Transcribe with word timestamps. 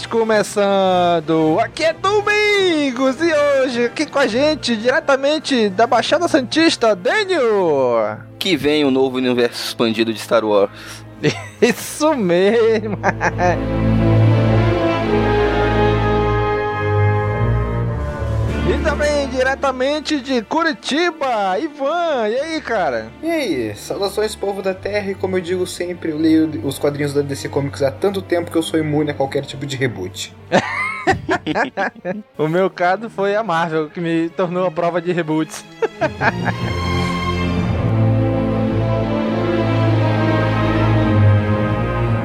CaminoCast 0.00 0.08
começando! 0.08 1.58
Aqui 1.60 1.84
é 1.84 1.92
Domingos 1.92 3.16
e 3.20 3.32
hoje 3.32 3.84
aqui 3.86 4.06
com 4.06 4.18
a 4.18 4.26
gente, 4.26 4.76
diretamente 4.76 5.68
da 5.68 5.86
Baixada 5.86 6.28
Santista, 6.28 6.94
Daniel! 6.94 8.18
Que 8.38 8.56
vem 8.56 8.84
o 8.84 8.90
novo 8.90 9.16
universo 9.16 9.62
expandido 9.64 10.12
de 10.12 10.18
Star 10.18 10.44
Wars. 10.44 10.70
Isso 11.60 12.14
mesmo! 12.14 12.98
E 18.70 18.84
também 18.84 19.28
diretamente 19.30 20.20
de 20.20 20.42
Curitiba, 20.42 21.58
Ivan, 21.58 22.28
e 22.28 22.38
aí, 22.38 22.60
cara? 22.60 23.10
E 23.20 23.28
aí, 23.28 23.74
saudações 23.74 24.36
povo 24.36 24.62
da 24.62 24.72
Terra, 24.72 25.10
e 25.10 25.14
como 25.16 25.36
eu 25.36 25.40
digo 25.40 25.66
sempre, 25.66 26.12
eu 26.12 26.16
leio 26.16 26.48
os 26.62 26.78
quadrinhos 26.78 27.12
da 27.12 27.20
DC 27.20 27.48
Comics 27.48 27.82
há 27.82 27.90
tanto 27.90 28.22
tempo 28.22 28.48
que 28.48 28.56
eu 28.56 28.62
sou 28.62 28.78
imune 28.78 29.10
a 29.10 29.14
qualquer 29.14 29.44
tipo 29.44 29.66
de 29.66 29.76
reboot. 29.76 30.32
o 32.38 32.46
meu 32.46 32.70
caso 32.70 33.10
foi 33.10 33.34
a 33.34 33.42
Marvel, 33.42 33.90
que 33.90 34.00
me 34.00 34.28
tornou 34.28 34.64
a 34.64 34.70
prova 34.70 35.02
de 35.02 35.10
reboots. 35.10 35.64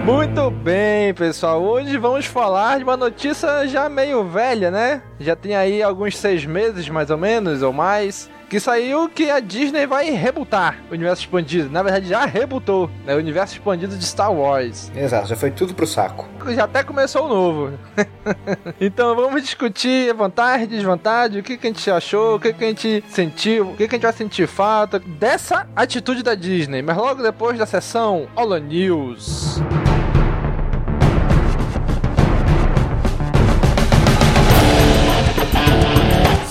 Muito 0.05 0.51
bem, 0.51 1.15
pessoal. 1.15 1.63
Hoje 1.63 1.97
vamos 1.97 2.27
falar 2.27 2.77
de 2.77 2.83
uma 2.83 2.95
notícia 2.95 3.67
já 3.67 3.89
meio 3.89 4.23
velha, 4.23 4.69
né? 4.69 5.01
Já 5.19 5.35
tem 5.35 5.55
aí 5.55 5.81
alguns 5.81 6.15
seis 6.15 6.45
meses, 6.45 6.87
mais 6.87 7.09
ou 7.09 7.17
menos, 7.17 7.63
ou 7.63 7.73
mais. 7.73 8.29
Que 8.47 8.59
saiu 8.59 9.09
que 9.09 9.31
a 9.31 9.39
Disney 9.39 9.87
vai 9.87 10.11
rebutar 10.11 10.77
o 10.91 10.93
universo 10.93 11.23
expandido. 11.23 11.71
Na 11.71 11.81
verdade, 11.81 12.07
já 12.07 12.23
rebutou 12.23 12.87
né? 13.03 13.15
o 13.15 13.17
universo 13.17 13.55
expandido 13.55 13.97
de 13.97 14.05
Star 14.05 14.31
Wars. 14.31 14.91
Exato, 14.95 15.27
já 15.27 15.35
foi 15.35 15.49
tudo 15.49 15.73
pro 15.73 15.87
saco. 15.87 16.27
Já 16.53 16.65
até 16.65 16.83
começou 16.83 17.25
o 17.25 17.27
novo. 17.27 17.79
então 18.79 19.15
vamos 19.15 19.41
discutir 19.41 20.13
vantagem, 20.13 20.67
desvantagem, 20.67 21.39
o 21.39 21.43
que, 21.43 21.57
que 21.57 21.65
a 21.65 21.69
gente 21.71 21.89
achou, 21.89 22.35
o 22.35 22.39
que, 22.39 22.53
que 22.53 22.63
a 22.63 22.67
gente 22.67 23.03
sentiu, 23.09 23.71
o 23.71 23.75
que, 23.75 23.87
que 23.87 23.95
a 23.95 23.97
gente 23.97 24.03
vai 24.03 24.13
sentir 24.13 24.47
falta 24.47 24.99
dessa 24.99 25.67
atitude 25.75 26.21
da 26.21 26.35
Disney. 26.35 26.83
Mas 26.83 26.95
logo 26.95 27.23
depois 27.23 27.57
da 27.57 27.65
sessão 27.65 28.27
Holo 28.35 28.59
News. 28.59 29.59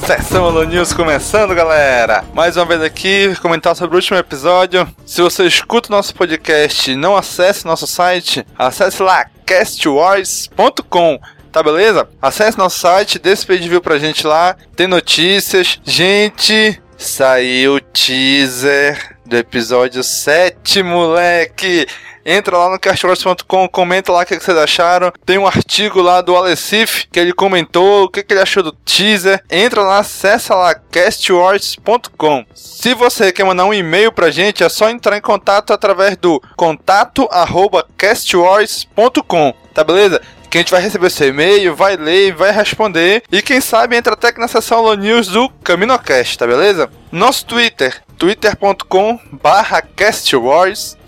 Sessão 0.06 0.44
Holo 0.44 0.65
News 0.65 0.92
começando, 0.92 1.54
galera! 1.54 2.22
Mais 2.34 2.59
uma 2.59 2.66
vez 2.66 2.82
aqui, 2.82 3.34
comentar 3.41 3.75
sobre 3.75 3.97
o 3.97 3.98
último 3.98 4.19
episódio. 4.19 4.87
Se 5.06 5.22
você 5.22 5.47
escuta 5.47 5.88
o 5.88 5.92
nosso 5.97 6.15
podcast 6.15 6.94
não 6.94 7.16
acesse 7.16 7.65
nosso 7.65 7.87
site, 7.87 8.47
acesse 8.59 9.03
lá 9.03 9.25
castwars.com 9.47 11.19
tá 11.50 11.62
beleza? 11.62 12.06
Acesse 12.20 12.59
nosso 12.59 12.81
site, 12.81 13.19
dê 13.19 13.31
esse 13.31 13.47
page 13.47 13.66
view 13.66 13.81
pra 13.81 13.97
gente 13.97 14.26
lá, 14.26 14.56
tem 14.76 14.87
notícias. 14.87 15.81
Gente, 15.84 16.82
saiu 16.98 17.76
o 17.76 17.81
teaser 17.81 19.16
do 19.25 19.36
episódio 19.36 20.03
7, 20.03 20.82
moleque! 20.82 21.86
Entra 22.24 22.56
lá 22.56 22.70
no 22.70 22.78
castwars.com, 22.78 23.68
comenta 23.68 24.12
lá 24.12 24.22
o 24.22 24.26
que, 24.26 24.38
vocês 24.38 24.56
acharam. 24.56 25.12
Tem 25.26 25.38
um 25.38 25.46
artigo 25.46 26.00
lá 26.00 26.20
do 26.20 26.34
Alessif 26.34 27.06
que 27.12 27.20
ele 27.20 27.32
comentou 27.32 28.04
o 28.04 28.08
que, 28.08 28.24
ele 28.28 28.40
achou 28.40 28.62
do 28.62 28.72
teaser. 28.72 29.42
Entra 29.50 29.82
lá, 29.82 29.98
acessa 29.98 30.54
lá 30.54 30.74
castwars.com. 30.74 32.46
Se 32.54 32.94
você 32.94 33.32
quer 33.32 33.44
mandar 33.44 33.66
um 33.66 33.74
e-mail 33.74 34.10
pra 34.10 34.30
gente, 34.30 34.64
é 34.64 34.68
só 34.68 34.88
entrar 34.88 35.16
em 35.16 35.20
contato 35.20 35.72
através 35.72 36.16
do 36.16 36.40
contato 36.56 37.28
arroba 37.30 37.86
castwars.com, 37.96 39.54
tá 39.74 39.84
beleza? 39.84 40.20
que 40.54 40.58
a 40.58 40.60
gente 40.60 40.70
vai 40.70 40.80
receber 40.80 41.10
seu 41.10 41.30
e-mail, 41.30 41.74
vai 41.74 41.96
ler, 41.96 42.32
vai 42.32 42.52
responder 42.52 43.24
e 43.32 43.42
quem 43.42 43.60
sabe 43.60 43.96
entra 43.96 44.12
até 44.12 44.30
que 44.30 44.38
na 44.38 44.46
seção 44.46 44.82
Low 44.82 44.94
News 44.94 45.26
do 45.26 45.48
CaminoCast, 45.48 46.38
tá 46.38 46.46
beleza? 46.46 46.88
Nosso 47.10 47.44
Twitter, 47.44 48.00
twitter.com 48.16 49.18
barra 49.32 49.82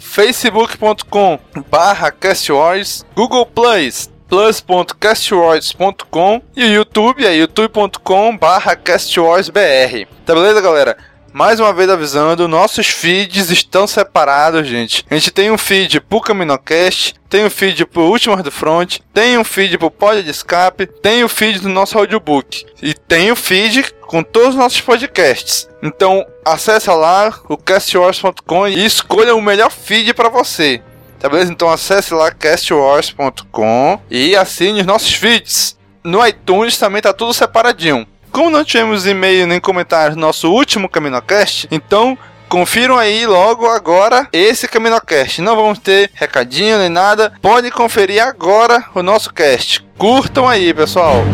facebook.com 0.06 1.38
barra 1.68 2.10
Google 3.14 3.44
Plus, 3.44 4.10
plus.castwars.com 4.28 6.40
e 6.56 6.64
o 6.64 6.72
YouTube 6.72 7.26
é 7.26 7.36
youtube.com 7.36 8.38
barra 8.38 8.74
castwarsbr. 8.76 10.06
Tá 10.24 10.34
beleza, 10.34 10.62
galera? 10.62 10.96
Mais 11.36 11.60
uma 11.60 11.70
vez 11.70 11.90
avisando, 11.90 12.48
nossos 12.48 12.86
feeds 12.86 13.50
estão 13.50 13.86
separados, 13.86 14.66
gente. 14.66 15.04
A 15.10 15.14
gente 15.14 15.30
tem 15.30 15.50
um 15.50 15.58
feed 15.58 16.00
pro 16.00 16.18
CaminoCast, 16.18 17.14
tem 17.28 17.44
um 17.44 17.50
feed 17.50 17.84
pro 17.84 18.04
Últimas 18.04 18.42
do 18.42 18.50
Front, 18.50 19.00
tem 19.12 19.36
um 19.36 19.44
feed 19.44 19.76
pro 19.76 19.90
Pod 19.90 20.22
de 20.22 20.30
Escape, 20.30 20.86
tem 20.86 21.22
o 21.22 21.28
feed 21.28 21.60
do 21.60 21.68
nosso 21.68 21.98
audiobook 21.98 22.64
e 22.82 22.94
tem 22.94 23.30
o 23.30 23.36
feed 23.36 23.92
com 24.00 24.22
todos 24.22 24.48
os 24.48 24.54
nossos 24.54 24.80
podcasts. 24.80 25.68
Então, 25.82 26.24
acessa 26.42 26.94
lá 26.94 27.30
o 27.50 27.58
castwars.com 27.58 28.68
e 28.68 28.86
escolha 28.86 29.36
o 29.36 29.42
melhor 29.42 29.70
feed 29.70 30.14
para 30.14 30.30
você. 30.30 30.80
Tá 31.18 31.28
beleza? 31.28 31.52
Então 31.52 31.68
acesse 31.68 32.14
lá 32.14 32.30
castwars.com 32.30 34.00
e 34.10 34.34
assine 34.34 34.80
os 34.80 34.86
nossos 34.86 35.12
feeds. 35.12 35.76
No 36.02 36.26
iTunes 36.26 36.78
também 36.78 37.02
tá 37.02 37.12
tudo 37.12 37.34
separadinho. 37.34 38.06
Como 38.36 38.50
não 38.50 38.62
tivemos 38.62 39.06
e-mail 39.06 39.46
nem 39.46 39.58
comentário 39.58 40.14
no 40.14 40.20
nosso 40.20 40.52
último 40.52 40.90
CaminoCast, 40.90 41.68
então 41.70 42.18
confiram 42.50 42.98
aí 42.98 43.26
logo 43.26 43.66
agora 43.66 44.28
esse 44.30 44.68
CaminoCast. 44.68 45.40
Não 45.40 45.56
vamos 45.56 45.78
ter 45.78 46.10
recadinho 46.12 46.76
nem 46.76 46.90
nada. 46.90 47.32
Pode 47.40 47.70
conferir 47.70 48.22
agora 48.22 48.84
o 48.94 49.02
nosso 49.02 49.32
cast. 49.32 49.82
Curtam 49.96 50.46
aí, 50.46 50.74
pessoal. 50.74 51.24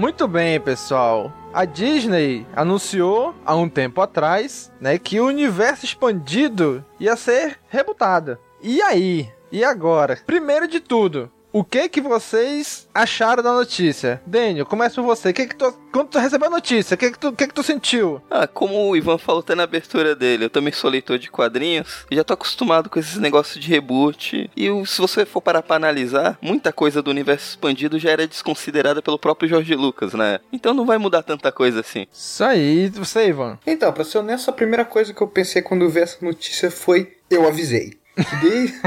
Muito 0.00 0.26
bem, 0.26 0.58
pessoal. 0.58 1.30
A 1.52 1.66
Disney 1.66 2.46
anunciou 2.56 3.34
há 3.44 3.54
um 3.54 3.68
tempo 3.68 4.00
atrás, 4.00 4.72
né, 4.80 4.96
que 4.96 5.20
o 5.20 5.26
universo 5.26 5.84
expandido 5.84 6.82
ia 6.98 7.14
ser 7.16 7.58
rebutado. 7.68 8.38
E 8.62 8.80
aí, 8.80 9.30
E 9.52 9.64
agora, 9.64 10.16
primeiro 10.24 10.68
de 10.68 10.78
tudo, 10.78 11.30
o 11.52 11.64
que 11.64 11.88
que 11.88 12.00
vocês 12.00 12.88
acharam 12.94 13.42
da 13.42 13.52
notícia? 13.52 14.20
Daniel, 14.26 14.66
começa 14.66 14.96
por 14.96 15.04
você. 15.04 15.32
Que 15.32 15.46
que 15.46 15.56
tu, 15.56 15.72
quando 15.92 16.08
tu 16.08 16.18
recebeu 16.18 16.48
a 16.48 16.50
notícia, 16.50 16.94
o 16.94 16.98
que 16.98 17.10
que 17.10 17.18
tu, 17.18 17.32
que 17.32 17.46
que 17.46 17.54
tu 17.54 17.62
sentiu? 17.62 18.20
Ah, 18.30 18.46
como 18.46 18.88
o 18.88 18.96
Ivan 18.96 19.18
falou 19.18 19.40
até 19.40 19.54
na 19.54 19.64
abertura 19.64 20.14
dele, 20.14 20.44
eu 20.44 20.50
também 20.50 20.72
sou 20.72 20.90
leitor 20.90 21.18
de 21.18 21.30
quadrinhos 21.30 22.06
e 22.10 22.16
já 22.16 22.24
tô 22.24 22.34
acostumado 22.34 22.88
com 22.88 22.98
esses 22.98 23.16
negócios 23.16 23.62
de 23.62 23.68
reboot. 23.68 24.50
E 24.56 24.86
se 24.86 25.00
você 25.00 25.24
for 25.26 25.40
parar 25.40 25.62
pra 25.62 25.76
analisar, 25.76 26.38
muita 26.40 26.72
coisa 26.72 27.02
do 27.02 27.10
universo 27.10 27.50
expandido 27.50 27.98
já 27.98 28.10
era 28.10 28.26
desconsiderada 28.26 29.02
pelo 29.02 29.18
próprio 29.18 29.48
Jorge 29.48 29.74
Lucas, 29.74 30.14
né? 30.14 30.40
Então 30.52 30.72
não 30.72 30.86
vai 30.86 30.98
mudar 30.98 31.22
tanta 31.22 31.50
coisa 31.50 31.80
assim. 31.80 32.06
Isso 32.12 32.44
aí, 32.44 32.88
você, 32.88 33.28
Ivan. 33.28 33.58
Então, 33.66 33.92
pra 33.92 34.04
ser 34.04 34.18
honesto, 34.18 34.48
a 34.48 34.52
primeira 34.52 34.84
coisa 34.84 35.12
que 35.12 35.20
eu 35.20 35.28
pensei 35.28 35.62
quando 35.62 35.82
eu 35.82 35.90
vi 35.90 36.00
essa 36.00 36.24
notícia 36.24 36.70
foi: 36.70 37.16
eu 37.30 37.46
avisei. 37.46 37.99
Desde, 38.40 38.80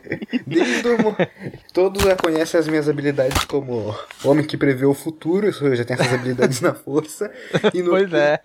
desde 0.46 0.88
o, 0.88 1.16
todos 1.72 2.02
já 2.02 2.16
conhecem 2.16 2.60
as 2.60 2.68
minhas 2.68 2.88
habilidades 2.88 3.44
como 3.44 3.94
homem 4.24 4.46
que 4.46 4.56
prevê 4.56 4.86
o 4.86 4.94
futuro, 4.94 5.46
eu 5.46 5.76
já 5.76 5.84
tenho 5.84 6.00
essas 6.00 6.14
habilidades 6.14 6.60
na 6.62 6.74
força. 6.74 7.30
E 7.74 7.82
no, 7.82 7.90
pois 7.90 8.12
é. 8.12 8.40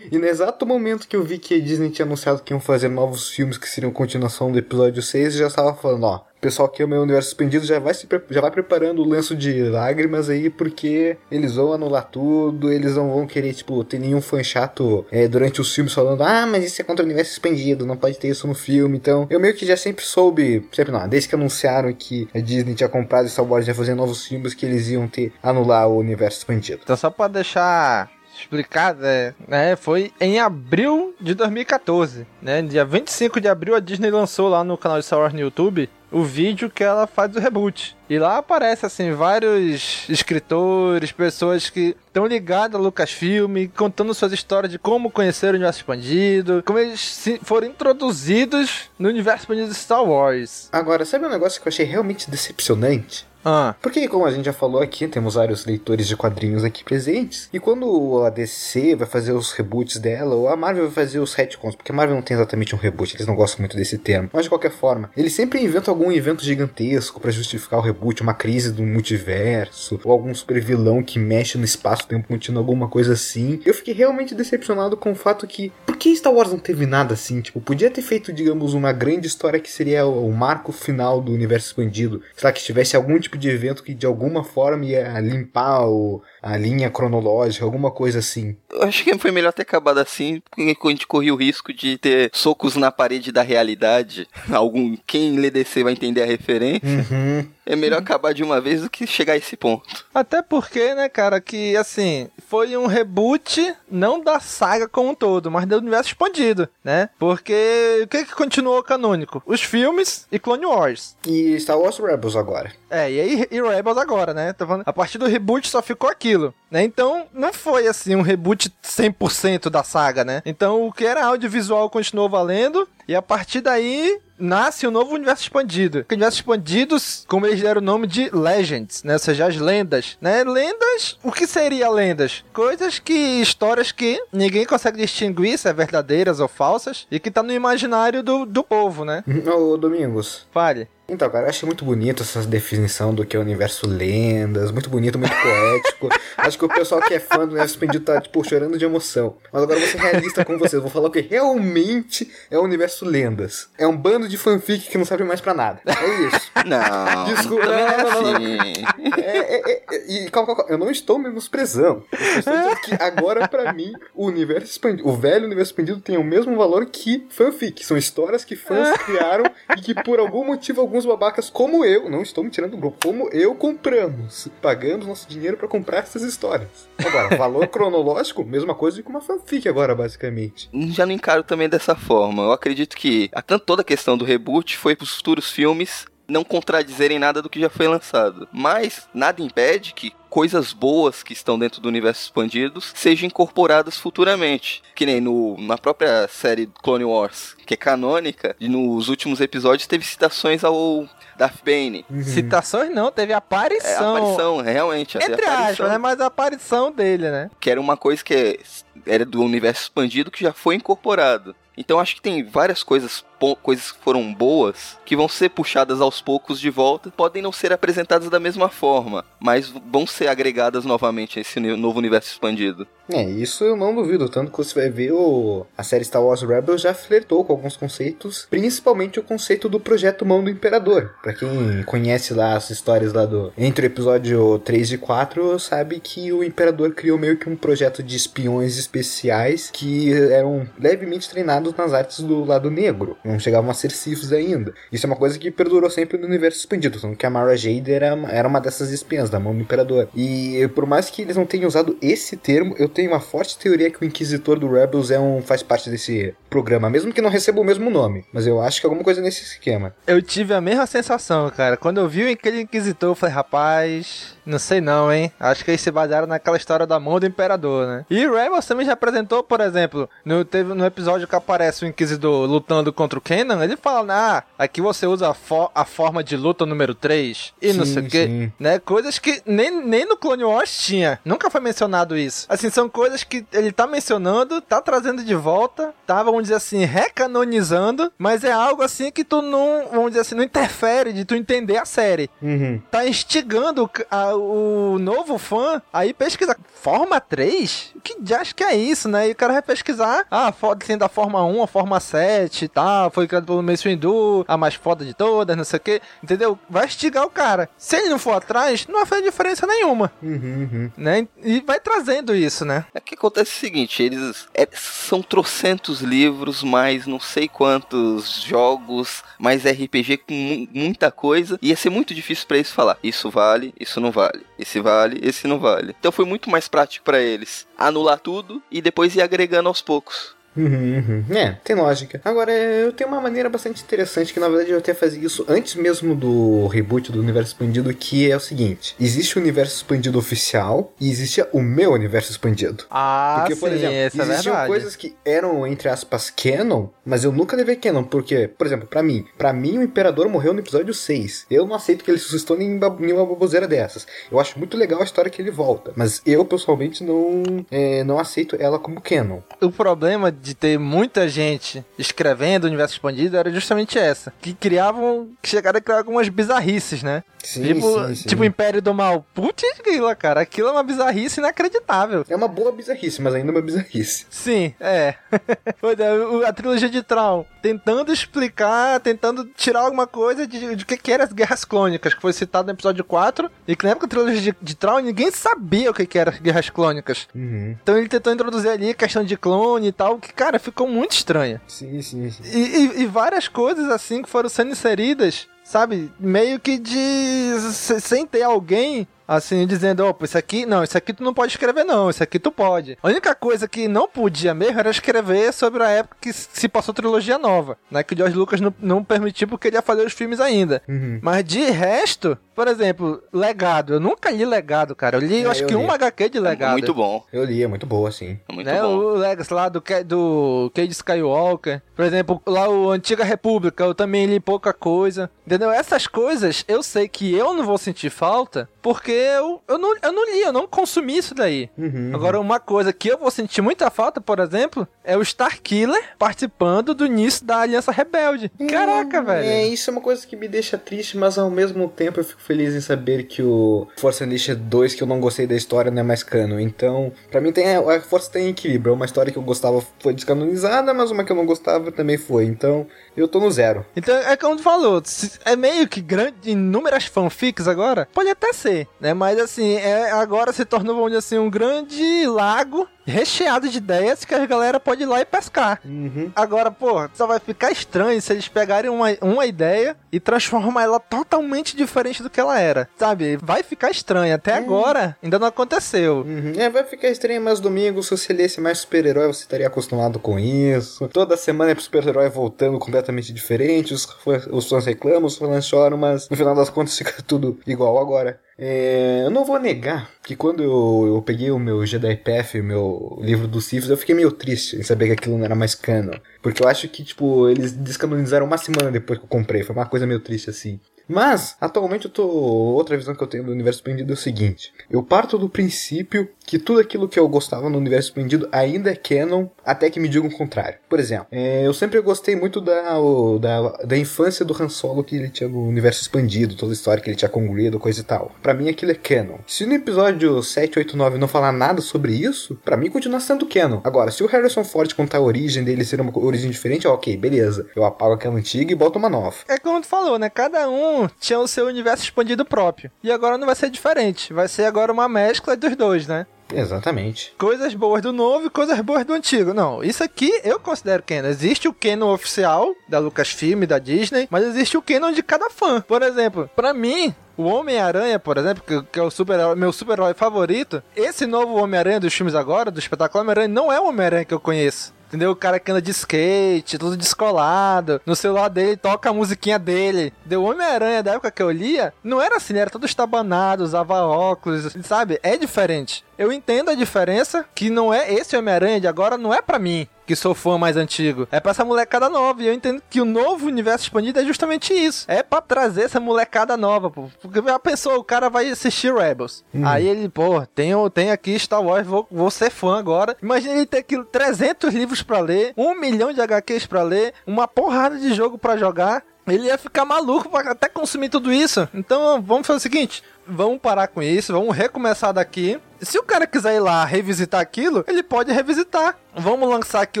E 0.10 0.18
no 0.18 0.26
exato 0.26 0.64
momento 0.64 1.08
que 1.08 1.16
eu 1.16 1.22
vi 1.22 1.38
que 1.38 1.54
a 1.54 1.60
Disney 1.60 1.90
tinha 1.90 2.06
anunciado 2.06 2.42
que 2.42 2.52
iam 2.52 2.60
fazer 2.60 2.88
novos 2.88 3.28
filmes 3.28 3.58
que 3.58 3.68
seriam 3.68 3.92
continuação 3.92 4.50
do 4.52 4.58
episódio 4.58 5.02
6, 5.02 5.34
eu 5.34 5.40
já 5.40 5.46
estava 5.48 5.74
falando, 5.74 6.04
ó, 6.04 6.24
pessoal 6.40 6.68
que 6.68 6.82
ama 6.82 6.96
o 6.96 7.02
universo 7.02 7.30
suspendido 7.30 7.64
já 7.64 7.78
vai, 7.78 7.94
se, 7.94 8.06
já 8.30 8.40
vai 8.40 8.50
preparando 8.50 9.02
o 9.02 9.08
lenço 9.08 9.36
de 9.36 9.64
lágrimas 9.64 10.28
aí, 10.28 10.48
porque 10.48 11.16
eles 11.30 11.54
vão 11.54 11.72
anular 11.72 12.04
tudo, 12.04 12.72
eles 12.72 12.96
não 12.96 13.10
vão 13.10 13.26
querer, 13.26 13.52
tipo, 13.54 13.82
ter 13.84 13.98
nenhum 13.98 14.20
fã 14.20 14.42
chato 14.42 15.04
é, 15.10 15.26
durante 15.28 15.60
os 15.60 15.74
filmes 15.74 15.92
falando, 15.92 16.22
ah, 16.22 16.46
mas 16.46 16.64
isso 16.64 16.80
é 16.80 16.84
contra 16.84 17.02
o 17.02 17.06
universo 17.06 17.30
suspendido, 17.30 17.86
não 17.86 17.96
pode 17.96 18.18
ter 18.18 18.28
isso 18.28 18.46
no 18.46 18.54
filme. 18.54 18.96
Então, 18.96 19.26
eu 19.30 19.40
meio 19.40 19.54
que 19.54 19.66
já 19.66 19.76
sempre 19.76 20.04
soube, 20.04 20.66
sempre 20.72 20.92
não, 20.92 21.08
desde 21.08 21.28
que 21.28 21.34
anunciaram 21.34 21.92
que 21.92 22.28
a 22.34 22.40
Disney 22.40 22.74
tinha 22.74 22.88
comprado 22.88 23.28
Star 23.28 23.44
Wars 23.44 23.66
ia 23.66 23.74
fazer 23.74 23.94
novos 23.94 24.26
filmes, 24.26 24.54
que 24.54 24.64
eles 24.64 24.88
iam 24.88 25.08
ter, 25.08 25.32
anular 25.42 25.88
o 25.88 25.98
universo 25.98 26.38
expandido. 26.38 26.80
Então, 26.82 26.96
só 26.96 27.10
pra 27.10 27.28
deixar 27.28 28.10
explicado, 28.38 29.04
é, 29.04 29.34
né, 29.48 29.74
foi 29.74 30.12
em 30.20 30.38
abril 30.38 31.14
de 31.20 31.34
2014, 31.34 32.26
né, 32.40 32.62
dia 32.62 32.84
25 32.84 33.40
de 33.40 33.48
abril 33.48 33.74
a 33.74 33.80
Disney 33.80 34.10
lançou 34.10 34.48
lá 34.48 34.62
no 34.62 34.78
canal 34.78 34.98
de 34.98 35.04
Star 35.04 35.18
Wars 35.18 35.32
no 35.32 35.40
YouTube 35.40 35.88
o 36.10 36.22
vídeo 36.22 36.70
que 36.70 36.82
ela 36.82 37.06
faz 37.06 37.30
do 37.30 37.40
reboot. 37.40 37.96
E 38.08 38.18
lá 38.18 38.38
aparece 38.38 38.86
assim 38.86 39.12
vários 39.12 40.08
escritores, 40.08 41.12
pessoas 41.12 41.68
que 41.68 41.94
estão 42.06 42.26
ligadas 42.26 42.80
a 42.80 42.82
Lucasfilm, 42.82 43.68
contando 43.76 44.14
suas 44.14 44.32
histórias 44.32 44.72
de 44.72 44.78
como 44.78 45.10
conheceram 45.10 45.54
o 45.54 45.56
universo 45.56 45.80
expandido, 45.80 46.62
como 46.64 46.78
eles 46.78 47.24
foram 47.42 47.66
introduzidos 47.66 48.88
no 48.98 49.08
universo 49.08 49.42
expandido 49.42 49.68
de 49.68 49.74
Star 49.74 50.02
Wars. 50.02 50.68
Agora, 50.72 51.04
sabe 51.04 51.26
um 51.26 51.30
negócio 51.30 51.60
que 51.60 51.68
eu 51.68 51.70
achei 51.70 51.84
realmente 51.84 52.30
decepcionante? 52.30 53.27
Ah. 53.44 53.74
Porque, 53.80 54.08
como 54.08 54.26
a 54.26 54.30
gente 54.30 54.46
já 54.46 54.52
falou 54.52 54.82
aqui, 54.82 55.06
temos 55.06 55.34
vários 55.34 55.64
leitores 55.64 56.06
de 56.06 56.16
quadrinhos 56.16 56.64
aqui 56.64 56.84
presentes. 56.84 57.48
E 57.52 57.58
quando 57.58 58.22
a 58.24 58.30
DC 58.30 58.96
vai 58.96 59.06
fazer 59.06 59.32
os 59.32 59.52
reboots 59.52 59.98
dela, 59.98 60.34
ou 60.34 60.48
a 60.48 60.56
Marvel 60.56 60.84
vai 60.84 60.92
fazer 60.92 61.18
os 61.18 61.34
retcons, 61.34 61.74
porque 61.74 61.92
a 61.92 61.94
Marvel 61.94 62.16
não 62.16 62.22
tem 62.22 62.36
exatamente 62.36 62.74
um 62.74 62.78
reboot, 62.78 63.14
eles 63.14 63.26
não 63.26 63.34
gostam 63.34 63.60
muito 63.60 63.76
desse 63.76 63.98
termo. 63.98 64.30
Mas 64.32 64.44
de 64.44 64.48
qualquer 64.48 64.70
forma, 64.70 65.10
eles 65.16 65.32
sempre 65.32 65.62
inventam 65.62 65.92
algum 65.92 66.10
evento 66.12 66.44
gigantesco 66.44 67.20
para 67.20 67.30
justificar 67.30 67.78
o 67.78 67.82
reboot, 67.82 68.22
uma 68.22 68.34
crise 68.34 68.72
do 68.72 68.82
multiverso, 68.82 70.00
ou 70.04 70.12
algum 70.12 70.34
super 70.34 70.60
vilão 70.60 71.02
que 71.02 71.18
mexe 71.18 71.58
no 71.58 71.64
espaço-tempo 71.64 72.28
contínuo, 72.28 72.60
alguma 72.60 72.88
coisa 72.88 73.12
assim. 73.12 73.60
Eu 73.64 73.74
fiquei 73.74 73.94
realmente 73.94 74.34
decepcionado 74.34 74.96
com 74.96 75.12
o 75.12 75.14
fato 75.14 75.46
que. 75.46 75.72
Por 75.86 75.96
que 75.96 76.14
Star 76.14 76.32
Wars 76.32 76.50
não 76.50 76.58
teve 76.58 76.86
nada 76.86 77.14
assim? 77.14 77.40
Tipo, 77.40 77.60
podia 77.60 77.90
ter 77.90 78.02
feito, 78.02 78.32
digamos, 78.32 78.74
uma 78.74 78.92
grande 78.92 79.26
história 79.26 79.60
que 79.60 79.70
seria 79.70 80.06
o 80.06 80.30
marco 80.32 80.72
final 80.72 81.20
do 81.20 81.32
universo 81.32 81.68
expandido. 81.68 82.22
Será 82.36 82.52
que 82.52 82.62
tivesse 82.62 82.96
algum 82.96 83.18
tipo 83.18 83.27
de 83.36 83.48
evento 83.48 83.82
que 83.82 83.92
de 83.92 84.06
alguma 84.06 84.44
forma 84.44 84.84
ia 84.84 85.18
limpar 85.20 85.86
o, 85.88 86.22
a 86.42 86.56
linha 86.56 86.90
cronológica, 86.90 87.64
alguma 87.64 87.90
coisa 87.90 88.20
assim. 88.20 88.56
Eu 88.70 88.82
acho 88.84 89.04
que 89.04 89.18
foi 89.18 89.30
melhor 89.30 89.52
ter 89.52 89.62
acabado 89.62 89.98
assim, 89.98 90.40
porque 90.48 90.62
a 90.62 90.90
gente 90.90 91.06
corria 91.06 91.34
o 91.34 91.36
risco 91.36 91.72
de 91.72 91.98
ter 91.98 92.30
socos 92.32 92.76
na 92.76 92.90
parede 92.90 93.32
da 93.32 93.42
realidade. 93.42 94.28
Algum 94.50 94.96
quem 95.06 95.38
lê 95.38 95.50
DC 95.50 95.82
vai 95.82 95.92
entender 95.92 96.22
a 96.22 96.26
referência. 96.26 96.88
Uhum. 96.88 97.46
É 97.66 97.76
melhor 97.76 97.98
acabar 97.98 98.32
de 98.32 98.42
uma 98.42 98.60
vez 98.60 98.80
do 98.80 98.88
que 98.88 99.06
chegar 99.06 99.34
a 99.34 99.36
esse 99.36 99.54
ponto. 99.56 100.06
Até 100.14 100.40
porque, 100.40 100.94
né, 100.94 101.06
cara, 101.08 101.38
que 101.38 101.76
assim, 101.76 102.28
foi 102.46 102.74
um 102.76 102.86
reboot 102.86 103.74
não 103.90 104.22
da 104.22 104.40
saga 104.40 104.88
como 104.88 105.10
um 105.10 105.14
todo, 105.14 105.50
mas 105.50 105.66
do 105.66 105.76
universo 105.76 106.10
expandido, 106.10 106.66
né? 106.82 107.10
Porque 107.18 108.00
o 108.02 108.08
que 108.08 108.24
que 108.24 108.34
continuou 108.34 108.82
canônico? 108.82 109.42
Os 109.44 109.62
filmes 109.62 110.26
e 110.32 110.38
Clone 110.38 110.64
Wars. 110.64 111.14
E 111.26 111.60
Star 111.60 111.78
Wars 111.78 111.98
Rebels 111.98 112.36
agora. 112.36 112.72
É, 112.90 113.10
e 113.10 113.20
aí 113.20 113.48
e 113.50 113.60
Rebels 113.60 113.98
agora, 113.98 114.32
né? 114.32 114.54
A 114.84 114.92
partir 114.92 115.18
do 115.18 115.26
reboot 115.26 115.68
só 115.68 115.82
ficou 115.82 116.08
aquilo, 116.08 116.54
né? 116.70 116.82
Então, 116.82 117.26
não 117.32 117.52
foi 117.52 117.86
assim 117.86 118.16
um 118.16 118.22
reboot 118.22 118.72
100% 118.82 119.68
da 119.68 119.82
saga, 119.84 120.24
né? 120.24 120.42
Então, 120.44 120.86
o 120.86 120.92
que 120.92 121.04
era 121.04 121.24
audiovisual 121.26 121.90
continuou 121.90 122.28
valendo 122.28 122.88
e 123.08 123.14
a 123.16 123.22
partir 123.22 123.62
daí 123.62 124.20
nasce 124.38 124.86
o 124.86 124.90
um 124.90 124.92
novo 124.92 125.14
universo 125.14 125.42
expandido. 125.42 126.04
O 126.08 126.14
universo 126.14 126.36
expandidos, 126.38 127.24
como 127.26 127.46
eles 127.46 127.60
deram 127.60 127.80
o 127.80 127.84
nome 127.84 128.06
de 128.06 128.30
Legends, 128.30 129.02
né? 129.02 129.14
Ou 129.14 129.18
seja, 129.18 129.46
as 129.46 129.56
lendas, 129.56 130.18
né? 130.20 130.44
Lendas, 130.44 131.18
o 131.22 131.32
que 131.32 131.46
seria 131.46 131.90
lendas? 131.90 132.44
Coisas 132.52 132.98
que, 132.98 133.12
histórias 133.12 133.90
que 133.90 134.22
ninguém 134.32 134.64
consegue 134.64 134.98
distinguir 134.98 135.58
se 135.58 135.68
é 135.68 135.72
verdadeiras 135.72 136.38
ou 136.38 136.48
falsas 136.48 137.06
e 137.10 137.18
que 137.18 137.30
tá 137.30 137.42
no 137.42 137.52
imaginário 137.52 138.22
do, 138.22 138.44
do 138.44 138.62
povo, 138.62 139.04
né? 139.04 139.24
Ô, 139.46 139.76
Domingos. 139.76 140.46
Fale. 140.52 140.88
Então, 141.10 141.30
cara, 141.30 141.46
eu 141.46 141.48
achei 141.48 141.66
muito 141.66 141.86
bonito 141.86 142.22
essa 142.22 142.42
definição 142.42 143.14
do 143.14 143.24
que 143.24 143.34
é 143.34 143.38
o 143.38 143.42
universo 143.42 143.86
lendas, 143.88 144.70
muito 144.70 144.90
bonito, 144.90 145.18
muito 145.18 145.34
poético. 145.34 146.08
Acho 146.36 146.58
que 146.58 146.64
o 146.66 146.68
pessoal 146.68 147.00
que 147.00 147.14
é 147.14 147.18
fã 147.18 147.38
do 147.38 147.52
universo 147.52 147.76
expandido 147.76 148.04
tá, 148.04 148.20
tipo, 148.20 148.44
chorando 148.44 148.76
de 148.76 148.84
emoção. 148.84 149.38
Mas 149.50 149.62
agora 149.62 149.80
vou 149.80 149.88
ser 149.88 149.96
realista 149.96 150.44
com 150.44 150.58
vocês, 150.58 150.82
vou 150.82 150.90
falar 150.90 151.08
o 151.08 151.10
que 151.10 151.22
realmente 151.22 152.30
é 152.50 152.58
o 152.58 152.62
universo 152.62 152.97
lendas. 153.02 153.68
É 153.78 153.86
um 153.86 153.96
bando 153.96 154.28
de 154.28 154.36
fanfic 154.36 154.88
que 154.88 154.98
não 154.98 155.04
serve 155.04 155.24
mais 155.24 155.40
pra 155.40 155.54
nada. 155.54 155.80
É 155.86 156.26
isso. 156.26 156.48
Não, 156.66 157.24
Desculpa, 157.24 157.64
não, 157.66 157.72
não, 157.72 157.86
não, 157.86 158.32
não, 158.32 158.34
assim. 158.34 158.84
É, 159.22 159.72
é, 159.72 159.84
é, 159.90 160.12
e 160.12 160.30
calma, 160.30 160.48
calma, 160.48 160.56
calma, 160.56 160.70
eu 160.70 160.78
não 160.78 160.90
estou 160.90 161.18
menosprezando. 161.18 162.04
Eu 162.12 162.38
estou 162.40 162.52
dizendo 162.56 162.80
que 162.80 162.94
agora, 163.02 163.48
pra 163.48 163.72
mim, 163.72 163.92
o 164.14 164.26
universo 164.26 164.72
expandido, 164.72 165.08
o 165.08 165.16
velho 165.16 165.46
universo 165.46 165.70
expandido 165.70 166.00
tem 166.00 166.18
o 166.18 166.24
mesmo 166.24 166.56
valor 166.56 166.84
que 166.86 167.26
fanfic. 167.30 167.86
São 167.86 167.96
histórias 167.96 168.44
que 168.44 168.56
fãs 168.56 168.98
criaram 168.98 169.44
e 169.76 169.80
que 169.82 169.94
por 169.94 170.18
algum 170.18 170.44
motivo, 170.44 170.80
alguns 170.80 171.04
babacas 171.04 171.50
como 171.50 171.84
eu, 171.84 172.08
não 172.10 172.22
estou 172.22 172.44
me 172.44 172.50
tirando 172.50 172.72
do 172.72 172.76
grupo, 172.76 173.06
como 173.06 173.28
eu 173.30 173.54
compramos, 173.54 174.48
pagando 174.60 175.06
nosso 175.06 175.28
dinheiro 175.28 175.56
para 175.56 175.68
comprar 175.68 175.98
essas 175.98 176.22
histórias. 176.22 176.88
Agora, 176.98 177.36
valor 177.36 177.66
cronológico, 177.68 178.44
mesma 178.44 178.74
coisa 178.74 179.02
que 179.02 179.08
uma 179.08 179.20
fanfic 179.20 179.68
agora, 179.68 179.94
basicamente. 179.94 180.68
Já 180.90 181.04
não 181.04 181.12
encaro 181.12 181.42
também 181.42 181.68
dessa 181.68 181.94
forma. 181.94 182.42
Eu 182.42 182.52
acredito 182.52 182.96
que 182.96 183.30
a, 183.32 183.42
toda 183.42 183.82
a 183.82 183.84
questão 183.84 184.16
do 184.16 184.24
reboot 184.24 184.76
foi 184.76 184.94
para 184.94 185.04
os 185.04 185.14
futuros 185.14 185.50
filmes 185.50 186.06
não 186.28 186.44
contradizerem 186.44 187.18
nada 187.18 187.40
do 187.40 187.48
que 187.48 187.60
já 187.60 187.70
foi 187.70 187.88
lançado. 187.88 188.46
Mas 188.52 189.08
nada 189.14 189.42
impede 189.42 189.94
que 189.94 190.12
coisas 190.28 190.74
boas 190.74 191.22
que 191.22 191.32
estão 191.32 191.58
dentro 191.58 191.80
do 191.80 191.88
universo 191.88 192.22
expandidos 192.22 192.92
sejam 192.94 193.26
incorporadas 193.26 193.96
futuramente. 193.96 194.82
Que 194.94 195.06
nem 195.06 195.20
no, 195.20 195.56
na 195.58 195.78
própria 195.78 196.28
série 196.28 196.70
Clone 196.82 197.04
Wars, 197.04 197.56
que 197.66 197.74
é 197.74 197.76
canônica, 197.76 198.54
e 198.60 198.68
nos 198.68 199.08
últimos 199.08 199.40
episódios 199.40 199.86
teve 199.86 200.04
citações 200.04 200.62
ao 200.62 201.08
Darth 201.36 201.64
Bane. 201.64 202.04
Uhum. 202.10 202.22
Citações 202.22 202.90
não, 202.90 203.10
teve 203.10 203.32
aparição. 203.32 204.16
É, 204.16 204.20
aparição, 204.20 204.60
realmente. 204.60 205.16
Entre 205.16 205.46
aspas, 205.46 205.88
né? 205.88 205.96
Mas 205.96 206.20
a 206.20 206.26
aparição 206.26 206.92
dele, 206.92 207.30
né? 207.30 207.50
Que 207.58 207.70
era 207.70 207.80
uma 207.80 207.96
coisa 207.96 208.22
que 208.22 208.60
era 209.06 209.24
do 209.24 209.42
universo 209.42 209.82
expandido 209.82 210.30
que 210.30 210.42
já 210.42 210.52
foi 210.52 210.74
incorporado. 210.74 211.54
Então 211.76 212.00
acho 212.00 212.16
que 212.16 212.22
tem 212.22 212.44
várias 212.44 212.82
coisas, 212.82 213.24
coisas 213.62 213.92
que 213.92 214.02
foram 214.02 214.32
boas, 214.32 214.96
que 215.04 215.16
vão 215.16 215.28
ser 215.28 215.50
puxadas 215.50 216.00
aos 216.00 216.20
poucos 216.20 216.60
de 216.60 216.70
volta, 216.70 217.10
podem 217.10 217.42
não 217.42 217.52
ser 217.52 217.72
apresentadas 217.72 218.28
da 218.28 218.40
mesma 218.40 218.68
forma, 218.68 219.24
mas 219.40 219.72
vão 219.90 220.06
ser 220.06 220.28
agregadas 220.28 220.84
novamente 220.84 221.38
a 221.38 221.42
esse 221.42 221.58
novo 221.60 221.98
universo 221.98 222.30
expandido. 222.32 222.86
É, 223.10 223.22
isso 223.22 223.64
eu 223.64 223.74
não 223.74 223.94
duvido, 223.94 224.28
tanto 224.28 224.50
que 224.50 224.58
você 224.58 224.80
vai 224.80 224.90
ver 224.90 225.12
o... 225.12 225.66
a 225.76 225.82
série 225.82 226.04
Star 226.04 226.22
Wars 226.22 226.42
Rebels 226.42 226.82
já 226.82 226.92
flertou 226.92 227.42
com 227.42 227.54
alguns 227.54 227.76
conceitos, 227.76 228.46
principalmente 228.50 229.18
o 229.18 229.22
conceito 229.22 229.68
do 229.68 229.80
projeto 229.80 230.26
Mão 230.26 230.44
do 230.44 230.50
Imperador. 230.50 231.14
Para 231.22 231.32
quem 231.32 231.82
conhece 231.84 232.34
lá 232.34 232.54
as 232.54 232.68
histórias 232.68 233.14
lá 233.14 233.24
do 233.24 233.52
entre 233.56 233.86
o 233.86 233.88
episódio 233.88 234.58
3 234.58 234.92
e 234.92 234.98
4, 234.98 235.58
sabe 235.58 236.00
que 236.00 236.32
o 236.32 236.44
Imperador 236.44 236.92
criou 236.92 237.18
meio 237.18 237.38
que 237.38 237.48
um 237.48 237.56
projeto 237.56 238.02
de 238.02 238.14
espiões 238.14 238.78
especiais 238.78 239.70
que 239.72 240.12
eram 240.12 240.68
levemente 240.78 241.30
treinados 241.30 241.74
nas 241.74 241.94
artes 241.94 242.20
do 242.20 242.44
lado 242.44 242.70
negro. 242.70 243.16
Não 243.28 243.38
chegavam 243.38 243.70
a 243.70 243.74
ser 243.74 243.90
Siths 243.90 244.32
ainda. 244.32 244.72
Isso 244.90 245.06
é 245.06 245.08
uma 245.08 245.16
coisa 245.16 245.38
que 245.38 245.50
perdurou 245.50 245.90
sempre 245.90 246.18
no 246.18 246.26
universo 246.26 246.58
expandido, 246.58 247.00
tanto 247.00 247.16
que 247.16 247.26
a 247.26 247.30
Mara 247.30 247.56
Jade 247.56 247.92
era, 247.92 248.06
era 248.30 248.48
uma 248.48 248.60
dessas 248.60 248.90
espiãs 248.90 249.28
da 249.28 249.38
mão 249.38 249.54
do 249.54 249.60
Imperador. 249.60 250.08
E 250.14 250.68
por 250.74 250.86
mais 250.86 251.10
que 251.10 251.22
eles 251.22 251.36
não 251.36 251.46
tenham 251.46 251.68
usado 251.68 251.96
esse 252.00 252.36
termo, 252.36 252.74
eu 252.78 252.88
tenho 252.88 253.10
uma 253.10 253.20
forte 253.20 253.58
teoria 253.58 253.90
que 253.90 254.02
o 254.02 254.04
Inquisitor 254.04 254.58
do 254.58 254.70
Rebels 254.70 255.10
é 255.10 255.18
um, 255.18 255.42
faz 255.42 255.62
parte 255.62 255.90
desse 255.90 256.34
programa, 256.48 256.88
mesmo 256.88 257.12
que 257.12 257.20
não 257.20 257.30
receba 257.30 257.60
o 257.60 257.64
mesmo 257.64 257.90
nome. 257.90 258.24
Mas 258.32 258.46
eu 258.46 258.60
acho 258.60 258.80
que 258.80 258.86
alguma 258.86 259.04
coisa 259.04 259.20
nesse 259.20 259.42
esquema. 259.42 259.94
Eu 260.06 260.22
tive 260.22 260.54
a 260.54 260.60
mesma 260.60 260.86
sensação, 260.86 261.50
cara. 261.50 261.76
Quando 261.76 261.98
eu 262.00 262.08
vi 262.08 262.28
aquele 262.30 262.62
Inquisitor, 262.62 263.10
eu 263.10 263.14
falei, 263.14 263.34
rapaz, 263.34 264.37
não 264.48 264.58
sei 264.58 264.80
não, 264.80 265.12
hein? 265.12 265.30
Acho 265.38 265.64
que 265.64 265.70
eles 265.70 265.80
se 265.80 265.90
basearam 265.90 266.26
naquela 266.26 266.56
história 266.56 266.86
da 266.86 266.98
mão 266.98 267.20
do 267.20 267.26
Imperador, 267.26 267.86
né? 267.86 268.06
E 268.10 268.26
Rebels 268.26 268.66
também 268.66 268.86
já 268.86 268.94
apresentou, 268.94 269.42
por 269.42 269.60
exemplo, 269.60 270.08
no, 270.24 270.44
teve, 270.44 270.74
no 270.74 270.84
episódio 270.84 271.28
que 271.28 271.36
aparece 271.36 271.84
o 271.84 271.88
Inquisidor 271.88 272.48
lutando 272.48 272.92
contra 272.92 273.18
o 273.18 273.22
Kenan, 273.22 273.62
ele 273.62 273.76
fala, 273.76 274.06
ah, 274.10 274.42
aqui 274.58 274.80
você 274.80 275.06
usa 275.06 275.30
a, 275.30 275.34
fo 275.34 275.70
a 275.74 275.84
forma 275.84 276.24
de 276.24 276.36
luta 276.36 276.64
número 276.64 276.94
3 276.94 277.54
e 277.60 277.72
sim, 277.72 277.78
não 277.78 277.84
sei 277.84 278.02
o 278.02 278.08
que, 278.08 278.50
né? 278.58 278.78
Coisas 278.78 279.18
que 279.18 279.42
nem, 279.44 279.84
nem 279.84 280.06
no 280.06 280.16
Clone 280.16 280.44
Wars 280.44 280.78
tinha. 280.78 281.20
Nunca 281.24 281.50
foi 281.50 281.60
mencionado 281.60 282.16
isso. 282.16 282.46
Assim, 282.48 282.70
são 282.70 282.88
coisas 282.88 283.22
que 283.24 283.44
ele 283.52 283.70
tá 283.70 283.86
mencionando, 283.86 284.60
tá 284.60 284.80
trazendo 284.80 285.22
de 285.22 285.34
volta, 285.34 285.92
tá, 286.06 286.22
vamos 286.22 286.42
dizer 286.42 286.54
assim, 286.54 286.84
recanonizando, 286.84 288.10
mas 288.16 288.44
é 288.44 288.52
algo 288.52 288.82
assim 288.82 289.10
que 289.10 289.24
tu 289.24 289.42
não, 289.42 289.88
vamos 289.90 290.08
dizer 290.08 290.20
assim, 290.20 290.34
não 290.34 290.42
interfere 290.42 291.12
de 291.12 291.24
tu 291.24 291.34
entender 291.34 291.76
a 291.76 291.84
série. 291.84 292.30
Uhum. 292.40 292.80
Tá 292.90 293.06
instigando 293.06 293.90
a, 294.10 294.37
o 294.40 294.98
novo 294.98 295.38
fã 295.38 295.82
aí 295.92 296.12
pesquisar. 296.12 296.56
Forma 296.74 297.20
3? 297.20 297.94
Que 298.02 298.34
acho 298.34 298.54
que 298.54 298.64
é 298.64 298.76
isso, 298.76 299.08
né? 299.08 299.28
E 299.28 299.32
o 299.32 299.36
cara 299.36 299.54
vai 299.54 299.62
pesquisar. 299.62 300.26
Ah, 300.30 300.52
foda 300.52 300.84
assim, 300.84 300.96
da 300.96 301.08
Forma 301.08 301.44
1, 301.44 301.62
a 301.62 301.66
Forma 301.66 302.00
7 302.00 302.64
e 302.64 302.68
tal. 302.68 303.10
Foi 303.10 303.26
criado 303.26 303.46
pelo 303.46 303.62
Mace 303.62 303.88
Windu, 303.88 304.44
a 304.46 304.56
mais 304.56 304.74
foda 304.74 305.04
de 305.04 305.14
todas, 305.14 305.56
não 305.56 305.64
sei 305.64 305.76
o 305.78 305.80
que. 305.80 306.00
Entendeu? 306.22 306.58
Vai 306.68 306.86
instigar 306.86 307.24
o 307.24 307.30
cara. 307.30 307.68
Se 307.76 307.96
ele 307.96 308.08
não 308.08 308.18
for 308.18 308.32
atrás, 308.32 308.86
não 308.86 308.96
vai 308.96 309.06
fazer 309.06 309.22
diferença 309.22 309.66
nenhuma. 309.66 310.12
Uhum, 310.22 310.68
uhum. 310.72 310.90
Né? 310.96 311.26
E 311.42 311.60
vai 311.60 311.80
trazendo 311.80 312.34
isso, 312.34 312.64
né? 312.64 312.84
É 312.94 313.00
que 313.00 313.14
acontece 313.14 313.52
o 313.52 313.60
seguinte, 313.60 314.02
eles 314.02 314.46
é, 314.54 314.68
são 314.72 315.22
trocentos 315.22 316.00
livros, 316.00 316.62
mais 316.62 317.06
não 317.06 317.18
sei 317.18 317.48
quantos 317.48 318.42
jogos, 318.42 319.22
mais 319.38 319.64
RPG 319.64 320.18
com 320.18 320.68
muita 320.72 321.10
coisa. 321.10 321.58
Ia 321.62 321.76
ser 321.76 321.90
muito 321.90 322.14
difícil 322.14 322.46
para 322.46 322.58
eles 322.58 322.70
falar. 322.70 322.98
Isso 323.02 323.30
vale, 323.30 323.74
isso 323.78 324.00
não 324.00 324.10
vale. 324.10 324.27
Esse 324.58 324.80
vale, 324.80 325.20
esse 325.22 325.46
não 325.46 325.58
vale. 325.58 325.94
Então 325.98 326.12
foi 326.12 326.24
muito 326.24 326.50
mais 326.50 326.68
prático 326.68 327.04
para 327.04 327.20
eles 327.20 327.66
anular 327.76 328.18
tudo 328.18 328.62
e 328.70 328.80
depois 328.82 329.14
ir 329.14 329.22
agregando 329.22 329.68
aos 329.68 329.80
poucos. 329.80 330.37
Uhum, 330.58 331.24
uhum. 331.28 331.36
É, 331.36 331.56
tem 331.62 331.76
lógica. 331.76 332.20
Agora, 332.24 332.52
eu 332.52 332.92
tenho 332.92 333.08
uma 333.08 333.20
maneira 333.20 333.48
bastante 333.48 333.82
interessante 333.82 334.32
que, 334.32 334.40
na 334.40 334.48
verdade, 334.48 334.70
eu 334.70 334.78
até 334.78 334.92
fazia 334.92 335.24
isso 335.24 335.44
antes 335.48 335.74
mesmo 335.74 336.14
do 336.14 336.66
reboot 336.66 337.12
do 337.12 337.20
universo 337.20 337.52
expandido, 337.52 337.92
que 337.94 338.30
é 338.30 338.36
o 338.36 338.40
seguinte: 338.40 338.94
existe 339.00 339.38
o 339.38 339.40
universo 339.40 339.76
expandido 339.76 340.18
oficial 340.18 340.92
e 341.00 341.10
existia 341.10 341.48
o 341.52 341.62
meu 341.62 341.92
universo 341.92 342.30
expandido. 342.30 342.84
Ah, 342.90 343.38
porque, 343.40 343.56
por 343.56 343.68
sim, 343.68 343.76
exemplo, 343.76 343.94
é 343.94 344.06
existiam 344.06 344.58
é 344.58 344.66
coisas 344.66 344.96
que 344.96 345.14
eram, 345.24 345.66
entre 345.66 345.88
aspas, 345.88 346.30
canon, 346.30 346.88
mas 347.04 347.24
eu 347.24 347.32
nunca 347.32 347.56
levei 347.56 347.76
canon, 347.76 348.04
porque, 348.04 348.48
por 348.48 348.66
exemplo, 348.66 348.86
para 348.88 349.02
mim, 349.02 349.24
para 349.36 349.52
mim 349.52 349.78
o 349.78 349.82
Imperador 349.82 350.28
morreu 350.28 350.52
no 350.52 350.60
episódio 350.60 350.92
6. 350.92 351.46
Eu 351.50 351.66
não 351.66 351.76
aceito 351.76 352.04
que 352.04 352.10
ele 352.10 352.18
suscitou 352.18 352.56
nenhuma 352.56 353.26
baboseira 353.26 353.68
dessas. 353.68 354.06
Eu 354.30 354.40
acho 354.40 354.58
muito 354.58 354.76
legal 354.76 355.00
a 355.00 355.04
história 355.04 355.30
que 355.30 355.40
ele 355.40 355.50
volta, 355.50 355.92
mas 355.94 356.20
eu, 356.26 356.44
pessoalmente, 356.44 357.04
não, 357.04 357.42
é, 357.70 358.02
não 358.04 358.18
aceito 358.18 358.56
ela 358.58 358.78
como 358.78 359.00
canon. 359.00 359.40
O 359.60 359.70
problema 359.70 360.30
de 360.32 360.47
de 360.48 360.54
ter 360.54 360.78
muita 360.78 361.28
gente 361.28 361.84
escrevendo 361.98 362.64
o 362.64 362.66
universo 362.66 362.94
expandido 362.94 363.36
era 363.36 363.50
justamente 363.50 363.98
essa. 363.98 364.32
Que 364.40 364.54
criavam. 364.54 365.28
que 365.42 365.48
chegaram 365.48 365.78
a 365.78 365.80
criar 365.80 365.98
algumas 365.98 366.28
bizarrices, 366.28 367.02
né? 367.02 367.22
Sim, 367.44 367.62
tipo, 367.62 368.06
sim, 368.08 368.14
sim. 368.14 368.28
tipo 368.28 368.44
Império 368.44 368.82
do 368.82 368.94
Mal. 368.94 369.24
Putz, 369.34 369.62
grila, 369.84 370.14
cara. 370.14 370.40
Aquilo 370.40 370.68
é 370.68 370.72
uma 370.72 370.82
bizarrice 370.82 371.38
inacreditável. 371.38 372.24
É 372.28 372.34
uma 372.34 372.48
boa 372.48 372.72
bizarrice, 372.72 373.20
mas 373.20 373.34
ainda 373.34 373.52
uma 373.52 373.62
bizarrice. 373.62 374.26
Sim, 374.30 374.74
é. 374.80 375.14
é 375.30 376.46
a 376.46 376.52
trilogia 376.52 376.88
de 376.88 377.02
Traum 377.02 377.44
tentando 377.60 378.12
explicar, 378.12 379.00
tentando 379.00 379.44
tirar 379.44 379.80
alguma 379.80 380.06
coisa 380.06 380.46
de, 380.46 380.76
de 380.76 380.86
que, 380.86 380.96
que 380.96 381.12
eram 381.12 381.24
as 381.24 381.32
Guerras 381.32 381.64
Clônicas, 381.64 382.14
que 382.14 382.20
foi 382.20 382.32
citado 382.32 382.66
no 382.66 382.72
episódio 382.72 383.04
4, 383.04 383.50
e 383.66 383.76
que 383.76 383.84
na 383.84 383.90
época 383.90 384.06
da 384.06 384.10
trilogia 384.10 384.40
de, 384.40 384.56
de 384.60 384.74
Traum 384.74 385.00
ninguém 385.00 385.30
sabia 385.30 385.90
o 385.90 385.94
que, 385.94 386.06
que 386.06 386.18
eram 386.18 386.32
as 386.32 386.38
Guerras 386.38 386.70
Clônicas. 386.70 387.28
Uhum. 387.34 387.76
Então 387.82 387.96
ele 387.96 388.08
tentou 388.08 388.32
introduzir 388.32 388.70
ali 388.70 388.90
a 388.90 388.94
questão 388.94 389.24
de 389.24 389.36
clone 389.36 389.88
e 389.88 389.92
tal, 389.92 390.18
que, 390.28 390.34
cara, 390.34 390.58
ficou 390.58 390.86
muito 390.86 391.12
estranha. 391.12 391.60
Sim, 391.66 392.00
sim, 392.02 392.30
sim. 392.30 392.42
E, 392.44 392.58
e, 392.58 393.02
e 393.02 393.06
várias 393.06 393.48
coisas 393.48 393.90
assim 393.90 394.22
que 394.22 394.28
foram 394.28 394.48
sendo 394.48 394.70
inseridas 394.70 395.48
sabe? 395.68 396.10
Meio 396.18 396.58
que 396.58 396.78
de. 396.78 397.60
sem 398.00 398.26
ter 398.26 398.42
alguém 398.42 399.06
assim, 399.28 399.66
dizendo, 399.66 400.06
opa, 400.06 400.24
isso 400.24 400.38
aqui, 400.38 400.64
não, 400.64 400.82
isso 400.82 400.96
aqui 400.96 401.12
tu 401.12 401.22
não 401.22 401.34
pode 401.34 401.52
escrever 401.52 401.84
não, 401.84 402.08
isso 402.08 402.22
aqui 402.22 402.38
tu 402.38 402.50
pode. 402.50 402.96
A 403.02 403.08
única 403.08 403.34
coisa 403.34 403.68
que 403.68 403.86
não 403.86 404.08
podia 404.08 404.54
mesmo 404.54 404.80
era 404.80 404.88
escrever 404.88 405.52
sobre 405.52 405.82
a 405.82 405.90
época 405.90 406.16
que 406.18 406.32
se 406.32 406.66
passou 406.66 406.94
trilogia 406.94 407.36
nova, 407.36 407.76
né, 407.90 408.02
que 408.02 408.14
o 408.14 408.16
George 408.16 408.34
Lucas 408.34 408.58
não, 408.58 408.74
não 408.80 409.04
permitiu 409.04 409.46
porque 409.46 409.68
ele 409.68 409.76
ia 409.76 409.82
fazer 409.82 410.06
os 410.06 410.14
filmes 410.14 410.40
ainda. 410.40 410.82
Uhum. 410.88 411.18
Mas 411.20 411.44
de 411.44 411.60
resto, 411.60 412.38
por 412.58 412.66
exemplo, 412.66 413.22
Legado, 413.32 413.94
eu 413.94 414.00
nunca 414.00 414.32
li 414.32 414.44
Legado, 414.44 414.96
cara, 414.96 415.16
eu 415.16 415.20
li, 415.20 415.42
é, 415.42 415.46
eu 415.46 415.50
acho 415.52 415.62
eu 415.62 415.68
que 415.68 415.74
li. 415.76 415.80
um 415.80 415.88
HQ 415.92 416.28
de 416.28 416.40
Legado. 416.40 416.70
É 416.70 416.72
muito 416.72 416.92
bom. 416.92 417.24
Eu 417.32 417.44
li, 417.44 417.62
é 417.62 417.68
muito 417.68 417.86
boa, 417.86 418.10
sim. 418.10 418.36
É 418.48 418.52
muito 418.52 418.66
né, 418.66 418.82
bom. 418.82 418.96
O 418.96 419.10
Legacy 419.14 419.54
lá 419.54 419.68
do, 419.68 419.80
do 420.04 420.72
Cade 420.74 420.90
Skywalker, 420.90 421.80
por 421.94 422.04
exemplo, 422.04 422.42
lá 422.44 422.68
o 422.68 422.90
Antiga 422.90 423.22
República, 423.22 423.84
eu 423.84 423.94
também 423.94 424.26
li 424.26 424.40
pouca 424.40 424.72
coisa, 424.72 425.30
entendeu? 425.46 425.70
Essas 425.70 426.08
coisas, 426.08 426.64
eu 426.66 426.82
sei 426.82 427.06
que 427.06 427.32
eu 427.32 427.54
não 427.54 427.64
vou 427.64 427.78
sentir 427.78 428.10
falta, 428.10 428.68
porque 428.82 429.12
eu, 429.12 429.62
eu, 429.68 429.78
não, 429.78 429.94
eu 430.02 430.12
não 430.12 430.24
li, 430.32 430.40
eu 430.40 430.52
não 430.52 430.66
consumi 430.66 431.16
isso 431.16 431.36
daí. 431.36 431.70
Uhum, 431.78 432.10
Agora, 432.12 432.40
uma 432.40 432.58
coisa 432.58 432.92
que 432.92 433.06
eu 433.06 433.18
vou 433.18 433.30
sentir 433.30 433.62
muita 433.62 433.88
falta, 433.88 434.20
por 434.20 434.40
exemplo, 434.40 434.88
é 435.04 435.16
o 435.16 435.22
Starkiller 435.22 436.16
participando 436.18 436.92
do 436.92 437.06
início 437.06 437.46
da 437.46 437.58
Aliança 437.60 437.92
Rebelde. 437.92 438.50
Hum, 438.58 438.66
Caraca, 438.66 439.22
velho. 439.22 439.46
É, 439.46 439.68
isso 439.68 439.90
é 439.90 439.92
uma 439.92 440.00
coisa 440.00 440.26
que 440.26 440.34
me 440.34 440.48
deixa 440.48 440.76
triste, 440.76 441.16
mas 441.16 441.38
ao 441.38 441.50
mesmo 441.50 441.88
tempo 441.88 442.18
eu 442.18 442.24
fico 442.24 442.47
feliz 442.48 442.74
em 442.74 442.80
saber 442.80 443.24
que 443.24 443.42
o 443.42 443.86
Força 443.98 444.24
Unleashed 444.24 444.58
2, 444.58 444.94
que 444.94 445.02
eu 445.02 445.06
não 445.06 445.20
gostei 445.20 445.46
da 445.46 445.54
história, 445.54 445.90
não 445.90 446.00
é 446.00 446.02
mais 446.02 446.22
cano. 446.22 446.58
Então, 446.58 447.12
para 447.30 447.42
mim, 447.42 447.52
tem, 447.52 447.76
a 447.76 448.00
Força 448.00 448.32
tem 448.32 448.48
equilíbrio. 448.48 448.94
Uma 448.94 449.04
história 449.04 449.30
que 449.30 449.38
eu 449.38 449.42
gostava 449.42 449.84
foi 450.00 450.14
descanonizada, 450.14 450.94
mas 450.94 451.10
uma 451.10 451.24
que 451.24 451.30
eu 451.30 451.36
não 451.36 451.44
gostava 451.44 451.92
também 451.92 452.16
foi. 452.16 452.46
Então, 452.46 452.86
eu 453.14 453.28
tô 453.28 453.38
no 453.38 453.50
zero. 453.50 453.84
Então, 453.94 454.16
é 454.16 454.34
como 454.34 454.56
tu 454.56 454.62
falou, 454.62 455.02
é 455.44 455.54
meio 455.56 455.86
que 455.86 456.00
grande, 456.00 456.50
inúmeras 456.50 457.04
fanfics 457.04 457.68
agora. 457.68 458.08
Pode 458.14 458.30
até 458.30 458.50
ser, 458.54 458.88
né? 458.98 459.12
Mas 459.12 459.38
assim, 459.38 459.74
é, 459.74 460.10
agora 460.12 460.50
se 460.50 460.64
tornou, 460.64 460.94
vamos 460.94 461.10
dizer 461.10 461.18
assim, 461.18 461.38
um 461.38 461.50
grande 461.50 462.26
lago 462.26 462.88
recheado 463.08 463.68
de 463.68 463.78
ideias 463.78 464.24
que 464.24 464.34
a 464.34 464.46
galera 464.46 464.78
pode 464.78 465.02
ir 465.02 465.06
lá 465.06 465.20
e 465.20 465.24
pescar. 465.24 465.80
Uhum. 465.84 466.30
Agora, 466.36 466.70
pô, 466.70 467.08
só 467.14 467.26
vai 467.26 467.40
ficar 467.40 467.70
estranho 467.70 468.20
se 468.20 468.32
eles 468.32 468.48
pegarem 468.48 468.90
uma, 468.90 469.08
uma 469.20 469.46
ideia 469.46 469.96
e 470.12 470.20
transformar 470.20 470.82
ela 470.82 471.00
totalmente 471.00 471.76
diferente 471.76 472.22
do 472.22 472.30
que 472.30 472.38
ela 472.38 472.58
era. 472.60 472.88
Sabe? 472.96 473.36
Vai 473.36 473.62
ficar 473.62 473.90
estranho. 473.90 474.34
Até 474.34 474.52
uhum. 474.52 474.58
agora 474.58 475.16
ainda 475.22 475.38
não 475.38 475.46
aconteceu. 475.46 476.18
Uhum. 476.18 476.52
É, 476.56 476.68
vai 476.68 476.84
ficar 476.84 477.08
estranho, 477.08 477.40
mas 477.40 477.60
domingo, 477.60 478.02
se 478.02 478.10
você 478.10 478.32
lesse 478.32 478.60
mais 478.60 478.78
super-herói, 478.78 479.26
você 479.26 479.42
estaria 479.42 479.66
acostumado 479.66 480.18
com 480.18 480.38
isso. 480.38 481.08
Toda 481.08 481.36
semana 481.36 481.70
é 481.70 481.74
pro 481.74 481.82
super-herói 481.82 482.28
voltando 482.28 482.78
completamente 482.78 483.32
diferente. 483.32 483.94
Os, 483.94 484.06
os 484.50 484.68
fãs 484.68 484.84
reclamam, 484.84 485.24
os 485.24 485.36
fãs 485.36 485.66
choram, 485.66 485.96
mas 485.96 486.28
no 486.28 486.36
final 486.36 486.54
das 486.54 486.70
contas 486.70 486.96
fica 486.96 487.14
tudo 487.26 487.58
igual 487.66 487.98
agora. 487.98 488.38
É, 488.60 489.22
eu 489.24 489.30
não 489.30 489.44
vou 489.44 489.56
negar 489.60 490.10
que 490.20 490.34
quando 490.34 490.64
eu, 490.64 491.14
eu 491.14 491.22
peguei 491.22 491.48
o 491.52 491.60
meu 491.60 491.86
Jedi 491.86 492.16
Path, 492.16 492.54
o 492.54 492.62
meu 492.62 493.16
livro 493.22 493.46
dos 493.46 493.66
Siths, 493.66 493.88
eu 493.88 493.96
fiquei 493.96 494.16
meio 494.16 494.32
triste 494.32 494.76
em 494.76 494.82
saber 494.82 495.06
que 495.06 495.12
aquilo 495.12 495.38
não 495.38 495.44
era 495.44 495.54
mais 495.54 495.76
canon. 495.76 496.18
Porque 496.42 496.62
eu 496.62 496.68
acho 496.68 496.88
que, 496.88 497.04
tipo, 497.04 497.48
eles 497.48 497.70
descanonizaram 497.72 498.44
uma 498.46 498.58
semana 498.58 498.90
depois 498.90 499.20
que 499.20 499.24
eu 499.24 499.28
comprei. 499.28 499.62
Foi 499.62 499.76
uma 499.76 499.86
coisa 499.86 500.08
meio 500.08 500.18
triste 500.18 500.50
assim. 500.50 500.80
Mas, 501.08 501.56
atualmente 501.60 502.04
eu 502.04 502.10
tô. 502.10 502.26
Outra 502.26 502.96
visão 502.96 503.14
que 503.14 503.22
eu 503.22 503.26
tenho 503.26 503.44
do 503.44 503.52
universo 503.52 503.78
expandido 503.78 504.12
é 504.12 504.14
o 504.14 504.16
seguinte: 504.16 504.72
eu 504.90 505.02
parto 505.02 505.38
do 505.38 505.48
princípio 505.48 506.28
que 506.46 506.58
tudo 506.58 506.80
aquilo 506.80 507.08
que 507.08 507.18
eu 507.18 507.28
gostava 507.28 507.68
no 507.68 507.78
universo 507.78 508.08
expandido 508.08 508.48
ainda 508.50 508.90
é 508.90 508.96
canon, 508.96 509.48
até 509.64 509.90
que 509.90 510.00
me 510.00 510.08
digam 510.08 510.28
o 510.28 510.32
contrário. 510.32 510.78
Por 510.88 510.98
exemplo, 510.98 511.26
é, 511.30 511.66
eu 511.66 511.74
sempre 511.74 512.00
gostei 512.00 512.34
muito 512.36 512.60
da, 512.60 512.98
o, 512.98 513.38
da, 513.38 513.68
da 513.84 513.96
infância 513.96 514.44
do 514.44 514.56
Han 514.62 514.68
Solo 514.68 515.04
que 515.04 515.16
ele 515.16 515.28
tinha 515.28 515.48
no 515.48 515.66
universo 515.66 516.00
expandido, 516.00 516.56
toda 516.56 516.72
a 516.72 516.74
história 516.74 517.02
que 517.02 517.10
ele 517.10 517.16
tinha 517.16 517.28
concluído, 517.28 517.78
coisa 517.78 518.00
e 518.00 518.04
tal. 518.04 518.32
Para 518.42 518.54
mim 518.54 518.68
aquilo 518.68 518.92
é 518.92 518.94
canon. 518.94 519.38
Se 519.46 519.66
no 519.66 519.74
episódio 519.74 520.42
7, 520.42 520.78
8, 520.78 520.96
9 520.96 521.18
não 521.18 521.28
falar 521.28 521.52
nada 521.52 521.80
sobre 521.82 522.14
isso, 522.14 522.54
para 522.64 522.76
mim 522.76 522.90
continua 522.90 523.20
sendo 523.20 523.46
canon. 523.46 523.80
Agora, 523.84 524.10
se 524.10 524.22
o 524.22 524.26
Harrison 524.26 524.64
Ford 524.64 524.92
contar 524.94 525.18
a 525.18 525.22
origem 525.22 525.62
dele 525.62 525.84
ser 525.84 526.00
uma 526.00 526.16
origem 526.18 526.50
diferente, 526.50 526.88
ok, 526.88 527.16
beleza. 527.16 527.66
Eu 527.76 527.84
apago 527.84 528.14
aquela 528.14 528.34
antiga 528.34 528.72
e 528.72 528.74
boto 528.74 528.98
uma 528.98 529.10
nova. 529.10 529.36
É 529.48 529.58
como 529.58 529.80
tu 529.80 529.86
falou, 529.86 530.18
né? 530.18 530.30
Cada 530.30 530.68
um 530.68 530.97
tinha 531.20 531.38
o 531.38 531.46
seu 531.46 531.66
universo 531.66 532.04
expandido 532.04 532.44
próprio. 532.44 532.90
E 533.02 533.12
agora 533.12 533.38
não 533.38 533.46
vai 533.46 533.54
ser 533.54 533.70
diferente. 533.70 534.32
Vai 534.32 534.48
ser 534.48 534.64
agora 534.64 534.92
uma 534.92 535.08
mescla 535.08 535.56
dos 535.56 535.76
dois, 535.76 536.06
né? 536.06 536.26
Exatamente. 536.52 537.34
Coisas 537.36 537.74
boas 537.74 538.02
do 538.02 538.12
novo 538.12 538.46
e 538.46 538.50
coisas 538.50 538.80
boas 538.80 539.04
do 539.04 539.12
antigo. 539.12 539.52
Não, 539.52 539.84
isso 539.84 540.02
aqui 540.02 540.40
eu 540.42 540.58
considero 540.58 541.02
canon. 541.02 541.28
Existe 541.28 541.68
o 541.68 541.74
canon 541.74 542.12
oficial 542.12 542.74
da 542.88 542.98
Lucasfilm, 542.98 543.64
da 543.64 543.78
Disney, 543.78 544.26
mas 544.30 544.44
existe 544.44 544.76
o 544.76 544.82
canon 544.82 545.12
de 545.12 545.22
cada 545.22 545.50
fã. 545.50 545.80
Por 545.80 546.02
exemplo, 546.02 546.48
pra 546.56 546.72
mim, 546.72 547.14
o 547.36 547.44
Homem-Aranha, 547.44 548.18
por 548.18 548.38
exemplo, 548.38 548.62
que, 548.66 548.82
que 548.82 548.98
é 548.98 549.02
o 549.02 549.10
super 549.10 549.54
meu 549.56 549.72
super-herói 549.72 550.14
favorito, 550.14 550.82
esse 550.96 551.26
novo 551.26 551.54
Homem-Aranha 551.54 552.00
dos 552.00 552.14
filmes 552.14 552.34
agora, 552.34 552.70
do 552.70 552.78
espetáculo 552.78 553.22
Homem-Aranha, 553.22 553.48
não 553.48 553.72
é 553.72 553.80
o 553.80 553.86
Homem-Aranha 553.86 554.24
que 554.24 554.34
eu 554.34 554.40
conheço. 554.40 554.92
Entendeu? 555.08 555.30
O 555.30 555.36
cara 555.36 555.58
que 555.58 555.70
anda 555.70 555.80
de 555.80 555.90
skate, 555.90 556.76
tudo 556.76 556.96
descolado. 556.96 558.00
No 558.04 558.14
celular 558.14 558.48
dele 558.48 558.76
toca 558.76 559.08
a 559.08 559.12
musiquinha 559.12 559.58
dele. 559.58 560.12
Deu 560.24 560.44
Homem-Aranha 560.44 561.02
da 561.02 561.12
época 561.12 561.30
que 561.30 561.42
eu 561.42 561.50
lia, 561.50 561.94
não 562.04 562.20
era 562.20 562.36
assim, 562.36 562.56
era 562.56 562.70
todo 562.70 562.84
estabanado, 562.84 563.64
usava 563.64 564.02
óculos, 564.02 564.76
sabe? 564.84 565.18
É 565.22 565.36
diferente. 565.36 566.04
Eu 566.18 566.32
entendo 566.32 566.70
a 566.70 566.74
diferença, 566.74 567.46
que 567.54 567.70
não 567.70 567.94
é 567.94 568.12
esse 568.12 568.36
Homem-Aranha 568.36 568.80
de 568.80 568.88
agora, 568.88 569.16
não 569.16 569.32
é 569.32 569.40
para 569.40 569.58
mim, 569.58 569.86
que 570.04 570.16
sou 570.16 570.34
fã 570.34 570.58
mais 570.58 570.76
antigo. 570.76 571.28
É 571.30 571.38
pra 571.38 571.52
essa 571.52 571.64
molecada 571.64 572.08
nova. 572.08 572.42
E 572.42 572.46
eu 572.48 572.52
entendo 572.52 572.82
que 572.90 573.00
o 573.00 573.04
novo 573.04 573.46
universo 573.46 573.84
expandido 573.84 574.18
é 574.18 574.24
justamente 574.24 574.74
isso. 574.74 575.04
É 575.06 575.22
para 575.22 575.40
trazer 575.40 575.82
essa 575.82 576.00
molecada 576.00 576.56
nova, 576.56 576.90
pô. 576.90 577.08
Porque 577.22 577.40
já 577.40 577.58
pensou, 577.60 577.96
o 577.98 578.04
cara 578.04 578.28
vai 578.28 578.50
assistir 578.50 578.92
Rebels. 578.92 579.44
Hum. 579.54 579.64
Aí 579.64 579.86
ele, 579.86 580.08
pô, 580.08 580.44
tem, 580.46 580.72
tem 580.92 581.12
aqui 581.12 581.38
Star 581.38 581.62
Wars, 581.62 581.86
vou, 581.86 582.04
vou 582.10 582.30
ser 582.32 582.50
fã 582.50 582.78
agora. 582.78 583.16
Imagina 583.22 583.54
ele 583.54 583.66
ter 583.66 583.78
aquilo, 583.78 584.04
300 584.04 584.74
livros 584.74 585.02
para 585.02 585.20
ler, 585.20 585.52
um 585.56 585.78
milhão 585.78 586.12
de 586.12 586.20
HQs 586.20 586.66
para 586.66 586.82
ler, 586.82 587.14
uma 587.24 587.46
porrada 587.46 587.96
de 587.96 588.12
jogo 588.12 588.36
para 588.36 588.56
jogar. 588.56 589.04
Ele 589.32 589.46
ia 589.46 589.58
ficar 589.58 589.84
maluco 589.84 590.28
pra 590.28 590.52
até 590.52 590.68
consumir 590.68 591.10
tudo 591.10 591.32
isso. 591.32 591.68
Então 591.74 592.20
vamos 592.22 592.46
fazer 592.46 592.56
o 592.56 592.60
seguinte: 592.60 593.02
vamos 593.28 593.60
parar 593.60 593.88
com 593.88 594.02
isso, 594.02 594.32
vamos 594.32 594.56
recomeçar 594.56 595.12
daqui. 595.12 595.60
Se 595.80 595.98
o 595.98 596.02
cara 596.02 596.26
quiser 596.26 596.56
ir 596.56 596.60
lá 596.60 596.84
revisitar 596.84 597.40
aquilo, 597.40 597.84
ele 597.86 598.02
pode 598.02 598.32
revisitar. 598.32 598.96
Vamos 599.14 599.48
lançar 599.48 599.82
aqui 599.82 600.00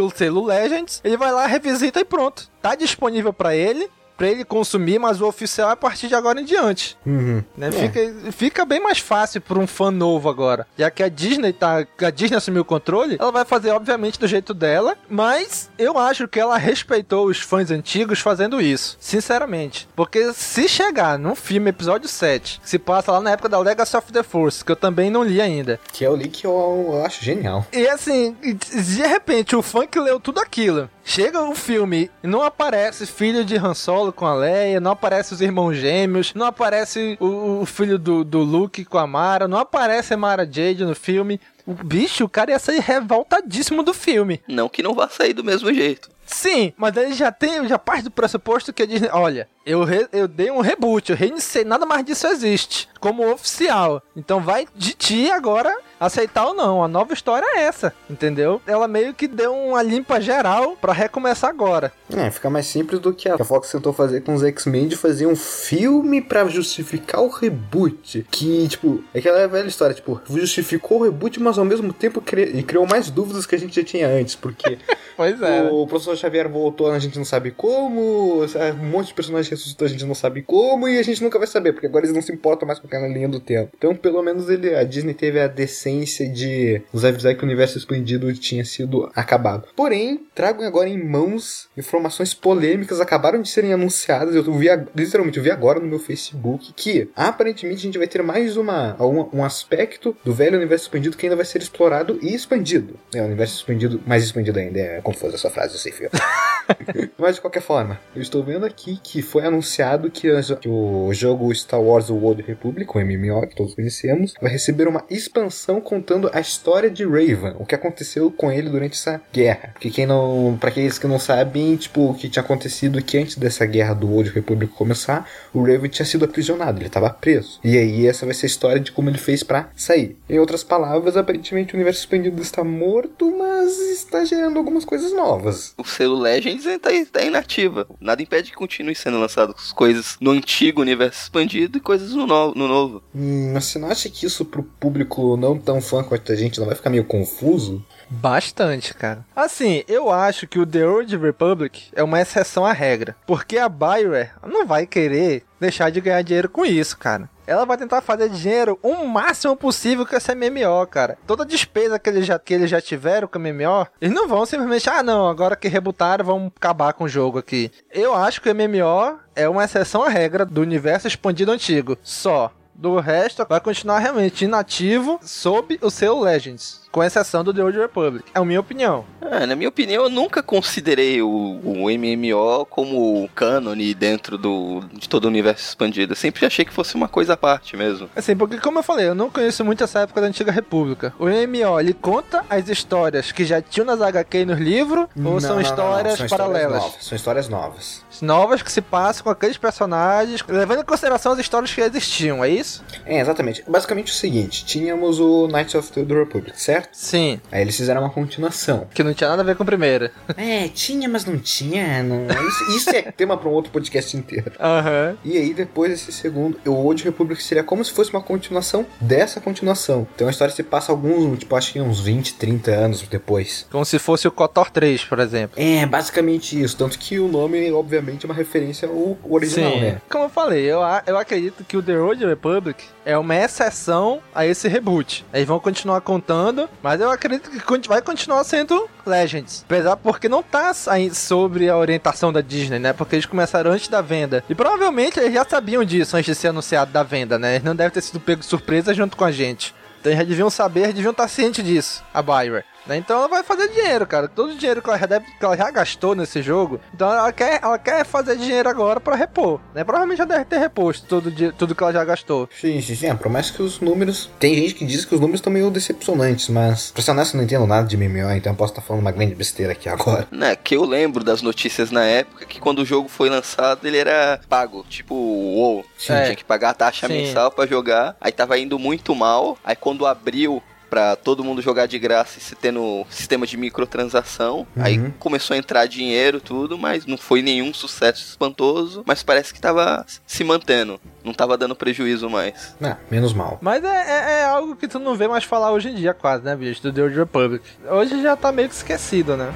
o 0.00 0.10
selo 0.10 0.44
Legends, 0.44 1.00
ele 1.04 1.16
vai 1.16 1.30
lá, 1.30 1.46
revisita 1.46 2.00
e 2.00 2.04
pronto. 2.04 2.48
Tá 2.60 2.74
disponível 2.74 3.32
para 3.32 3.54
ele 3.54 3.88
para 4.18 4.28
ele 4.28 4.44
consumir, 4.44 4.98
mas 4.98 5.20
o 5.20 5.26
oficial 5.28 5.70
é 5.70 5.72
a 5.72 5.76
partir 5.76 6.08
de 6.08 6.14
agora 6.16 6.40
em 6.40 6.44
diante. 6.44 6.98
Uhum. 7.06 7.42
Né? 7.56 7.68
É. 7.68 7.70
Fica, 7.70 8.32
fica 8.32 8.64
bem 8.66 8.80
mais 8.80 8.98
fácil 8.98 9.40
para 9.40 9.58
um 9.58 9.66
fã 9.66 9.92
novo 9.92 10.28
agora. 10.28 10.66
Já 10.76 10.90
que 10.90 11.04
a 11.04 11.08
Disney 11.08 11.52
tá. 11.52 11.86
A 12.02 12.10
Disney 12.10 12.36
assumiu 12.36 12.62
o 12.62 12.64
controle, 12.64 13.16
ela 13.18 13.30
vai 13.30 13.44
fazer, 13.44 13.70
obviamente, 13.70 14.18
do 14.18 14.26
jeito 14.26 14.52
dela. 14.52 14.96
Mas 15.08 15.70
eu 15.78 15.96
acho 15.96 16.26
que 16.26 16.40
ela 16.40 16.58
respeitou 16.58 17.26
os 17.26 17.38
fãs 17.38 17.70
antigos 17.70 18.18
fazendo 18.18 18.60
isso. 18.60 18.96
Sinceramente. 19.00 19.88
Porque 19.94 20.32
se 20.32 20.68
chegar 20.68 21.16
num 21.16 21.36
filme, 21.36 21.70
episódio 21.70 22.08
7, 22.08 22.60
que 22.60 22.68
se 22.68 22.78
passa 22.78 23.12
lá 23.12 23.20
na 23.20 23.30
época 23.30 23.48
da 23.48 23.60
Legacy 23.60 23.96
of 23.96 24.12
the 24.12 24.24
Force, 24.24 24.64
que 24.64 24.72
eu 24.72 24.76
também 24.76 25.10
não 25.10 25.22
li 25.22 25.40
ainda. 25.40 25.78
Que 25.92 26.04
é 26.04 26.10
o 26.10 26.16
li 26.16 26.28
que 26.28 26.44
eu, 26.44 26.88
eu 26.92 27.04
acho 27.04 27.24
genial. 27.24 27.64
E 27.72 27.86
assim, 27.86 28.36
de 28.42 29.06
repente, 29.06 29.54
o 29.54 29.62
fã 29.62 29.86
que 29.86 30.00
leu 30.00 30.18
tudo 30.18 30.40
aquilo. 30.40 30.90
Chega 31.08 31.40
o 31.40 31.54
filme 31.54 32.10
e 32.22 32.26
não 32.26 32.42
aparece 32.42 33.06
filho 33.06 33.42
de 33.42 33.56
Han 33.56 33.72
Solo 33.72 34.12
com 34.12 34.26
a 34.26 34.34
Leia, 34.34 34.78
não 34.78 34.90
aparece 34.90 35.32
os 35.32 35.40
irmãos 35.40 35.72
gêmeos, 35.72 36.34
não 36.34 36.44
aparece 36.44 37.16
o, 37.18 37.62
o 37.62 37.66
filho 37.66 37.98
do, 37.98 38.22
do 38.22 38.40
Luke 38.40 38.84
com 38.84 38.98
a 38.98 39.06
Mara, 39.06 39.48
não 39.48 39.56
aparece 39.56 40.12
a 40.12 40.18
Mara 40.18 40.44
Jade 40.44 40.84
no 40.84 40.94
filme. 40.94 41.40
O 41.66 41.72
bicho, 41.72 42.24
o 42.24 42.28
cara 42.28 42.50
ia 42.50 42.58
sair 42.58 42.80
revoltadíssimo 42.80 43.82
do 43.82 43.94
filme. 43.94 44.42
Não 44.46 44.68
que 44.68 44.82
não 44.82 44.94
vá 44.94 45.08
sair 45.08 45.32
do 45.32 45.42
mesmo 45.42 45.72
jeito. 45.72 46.10
Sim, 46.28 46.72
mas 46.76 46.96
ele 46.96 47.14
já 47.14 47.32
tem, 47.32 47.66
já 47.66 47.78
parte 47.78 48.04
do 48.04 48.10
pressuposto 48.10 48.72
que 48.72 48.82
a 48.82 48.86
Disney, 48.86 49.08
olha, 49.10 49.48
eu, 49.64 49.84
re, 49.84 50.06
eu 50.12 50.28
dei 50.28 50.50
um 50.50 50.60
reboot, 50.60 51.10
eu 51.10 51.16
reiniciei, 51.16 51.64
nada 51.64 51.84
mais 51.84 52.04
disso 52.04 52.26
existe, 52.26 52.88
como 53.00 53.30
oficial. 53.30 54.02
Então 54.16 54.40
vai 54.40 54.66
de 54.74 54.94
ti 54.94 55.30
agora 55.30 55.74
aceitar 55.98 56.46
ou 56.46 56.54
não. 56.54 56.82
A 56.82 56.88
nova 56.88 57.12
história 57.12 57.46
é 57.54 57.64
essa, 57.64 57.92
entendeu? 58.08 58.62
Ela 58.66 58.88
meio 58.88 59.12
que 59.12 59.26
deu 59.26 59.54
uma 59.54 59.82
limpa 59.82 60.20
geral 60.20 60.76
para 60.80 60.92
recomeçar 60.92 61.50
agora. 61.50 61.92
É, 62.14 62.30
fica 62.30 62.48
mais 62.48 62.66
simples 62.66 63.00
do 63.00 63.12
que 63.12 63.28
a 63.28 63.36
Fox 63.44 63.70
tentou 63.70 63.92
fazer 63.92 64.22
com 64.22 64.34
os 64.34 64.42
X-Men 64.42 64.88
de 64.88 64.96
fazer 64.96 65.26
um 65.26 65.36
filme 65.36 66.22
para 66.22 66.46
justificar 66.48 67.20
o 67.20 67.28
reboot. 67.28 68.26
Que, 68.30 68.68
tipo, 68.68 69.02
é 69.12 69.18
aquela 69.18 69.46
velha 69.48 69.68
história, 69.68 69.94
tipo, 69.94 70.20
justificou 70.30 71.00
o 71.00 71.04
reboot, 71.04 71.40
mas 71.40 71.58
ao 71.58 71.64
mesmo 71.64 71.92
tempo 71.92 72.20
cri 72.20 72.62
criou 72.62 72.86
mais 72.86 73.10
dúvidas 73.10 73.46
que 73.46 73.54
a 73.54 73.58
gente 73.58 73.74
já 73.74 73.84
tinha 73.84 74.08
antes, 74.08 74.34
porque 74.34 74.78
pois 75.16 75.40
é. 75.42 75.68
o 75.70 75.86
professor 75.86 76.16
Xavier 76.18 76.48
voltou, 76.48 76.90
a 76.90 76.98
gente 76.98 77.16
não 77.16 77.24
sabe 77.24 77.50
como, 77.50 78.42
um 78.42 78.86
monte 78.86 79.08
de 79.08 79.14
personagens 79.14 79.48
ressuscitou, 79.48 79.86
a 79.86 79.90
gente 79.90 80.04
não 80.04 80.14
sabe 80.14 80.42
como, 80.42 80.88
e 80.88 80.98
a 80.98 81.02
gente 81.02 81.22
nunca 81.22 81.38
vai 81.38 81.46
saber, 81.46 81.72
porque 81.72 81.86
agora 81.86 82.04
eles 82.04 82.14
não 82.14 82.22
se 82.22 82.32
importam 82.32 82.66
mais 82.66 82.78
com 82.78 82.86
aquela 82.86 83.08
linha 83.08 83.28
do 83.28 83.40
tempo. 83.40 83.72
Então, 83.76 83.94
pelo 83.94 84.22
menos 84.22 84.48
ele, 84.48 84.74
a 84.74 84.84
Disney 84.84 85.14
teve 85.14 85.40
a 85.40 85.46
decência 85.46 86.28
de 86.28 86.82
nos 86.92 87.04
avisar 87.04 87.34
que 87.34 87.42
o 87.42 87.46
universo 87.46 87.78
expandido 87.78 88.32
tinha 88.34 88.64
sido 88.64 89.10
acabado. 89.14 89.68
Porém, 89.76 90.26
trago 90.34 90.62
agora 90.62 90.88
em 90.88 91.02
mãos 91.02 91.68
informações 91.76 92.34
polêmicas, 92.34 93.00
acabaram 93.00 93.40
de 93.40 93.48
serem 93.48 93.72
anunciadas, 93.72 94.34
eu 94.34 94.42
vi, 94.54 94.68
literalmente, 94.94 95.38
eu 95.38 95.44
vi 95.44 95.50
agora 95.50 95.80
no 95.80 95.86
meu 95.86 95.98
Facebook, 95.98 96.72
que 96.74 97.08
aparentemente 97.14 97.78
a 97.78 97.82
gente 97.82 97.98
vai 97.98 98.06
ter 98.06 98.22
mais 98.22 98.56
uma, 98.56 98.96
um, 99.02 99.38
um 99.38 99.44
aspecto 99.44 100.16
do 100.24 100.32
velho 100.32 100.56
universo 100.56 100.86
expandido 100.86 101.16
que 101.16 101.26
ainda 101.26 101.36
vai 101.36 101.44
ser 101.44 101.60
explorado 101.60 102.18
e 102.22 102.34
expandido. 102.34 102.98
É, 103.14 103.22
o 103.22 103.26
universo 103.26 103.56
expandido, 103.56 104.00
mais 104.06 104.24
expandido 104.24 104.58
ainda, 104.58 104.78
é 104.78 105.00
confuso 105.00 105.34
essa 105.34 105.50
frase, 105.50 105.74
eu 105.74 105.78
sei, 105.78 106.07
Mas 107.18 107.36
de 107.36 107.40
qualquer 107.40 107.62
forma, 107.62 107.98
eu 108.14 108.22
estou 108.22 108.42
vendo 108.42 108.64
aqui 108.66 108.98
que 109.02 109.22
foi 109.22 109.44
anunciado 109.44 110.10
que, 110.10 110.28
que 110.60 110.68
o 110.68 111.12
jogo 111.12 111.54
Star 111.54 111.80
Wars 111.80 112.10
World 112.10 112.42
Republic, 112.42 112.90
o 112.94 113.00
MMO 113.00 113.46
que 113.46 113.56
todos 113.56 113.74
conhecemos, 113.74 114.34
vai 114.40 114.50
receber 114.50 114.86
uma 114.86 115.04
expansão 115.10 115.80
contando 115.80 116.30
a 116.32 116.40
história 116.40 116.90
de 116.90 117.04
Raven, 117.04 117.54
o 117.58 117.66
que 117.66 117.74
aconteceu 117.74 118.30
com 118.30 118.50
ele 118.50 118.68
durante 118.68 118.94
essa 118.94 119.20
guerra. 119.32 119.70
Porque 119.72 119.90
quem 119.90 120.06
não, 120.06 120.56
para 120.58 120.70
aqueles 120.70 120.98
que 120.98 121.06
não 121.06 121.18
sabem, 121.18 121.76
tipo, 121.76 122.10
o 122.10 122.14
que 122.14 122.28
tinha 122.28 122.42
acontecido 122.42 123.02
que 123.02 123.18
antes 123.18 123.36
dessa 123.36 123.64
guerra 123.64 123.94
do 123.94 124.08
World 124.08 124.30
Republic 124.30 124.72
começar, 124.74 125.28
o 125.52 125.62
Raven 125.62 125.90
tinha 125.90 126.06
sido 126.06 126.24
aprisionado, 126.24 126.78
ele 126.78 126.86
estava 126.86 127.10
preso. 127.10 127.60
E 127.64 127.76
aí 127.76 128.06
essa 128.06 128.24
vai 128.26 128.34
ser 128.34 128.46
a 128.46 128.48
história 128.48 128.80
de 128.80 128.92
como 128.92 129.08
ele 129.08 129.18
fez 129.18 129.42
para 129.42 129.70
sair. 129.74 130.16
Em 130.28 130.38
outras 130.38 130.62
palavras, 130.62 131.16
aparentemente 131.16 131.74
o 131.74 131.76
universo 131.76 132.00
expandido 132.00 132.40
está 132.42 132.62
morto, 132.62 133.30
mas 133.36 133.78
está 133.78 134.24
gerando 134.24 134.58
algumas 134.58 134.84
coisas 134.84 135.12
novas. 135.12 135.74
Selo 135.98 136.16
Legends 136.16 136.64
está 136.64 136.90
tá 137.10 137.24
inativa. 137.24 137.84
Nada 138.00 138.22
impede 138.22 138.52
que 138.52 138.56
continue 138.56 138.94
sendo 138.94 139.18
lançadas 139.18 139.72
coisas 139.72 140.16
no 140.20 140.30
antigo 140.30 140.80
universo 140.80 141.22
expandido 141.22 141.78
e 141.78 141.80
coisas 141.80 142.12
no, 142.12 142.24
no, 142.24 142.54
no 142.54 142.68
novo. 142.68 143.02
Hum, 143.12 143.50
mas 143.52 143.64
você 143.64 143.80
não 143.80 143.90
acha 143.90 144.08
que 144.08 144.24
isso 144.24 144.44
pro 144.44 144.62
público 144.62 145.36
não 145.36 145.58
tão 145.58 145.80
fã 145.80 146.04
quanto 146.04 146.30
a 146.30 146.36
gente 146.36 146.60
não 146.60 146.66
vai 146.66 146.76
ficar 146.76 146.90
meio 146.90 147.04
confuso? 147.04 147.84
Bastante, 148.10 148.94
cara. 148.94 149.24
Assim, 149.34 149.84
eu 149.86 150.10
acho 150.10 150.46
que 150.46 150.58
o 150.58 150.66
The 150.66 150.86
Old 150.86 151.16
Republic 151.16 151.88
é 151.94 152.02
uma 152.02 152.20
exceção 152.20 152.64
à 152.64 152.72
regra. 152.72 153.14
Porque 153.26 153.58
a 153.58 153.68
Bioware 153.68 154.32
não 154.46 154.66
vai 154.66 154.86
querer 154.86 155.44
deixar 155.60 155.90
de 155.90 156.00
ganhar 156.00 156.22
dinheiro 156.22 156.48
com 156.48 156.64
isso, 156.64 156.96
cara. 156.96 157.28
Ela 157.46 157.64
vai 157.64 157.78
tentar 157.78 158.02
fazer 158.02 158.28
dinheiro 158.28 158.78
o 158.82 159.06
máximo 159.06 159.56
possível 159.56 160.04
com 160.04 160.14
esse 160.14 160.34
MMO, 160.34 160.86
cara. 160.86 161.16
Toda 161.26 161.46
despesa 161.46 161.98
que 161.98 162.10
eles 162.10 162.26
já, 162.26 162.38
que 162.38 162.52
eles 162.52 162.68
já 162.68 162.80
tiveram 162.80 163.26
com 163.26 163.38
o 163.38 163.40
MMO, 163.40 163.86
eles 164.00 164.14
não 164.14 164.28
vão 164.28 164.44
simplesmente, 164.44 164.90
ah, 164.90 165.02
não, 165.02 165.28
agora 165.28 165.56
que 165.56 165.66
rebutaram, 165.66 166.24
vamos 166.24 166.52
acabar 166.54 166.92
com 166.92 167.04
o 167.04 167.08
jogo 167.08 167.38
aqui. 167.38 167.70
Eu 167.90 168.14
acho 168.14 168.42
que 168.42 168.50
o 168.50 168.54
MMO 168.54 169.18
é 169.34 169.48
uma 169.48 169.64
exceção 169.64 170.02
à 170.02 170.10
regra 170.10 170.44
do 170.44 170.60
universo 170.60 171.08
expandido 171.08 171.50
antigo. 171.50 171.96
Só. 172.02 172.52
Do 172.78 173.00
resto, 173.00 173.44
vai 173.48 173.58
continuar 173.58 173.98
realmente 173.98 174.44
inativo 174.44 175.18
sob 175.20 175.80
o 175.82 175.90
seu 175.90 176.20
Legends 176.20 176.88
com 176.90 177.02
exceção 177.02 177.44
do 177.44 177.52
The 177.52 177.62
Old 177.62 177.78
Republic. 177.78 178.24
É 178.34 178.38
a 178.38 178.44
minha 178.44 178.60
opinião. 178.60 179.04
É, 179.20 179.44
na 179.46 179.54
minha 179.54 179.68
opinião, 179.68 180.04
eu 180.04 180.10
nunca 180.10 180.42
considerei 180.42 181.20
o, 181.20 181.28
o 181.28 181.90
MMO 181.90 182.66
como 182.66 183.28
cânone 183.34 183.94
dentro 183.94 184.38
do, 184.38 184.82
de 184.92 185.08
todo 185.08 185.26
o 185.26 185.28
universo 185.28 185.68
expandido. 185.68 186.12
Eu 186.12 186.16
sempre 186.16 186.46
achei 186.46 186.64
que 186.64 186.72
fosse 186.72 186.94
uma 186.94 187.08
coisa 187.08 187.34
à 187.34 187.36
parte 187.36 187.76
mesmo. 187.76 188.08
Assim, 188.16 188.36
porque 188.36 188.58
como 188.58 188.78
eu 188.78 188.82
falei, 188.82 189.08
eu 189.08 189.14
não 189.14 189.30
conheço 189.30 189.64
muito 189.64 189.84
essa 189.84 190.00
época 190.00 190.20
da 190.20 190.26
Antiga 190.26 190.50
República. 190.50 191.12
O 191.18 191.26
MMO, 191.26 191.78
ele 191.78 191.92
conta 191.92 192.44
as 192.48 192.68
histórias 192.68 193.32
que 193.32 193.44
já 193.44 193.60
tinham 193.60 193.84
nas 193.84 194.00
HQ 194.00 194.38
e 194.38 194.44
nos 194.46 194.58
livros, 194.58 195.06
ou 195.16 195.32
Não, 195.34 195.40
são 195.40 195.56
não, 195.56 195.62
histórias 195.62 196.18
não. 196.18 196.28
São 196.28 196.38
paralelas? 196.38 196.82
novas. 196.82 197.04
São 197.04 197.16
histórias 197.16 197.48
novas. 197.48 198.04
Novas 198.22 198.62
que 198.62 198.72
se 198.72 198.80
passam 198.80 199.24
com 199.24 199.30
aqueles 199.30 199.58
personagens, 199.58 200.42
levando 200.48 200.80
em 200.80 200.84
consideração 200.84 201.32
as 201.32 201.38
histórias 201.38 201.72
que 201.72 201.80
existiam, 201.80 202.42
é 202.42 202.48
isso? 202.48 202.67
É, 203.04 203.20
exatamente. 203.20 203.64
Basicamente 203.66 204.12
o 204.12 204.14
seguinte: 204.14 204.64
tínhamos 204.64 205.18
o 205.20 205.46
Knights 205.48 205.74
of 205.74 205.92
the 205.92 206.14
Republic, 206.14 206.60
certo? 206.60 206.90
Sim. 206.92 207.40
Aí 207.50 207.62
eles 207.62 207.76
fizeram 207.76 208.02
uma 208.02 208.10
continuação. 208.10 208.86
Que 208.92 209.02
não 209.02 209.14
tinha 209.14 209.30
nada 209.30 209.42
a 209.42 209.44
ver 209.44 209.56
com 209.56 209.62
a 209.62 209.66
primeira. 209.66 210.12
É, 210.38 210.68
tinha, 210.68 211.08
mas 211.08 211.24
não 211.24 211.36
tinha. 211.36 212.02
Não... 212.02 212.26
Isso, 212.26 212.76
isso 212.76 212.90
é 212.90 213.02
tema 213.10 213.36
para 213.36 213.48
um 213.48 213.52
outro 213.52 213.72
podcast 213.72 214.16
inteiro. 214.16 214.52
Aham. 214.60 215.16
E 215.24 215.36
aí, 215.36 215.52
depois 215.52 215.90
desse 215.90 216.12
segundo, 216.12 216.58
o 216.64 216.70
Old 216.70 217.02
Republic 217.02 217.42
seria 217.42 217.64
como 217.64 217.84
se 217.84 217.92
fosse 217.92 218.10
uma 218.10 218.22
continuação 218.22 218.86
dessa 219.00 219.40
continuação. 219.40 220.06
Então 220.14 220.28
a 220.28 220.30
história 220.30 220.54
se 220.54 220.62
passa 220.62 220.92
alguns, 220.92 221.40
tipo, 221.40 221.56
acho 221.56 221.72
que 221.72 221.80
uns 221.80 222.00
20, 222.00 222.34
30 222.34 222.70
anos 222.70 223.02
depois. 223.02 223.66
Como 223.70 223.84
se 223.84 223.98
fosse 223.98 224.28
o 224.28 224.30
KOTOR 224.30 224.70
3, 224.70 225.04
por 225.04 225.18
exemplo. 225.18 225.60
É, 225.60 225.84
basicamente 225.86 226.60
isso. 226.60 226.76
Tanto 226.76 226.98
que 226.98 227.18
o 227.18 227.28
nome, 227.28 227.70
obviamente, 227.72 228.24
é 228.24 228.28
uma 228.28 228.34
referência 228.34 228.88
ao 228.88 229.18
original, 229.28 229.72
Sim. 229.72 229.80
né? 229.80 230.00
Como 230.08 230.24
eu 230.24 230.28
falei, 230.28 230.64
eu, 230.64 230.80
eu 231.06 231.18
acredito 231.18 231.64
que 231.64 231.76
o 231.76 231.82
The 231.82 231.98
Old 231.98 232.24
Republic 232.24 232.57
Republic 232.58 232.84
é 233.04 233.16
uma 233.16 233.34
exceção 233.34 234.20
a 234.34 234.44
esse 234.44 234.68
reboot. 234.68 235.24
Eles 235.32 235.46
vão 235.46 235.60
continuar 235.60 236.00
contando, 236.00 236.68
mas 236.82 237.00
eu 237.00 237.10
acredito 237.10 237.50
que 237.50 237.88
vai 237.88 238.02
continuar 238.02 238.42
sendo 238.44 238.88
Legends. 239.06 239.64
Apesar 239.64 239.96
porque 239.96 240.28
não 240.28 240.42
tá 240.42 240.72
sobre 240.74 241.68
a 241.68 241.76
orientação 241.76 242.32
da 242.32 242.40
Disney, 242.40 242.78
né? 242.78 242.92
Porque 242.92 243.14
eles 243.16 243.26
começaram 243.26 243.70
antes 243.70 243.88
da 243.88 244.00
venda. 244.00 244.44
E 244.48 244.54
provavelmente 244.54 245.18
eles 245.18 245.32
já 245.32 245.44
sabiam 245.44 245.84
disso 245.84 246.16
antes 246.16 246.34
de 246.34 246.40
ser 246.40 246.48
anunciado 246.48 246.90
da 246.90 247.02
venda, 247.02 247.38
né? 247.38 247.54
Eles 247.54 247.64
não 247.64 247.76
devem 247.76 247.92
ter 247.92 248.02
sido 248.02 248.20
pego 248.20 248.40
de 248.40 248.46
surpresa 248.46 248.92
junto 248.92 249.16
com 249.16 249.24
a 249.24 249.32
gente. 249.32 249.74
Então 250.00 250.12
eles 250.12 250.18
já 250.18 250.28
deviam 250.28 250.50
saber, 250.50 250.92
deviam 250.92 251.12
estar 251.12 251.28
cientes 251.28 251.64
disso, 251.64 252.02
a 252.12 252.20
Bioware. 252.20 252.64
Né? 252.88 252.96
Então 252.96 253.18
ela 253.18 253.28
vai 253.28 253.42
fazer 253.42 253.68
dinheiro, 253.68 254.06
cara. 254.06 254.26
Todo 254.26 254.52
o 254.52 254.56
dinheiro 254.56 254.80
que 254.80 254.88
ela, 254.88 254.98
já 254.98 255.06
deve, 255.06 255.26
que 255.26 255.44
ela 255.44 255.56
já 255.56 255.70
gastou 255.70 256.14
nesse 256.14 256.42
jogo. 256.42 256.80
Então 256.94 257.12
ela 257.12 257.32
quer, 257.32 257.60
ela 257.62 257.78
quer 257.78 258.04
fazer 258.04 258.36
dinheiro 258.36 258.68
agora 258.68 258.98
para 258.98 259.14
repor. 259.14 259.60
Né? 259.74 259.84
Provavelmente 259.84 260.18
já 260.18 260.24
deve 260.24 260.44
ter 260.46 260.58
reposto 260.58 261.06
tudo, 261.06 261.52
tudo 261.52 261.74
que 261.74 261.82
ela 261.82 261.92
já 261.92 262.04
gastou. 262.04 262.48
Sim, 262.58 262.80
sim, 262.80 262.94
sim. 262.94 263.06
É, 263.06 263.14
promessa 263.14 263.52
que 263.52 263.62
os 263.62 263.80
números. 263.80 264.30
Tem 264.38 264.54
gente 264.54 264.74
que 264.74 264.86
diz 264.86 265.04
que 265.04 265.14
os 265.14 265.20
números 265.20 265.40
estão 265.40 265.52
meio 265.52 265.70
decepcionantes, 265.70 266.48
mas 266.48 266.90
pra 266.90 267.02
ser 267.02 267.10
honesto, 267.10 267.34
eu 267.34 267.38
não 267.38 267.44
entendo 267.44 267.66
nada 267.66 267.86
de 267.86 267.96
MMO, 267.96 268.30
então 268.32 268.52
eu 268.52 268.56
posso 268.56 268.72
estar 268.72 268.82
falando 268.82 269.02
uma 269.02 269.12
grande 269.12 269.34
besteira 269.34 269.72
aqui 269.72 269.88
agora. 269.88 270.26
Né, 270.38 270.54
que 270.54 270.76
eu 270.76 270.84
lembro 270.84 271.24
das 271.24 271.42
notícias 271.42 271.90
na 271.90 272.04
época 272.04 272.46
que 272.46 272.60
quando 272.60 272.80
o 272.80 272.84
jogo 272.84 273.08
foi 273.08 273.28
lançado 273.28 273.86
ele 273.86 273.96
era 273.96 274.40
pago. 274.48 274.84
Tipo, 274.88 275.14
WoW. 275.14 275.84
É. 276.08 276.24
Tinha 276.24 276.36
que 276.36 276.44
pagar 276.44 276.70
a 276.70 276.74
taxa 276.74 277.06
sim. 277.06 277.14
mensal 277.14 277.50
para 277.50 277.68
jogar. 277.68 278.16
Aí 278.20 278.30
tava 278.30 278.58
indo 278.58 278.78
muito 278.78 279.14
mal. 279.14 279.58
Aí 279.64 279.74
quando 279.74 280.06
abriu 280.06 280.62
para 280.88 281.16
todo 281.16 281.44
mundo 281.44 281.62
jogar 281.62 281.86
de 281.86 281.98
graça 281.98 282.38
e 282.38 282.40
se 282.40 282.54
tendo 282.54 283.06
sistema 283.10 283.46
de 283.46 283.56
microtransação. 283.56 284.66
Uhum. 284.76 284.82
Aí 284.82 285.12
começou 285.18 285.54
a 285.54 285.58
entrar 285.58 285.86
dinheiro, 285.86 286.40
tudo, 286.40 286.78
mas 286.78 287.06
não 287.06 287.16
foi 287.16 287.42
nenhum 287.42 287.72
sucesso 287.72 288.22
espantoso. 288.22 289.02
Mas 289.06 289.22
parece 289.22 289.52
que 289.52 289.60
tava 289.60 290.04
se 290.26 290.44
mantendo. 290.44 291.00
Não 291.22 291.34
tava 291.34 291.56
dando 291.58 291.76
prejuízo 291.76 292.30
mais. 292.30 292.74
Ah, 292.82 292.96
menos 293.10 293.32
mal. 293.32 293.58
Mas 293.60 293.84
é, 293.84 293.88
é, 293.88 294.40
é, 294.40 294.44
algo 294.44 294.76
que 294.76 294.88
tu 294.88 294.98
não 294.98 295.14
vê 295.14 295.28
mais 295.28 295.44
falar 295.44 295.72
hoje 295.72 295.90
em 295.90 295.94
dia, 295.94 296.14
quase, 296.14 296.44
né, 296.44 296.56
bicho? 296.56 296.82
Do 296.82 296.92
The 296.92 297.02
Old 297.02 297.16
Republic. 297.16 297.64
Hoje 297.90 298.22
já 298.22 298.36
tá 298.36 298.50
meio 298.50 298.68
que 298.68 298.74
esquecido, 298.74 299.36
né? 299.36 299.52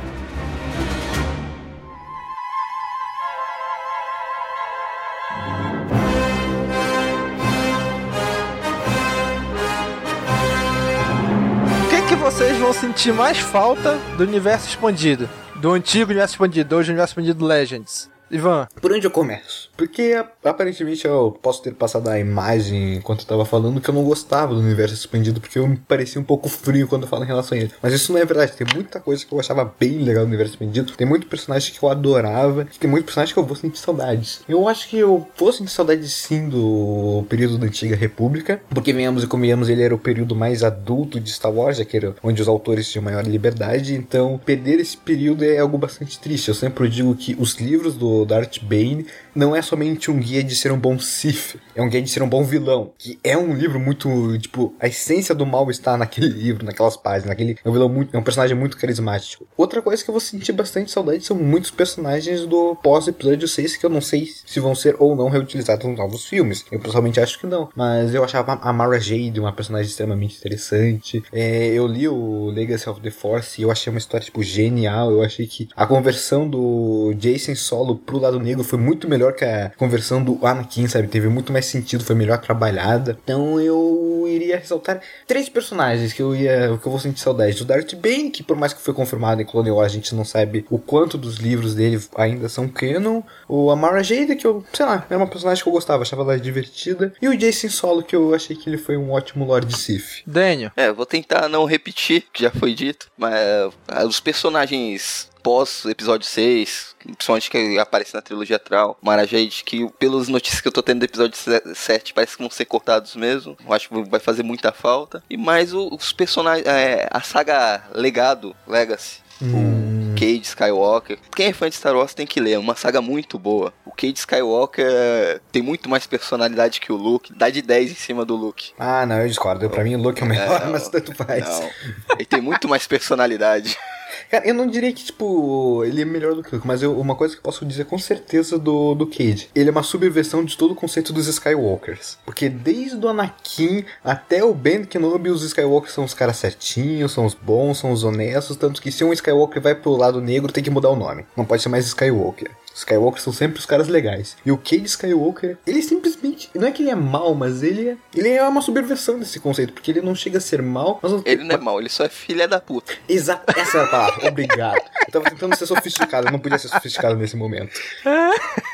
Vão 12.62 12.72
sentir 12.72 13.12
mais 13.12 13.38
falta 13.38 13.98
do 14.16 14.22
universo 14.22 14.68
expandido? 14.68 15.28
Do 15.56 15.72
antigo 15.72 16.12
universo 16.12 16.34
expandido, 16.34 16.76
hoje 16.76 16.92
universo 16.92 17.10
expandido 17.10 17.44
Legends. 17.44 18.08
Ivan. 18.30 18.68
Por 18.80 18.92
onde 18.92 19.04
eu 19.04 19.10
começo? 19.10 19.68
Porque 19.82 20.14
aparentemente 20.44 21.04
eu 21.04 21.36
posso 21.42 21.60
ter 21.60 21.74
passado 21.74 22.08
a 22.08 22.16
imagem 22.16 22.94
enquanto 22.94 23.22
eu 23.22 23.26
tava 23.26 23.44
falando 23.44 23.80
que 23.80 23.90
eu 23.90 23.94
não 23.94 24.04
gostava 24.04 24.54
do 24.54 24.60
universo 24.60 24.94
expandido, 24.94 25.40
porque 25.40 25.58
eu 25.58 25.66
me 25.66 25.76
parecia 25.76 26.20
um 26.20 26.24
pouco 26.24 26.48
frio 26.48 26.86
quando 26.86 27.02
eu 27.02 27.08
falo 27.08 27.24
em 27.24 27.26
relação 27.26 27.58
a 27.58 27.60
ele. 27.60 27.72
Mas 27.82 27.92
isso 27.92 28.12
não 28.12 28.20
é 28.20 28.24
verdade. 28.24 28.52
Tem 28.52 28.64
muita 28.72 29.00
coisa 29.00 29.26
que 29.26 29.32
eu 29.34 29.40
achava 29.40 29.74
bem 29.80 29.98
legal 29.98 30.22
no 30.22 30.28
universo 30.28 30.52
expandido. 30.52 30.92
Tem 30.92 31.04
muito 31.04 31.26
personagem 31.26 31.74
que 31.74 31.82
eu 31.82 31.88
adorava. 31.88 32.64
Tem 32.78 32.88
muito 32.88 33.06
personagem 33.06 33.34
que 33.34 33.40
eu 33.40 33.44
vou 33.44 33.56
sentir 33.56 33.80
saudades. 33.80 34.42
Eu 34.48 34.68
acho 34.68 34.88
que 34.88 34.98
eu 34.98 35.26
vou 35.36 35.52
sentir 35.52 35.72
saudades 35.72 36.12
sim 36.12 36.48
do 36.48 37.24
período 37.28 37.58
da 37.58 37.66
Antiga 37.66 37.96
República. 37.96 38.62
Porque 38.70 38.92
venhamos 38.92 39.24
e 39.24 39.26
convenhamos, 39.26 39.68
ele 39.68 39.82
era 39.82 39.92
o 39.92 39.98
período 39.98 40.36
mais 40.36 40.62
adulto 40.62 41.18
de 41.18 41.28
Star 41.28 41.52
Wars, 41.52 41.80
era 41.80 42.14
onde 42.22 42.40
os 42.40 42.46
autores 42.46 42.88
tinham 42.88 43.02
maior 43.02 43.26
liberdade. 43.26 43.96
Então, 43.96 44.40
perder 44.46 44.78
esse 44.78 44.96
período 44.96 45.44
é 45.44 45.58
algo 45.58 45.76
bastante 45.76 46.20
triste. 46.20 46.50
Eu 46.50 46.54
sempre 46.54 46.88
digo 46.88 47.12
que 47.16 47.36
os 47.36 47.56
livros 47.56 47.96
do 47.96 48.24
Darth 48.24 48.60
Bane 48.62 49.06
não 49.34 49.54
é 49.54 49.62
somente 49.62 50.10
um 50.10 50.18
guia 50.18 50.42
de 50.42 50.54
ser 50.54 50.72
um 50.72 50.78
bom 50.78 50.98
Sith, 50.98 51.56
é 51.74 51.82
um 51.82 51.88
guia 51.88 52.02
de 52.02 52.10
ser 52.10 52.22
um 52.22 52.28
bom 52.28 52.42
vilão. 52.44 52.92
Que 52.98 53.18
é 53.22 53.36
um 53.36 53.54
livro 53.54 53.80
muito, 53.80 54.38
tipo, 54.38 54.74
a 54.80 54.86
essência 54.86 55.34
do 55.34 55.46
mal 55.46 55.70
está 55.70 55.96
naquele 55.96 56.28
livro, 56.28 56.64
naquelas 56.64 56.96
páginas, 56.96 57.28
naquele 57.28 57.56
é 57.64 57.68
um 57.68 57.72
vilão 57.72 57.88
muito, 57.88 58.14
é 58.14 58.18
um 58.18 58.22
personagem 58.22 58.56
muito 58.56 58.76
carismático. 58.76 59.46
Outra 59.56 59.80
coisa 59.80 60.02
que 60.02 60.10
eu 60.10 60.12
vou 60.12 60.20
sentir 60.20 60.52
bastante 60.52 60.90
saudade 60.90 61.24
são 61.24 61.36
muitos 61.36 61.70
personagens 61.70 62.46
do 62.46 62.76
pós 62.76 63.08
episódio 63.08 63.46
6 63.48 63.76
que 63.76 63.86
eu 63.86 63.90
não 63.90 64.00
sei 64.00 64.28
se 64.46 64.60
vão 64.60 64.74
ser 64.74 64.96
ou 64.98 65.16
não 65.16 65.28
reutilizados 65.28 65.86
nos 65.86 65.96
novos 65.96 66.26
filmes. 66.26 66.64
Eu 66.70 66.80
pessoalmente 66.80 67.20
acho 67.20 67.38
que 67.38 67.46
não, 67.46 67.68
mas 67.74 68.14
eu 68.14 68.24
achava 68.24 68.58
a 68.60 68.72
Mara 68.72 68.98
Jade 68.98 69.40
uma 69.40 69.52
personagem 69.52 69.88
extremamente 69.88 70.36
interessante. 70.36 71.22
É, 71.32 71.66
eu 71.68 71.86
li 71.86 72.08
o 72.08 72.46
Legacy 72.50 72.88
of 72.88 73.00
the 73.00 73.10
Force 73.10 73.60
e 73.60 73.64
eu 73.64 73.70
achei 73.70 73.90
uma 73.90 73.98
história 73.98 74.24
tipo 74.24 74.42
genial. 74.42 75.10
Eu 75.10 75.22
achei 75.22 75.46
que 75.46 75.68
a 75.76 75.86
conversão 75.86 76.48
do 76.48 77.14
Jason 77.14 77.54
Solo 77.54 77.96
pro 77.96 78.18
lado 78.18 78.38
negro 78.40 78.64
foi 78.64 78.78
muito 78.78 79.08
melhor 79.08 79.21
que 79.30 79.44
a 79.44 79.70
conversão 79.76 80.24
do 80.24 80.44
Anakin, 80.44 80.88
sabe? 80.88 81.06
Teve 81.06 81.28
muito 81.28 81.52
mais 81.52 81.66
sentido, 81.66 82.02
foi 82.02 82.16
melhor 82.16 82.38
trabalhada. 82.38 83.18
Então 83.22 83.60
eu 83.60 84.24
iria 84.26 84.56
ressaltar 84.56 85.00
três 85.26 85.48
personagens 85.48 86.12
que 86.12 86.22
eu 86.22 86.34
ia 86.34 86.78
que 86.80 86.86
eu 86.86 86.90
vou 86.90 86.98
sentir 86.98 87.20
saudade. 87.20 87.60
O 87.60 87.64
Darth 87.66 87.94
Bane, 87.94 88.30
que 88.30 88.42
por 88.42 88.56
mais 88.56 88.72
que 88.72 88.80
foi 88.80 88.94
confirmado 88.94 89.42
em 89.42 89.44
Clone 89.44 89.70
Wars, 89.70 89.92
a 89.92 89.94
gente 89.94 90.14
não 90.14 90.24
sabe 90.24 90.64
o 90.70 90.78
quanto 90.78 91.18
dos 91.18 91.36
livros 91.36 91.74
dele 91.74 92.00
ainda 92.16 92.48
são 92.48 92.66
canon. 92.66 93.22
O 93.46 93.70
Amara 93.70 94.02
Jade, 94.02 94.36
que 94.36 94.46
eu, 94.46 94.64
sei 94.72 94.86
lá, 94.86 95.04
era 95.08 95.18
uma 95.18 95.26
personagem 95.26 95.62
que 95.62 95.68
eu 95.68 95.72
gostava, 95.72 96.02
achava 96.02 96.22
ela 96.22 96.38
divertida. 96.40 97.12
E 97.20 97.28
o 97.28 97.36
Jason 97.36 97.68
Solo, 97.68 98.02
que 98.02 98.16
eu 98.16 98.34
achei 98.34 98.56
que 98.56 98.68
ele 98.68 98.78
foi 98.78 98.96
um 98.96 99.12
ótimo 99.12 99.44
Lord 99.44 99.76
Sith. 99.76 100.22
Daniel. 100.26 100.70
É, 100.76 100.92
vou 100.92 101.06
tentar 101.06 101.48
não 101.48 101.64
repetir, 101.64 102.24
que 102.32 102.42
já 102.42 102.50
foi 102.50 102.74
dito, 102.74 103.08
mas 103.16 103.34
uh, 103.34 104.06
os 104.06 104.20
personagens 104.20 105.30
pós 105.42 105.84
episódio 105.84 106.26
6, 106.26 106.94
principalmente 107.04 107.50
que 107.50 107.78
aparece 107.78 108.14
na 108.14 108.22
trilogia 108.22 108.58
Tral, 108.58 108.96
Mara 109.02 109.26
Jade, 109.26 109.62
que 109.64 109.88
pelas 109.98 110.28
notícias 110.28 110.60
que 110.60 110.68
eu 110.68 110.72
tô 110.72 110.82
tendo 110.82 111.00
do 111.00 111.04
episódio 111.04 111.36
7 111.74 112.14
parece 112.14 112.36
que 112.36 112.42
vão 112.42 112.50
ser 112.50 112.64
cortados 112.64 113.16
mesmo. 113.16 113.56
Eu 113.64 113.72
acho 113.72 113.88
que 113.88 114.02
vai 114.08 114.20
fazer 114.20 114.42
muita 114.42 114.72
falta. 114.72 115.22
E 115.28 115.36
mais 115.36 115.72
os 115.74 116.12
personagens. 116.12 116.66
É, 116.66 117.08
a 117.10 117.20
saga 117.20 117.84
Legado, 117.94 118.54
Legacy. 118.66 119.20
Hum. 119.40 120.12
O 120.12 120.14
Cade 120.14 120.42
Skywalker. 120.42 121.18
Quem 121.34 121.46
é 121.46 121.52
fã 121.52 121.68
de 121.68 121.74
Star 121.74 121.96
Wars 121.96 122.14
tem 122.14 122.26
que 122.26 122.38
ler, 122.38 122.52
é 122.52 122.58
uma 122.58 122.76
saga 122.76 123.00
muito 123.00 123.38
boa. 123.38 123.72
O 123.84 123.90
Cade 123.90 124.18
Skywalker 124.18 125.40
tem 125.50 125.62
muito 125.62 125.88
mais 125.88 126.06
personalidade 126.06 126.80
que 126.80 126.92
o 126.92 126.96
Luke, 126.96 127.32
dá 127.34 127.50
de 127.50 127.60
10 127.62 127.90
em 127.90 127.94
cima 127.94 128.24
do 128.24 128.36
Luke. 128.36 128.72
Ah, 128.78 129.04
não, 129.04 129.20
eu 129.20 129.26
discordo. 129.26 129.68
Pra 129.68 129.82
mim 129.82 129.96
o 129.96 129.98
Luke 129.98 130.22
é 130.22 130.24
o 130.24 130.28
melhor, 130.28 130.62
é, 130.62 130.66
mas 130.66 130.88
tanto 130.88 131.14
faz. 131.14 131.44
Não. 131.44 131.70
Ele 132.16 132.26
tem 132.26 132.40
muito 132.40 132.68
mais 132.68 132.86
personalidade. 132.86 133.76
Cara, 134.30 134.46
eu 134.46 134.54
não 134.54 134.66
diria 134.66 134.92
que, 134.92 135.04
tipo, 135.04 135.84
ele 135.84 136.02
é 136.02 136.04
melhor 136.04 136.34
do 136.34 136.42
que 136.42 136.52
o 136.52 136.56
Luke, 136.56 136.66
mas 136.66 136.82
eu, 136.82 136.98
uma 136.98 137.14
coisa 137.14 137.34
que 137.34 137.40
eu 137.40 137.44
posso 137.44 137.64
dizer 137.64 137.84
com 137.86 137.98
certeza 137.98 138.58
do, 138.58 138.94
do 138.94 139.06
Cade, 139.06 139.50
ele 139.54 139.68
é 139.68 139.72
uma 139.72 139.82
subversão 139.82 140.44
de 140.44 140.56
todo 140.56 140.72
o 140.72 140.76
conceito 140.76 141.12
dos 141.12 141.26
Skywalkers. 141.26 142.18
Porque 142.24 142.48
desde 142.48 143.04
o 143.04 143.08
Anakin 143.08 143.84
até 144.04 144.44
o 144.44 144.54
Ben 144.54 144.84
Kenobi, 144.84 145.30
os 145.30 145.42
Skywalkers 145.42 145.94
são 145.94 146.04
os 146.04 146.14
caras 146.14 146.36
certinhos, 146.36 147.12
são 147.12 147.26
os 147.26 147.34
bons, 147.34 147.78
são 147.78 147.92
os 147.92 148.04
honestos, 148.04 148.56
tanto 148.56 148.80
que 148.80 148.92
se 148.92 149.04
um 149.04 149.12
Skywalker 149.12 149.60
vai 149.60 149.74
pro 149.74 149.96
lado 149.96 150.20
negro, 150.20 150.52
tem 150.52 150.62
que 150.62 150.70
mudar 150.70 150.90
o 150.90 150.96
nome. 150.96 151.24
Não 151.36 151.44
pode 151.44 151.62
ser 151.62 151.68
mais 151.68 151.86
Skywalker. 151.86 152.50
Skywalker 152.74 153.20
são 153.20 153.32
sempre 153.32 153.58
os 153.58 153.66
caras 153.66 153.88
legais. 153.88 154.36
E 154.44 154.52
o 154.52 154.58
Cade 154.58 154.86
Skywalker, 154.86 155.58
ele 155.66 155.82
simplesmente. 155.82 156.50
Não 156.54 156.66
é 156.66 156.72
que 156.72 156.82
ele 156.82 156.90
é 156.90 156.94
mal, 156.94 157.34
mas 157.34 157.62
ele 157.62 157.90
é. 157.90 157.96
Ele 158.14 158.28
é 158.28 158.42
uma 158.46 158.62
subversão 158.62 159.18
desse 159.18 159.40
conceito, 159.40 159.72
porque 159.72 159.90
ele 159.90 160.00
não 160.00 160.14
chega 160.14 160.38
a 160.38 160.40
ser 160.40 160.62
mal. 160.62 160.98
Mas 161.02 161.12
ele 161.24 161.44
não 161.44 161.54
é 161.54 161.58
mal, 161.58 161.80
ele 161.80 161.88
só 161.88 162.04
é 162.04 162.08
filha 162.08 162.48
da 162.48 162.60
puta. 162.60 162.92
Exato, 163.08 163.58
essa 163.58 163.78
é 163.78 163.84
a 163.84 163.86
palavra. 163.86 164.28
Obrigado. 164.28 164.80
Eu 165.06 165.12
tava 165.12 165.30
tentando 165.30 165.56
ser 165.56 165.66
sofisticado, 165.66 166.28
eu 166.28 166.32
não 166.32 166.38
podia 166.38 166.58
ser 166.58 166.68
sofisticado 166.68 167.16
nesse 167.16 167.36
momento. 167.36 167.72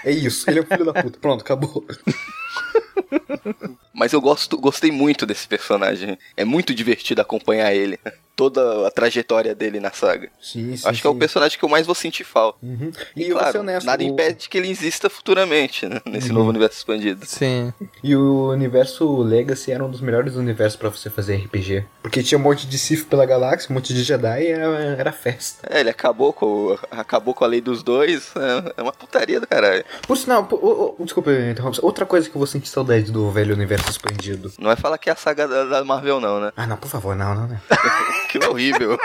É 0.04 0.10
isso, 0.10 0.48
ele 0.48 0.60
é 0.60 0.62
um 0.62 0.66
filho 0.66 0.84
da 0.84 1.02
puta. 1.02 1.18
Pronto, 1.18 1.42
acabou. 1.42 1.84
Mas 3.92 4.12
eu 4.12 4.20
gosto, 4.20 4.56
gostei 4.56 4.92
muito 4.92 5.26
desse 5.26 5.46
personagem. 5.48 6.16
É 6.36 6.44
muito 6.44 6.74
divertido 6.74 7.20
acompanhar 7.20 7.74
ele 7.74 7.98
toda 8.36 8.86
a 8.86 8.90
trajetória 8.92 9.52
dele 9.52 9.80
na 9.80 9.90
saga. 9.90 10.30
Sim, 10.40 10.76
sim, 10.76 10.86
Acho 10.86 10.94
sim. 10.94 11.00
que 11.00 11.06
é 11.08 11.10
o 11.10 11.14
personagem 11.16 11.58
que 11.58 11.64
eu 11.64 11.68
mais 11.68 11.84
vou 11.84 11.94
sentir 11.96 12.22
falta. 12.22 12.58
Uhum. 12.62 12.92
E, 13.16 13.24
e 13.24 13.30
claro, 13.30 13.58
honesto, 13.58 13.84
nada 13.84 14.00
o... 14.00 14.06
impede 14.06 14.48
que 14.48 14.56
ele 14.56 14.70
exista 14.70 15.10
futuramente 15.10 15.86
né, 15.86 16.00
nesse 16.06 16.28
uhum. 16.28 16.36
novo 16.36 16.50
universo 16.50 16.78
expandido. 16.78 17.26
Sim. 17.26 17.72
E 18.00 18.14
o 18.14 18.50
universo 18.50 19.20
Legacy 19.22 19.72
era 19.72 19.84
um 19.84 19.90
dos 19.90 20.00
melhores 20.00 20.36
universos 20.36 20.76
para 20.76 20.88
você 20.88 21.10
fazer 21.10 21.34
RPG. 21.36 21.84
Porque 22.00 22.22
tinha 22.22 22.38
um 22.38 22.42
monte 22.42 22.68
de 22.68 22.78
Sith 22.78 23.08
pela 23.08 23.26
galáxia, 23.26 23.72
um 23.72 23.74
monte 23.74 23.92
de 23.92 24.04
Jedi 24.04 24.42
e 24.44 24.46
era, 24.46 24.76
era 24.96 25.12
festa. 25.12 25.68
É, 25.68 25.80
ele 25.80 25.90
acabou 25.90 26.32
com, 26.32 26.78
acabou 26.92 27.34
com 27.34 27.42
a 27.42 27.48
lei 27.48 27.60
dos 27.60 27.82
dois. 27.82 28.30
É, 28.36 28.74
é 28.76 28.82
uma 28.82 28.92
putaria 28.92 29.40
do 29.40 29.48
caralho. 29.48 29.84
Por 30.06 30.16
sinal, 30.16 30.46
oh, 30.52 30.94
oh, 30.96 31.04
desculpa 31.04 31.32
interromper. 31.32 31.84
Outra 31.84 32.06
coisa 32.06 32.30
que 32.30 32.36
eu 32.36 32.38
vou 32.38 32.46
sentir 32.46 32.67
saudade 32.68 33.10
do 33.10 33.30
velho 33.30 33.54
universo 33.54 33.90
expandido. 33.90 34.52
Não 34.58 34.66
vai 34.66 34.76
falar 34.76 34.98
que 34.98 35.08
é 35.08 35.12
a 35.12 35.16
saga 35.16 35.46
da, 35.46 35.64
da 35.64 35.84
Marvel, 35.84 36.20
não, 36.20 36.40
né? 36.40 36.52
Ah, 36.56 36.66
não, 36.66 36.76
por 36.76 36.88
favor, 36.88 37.14
não, 37.16 37.34
não, 37.34 37.46
né? 37.46 37.60
que 38.30 38.38
horrível. 38.44 38.98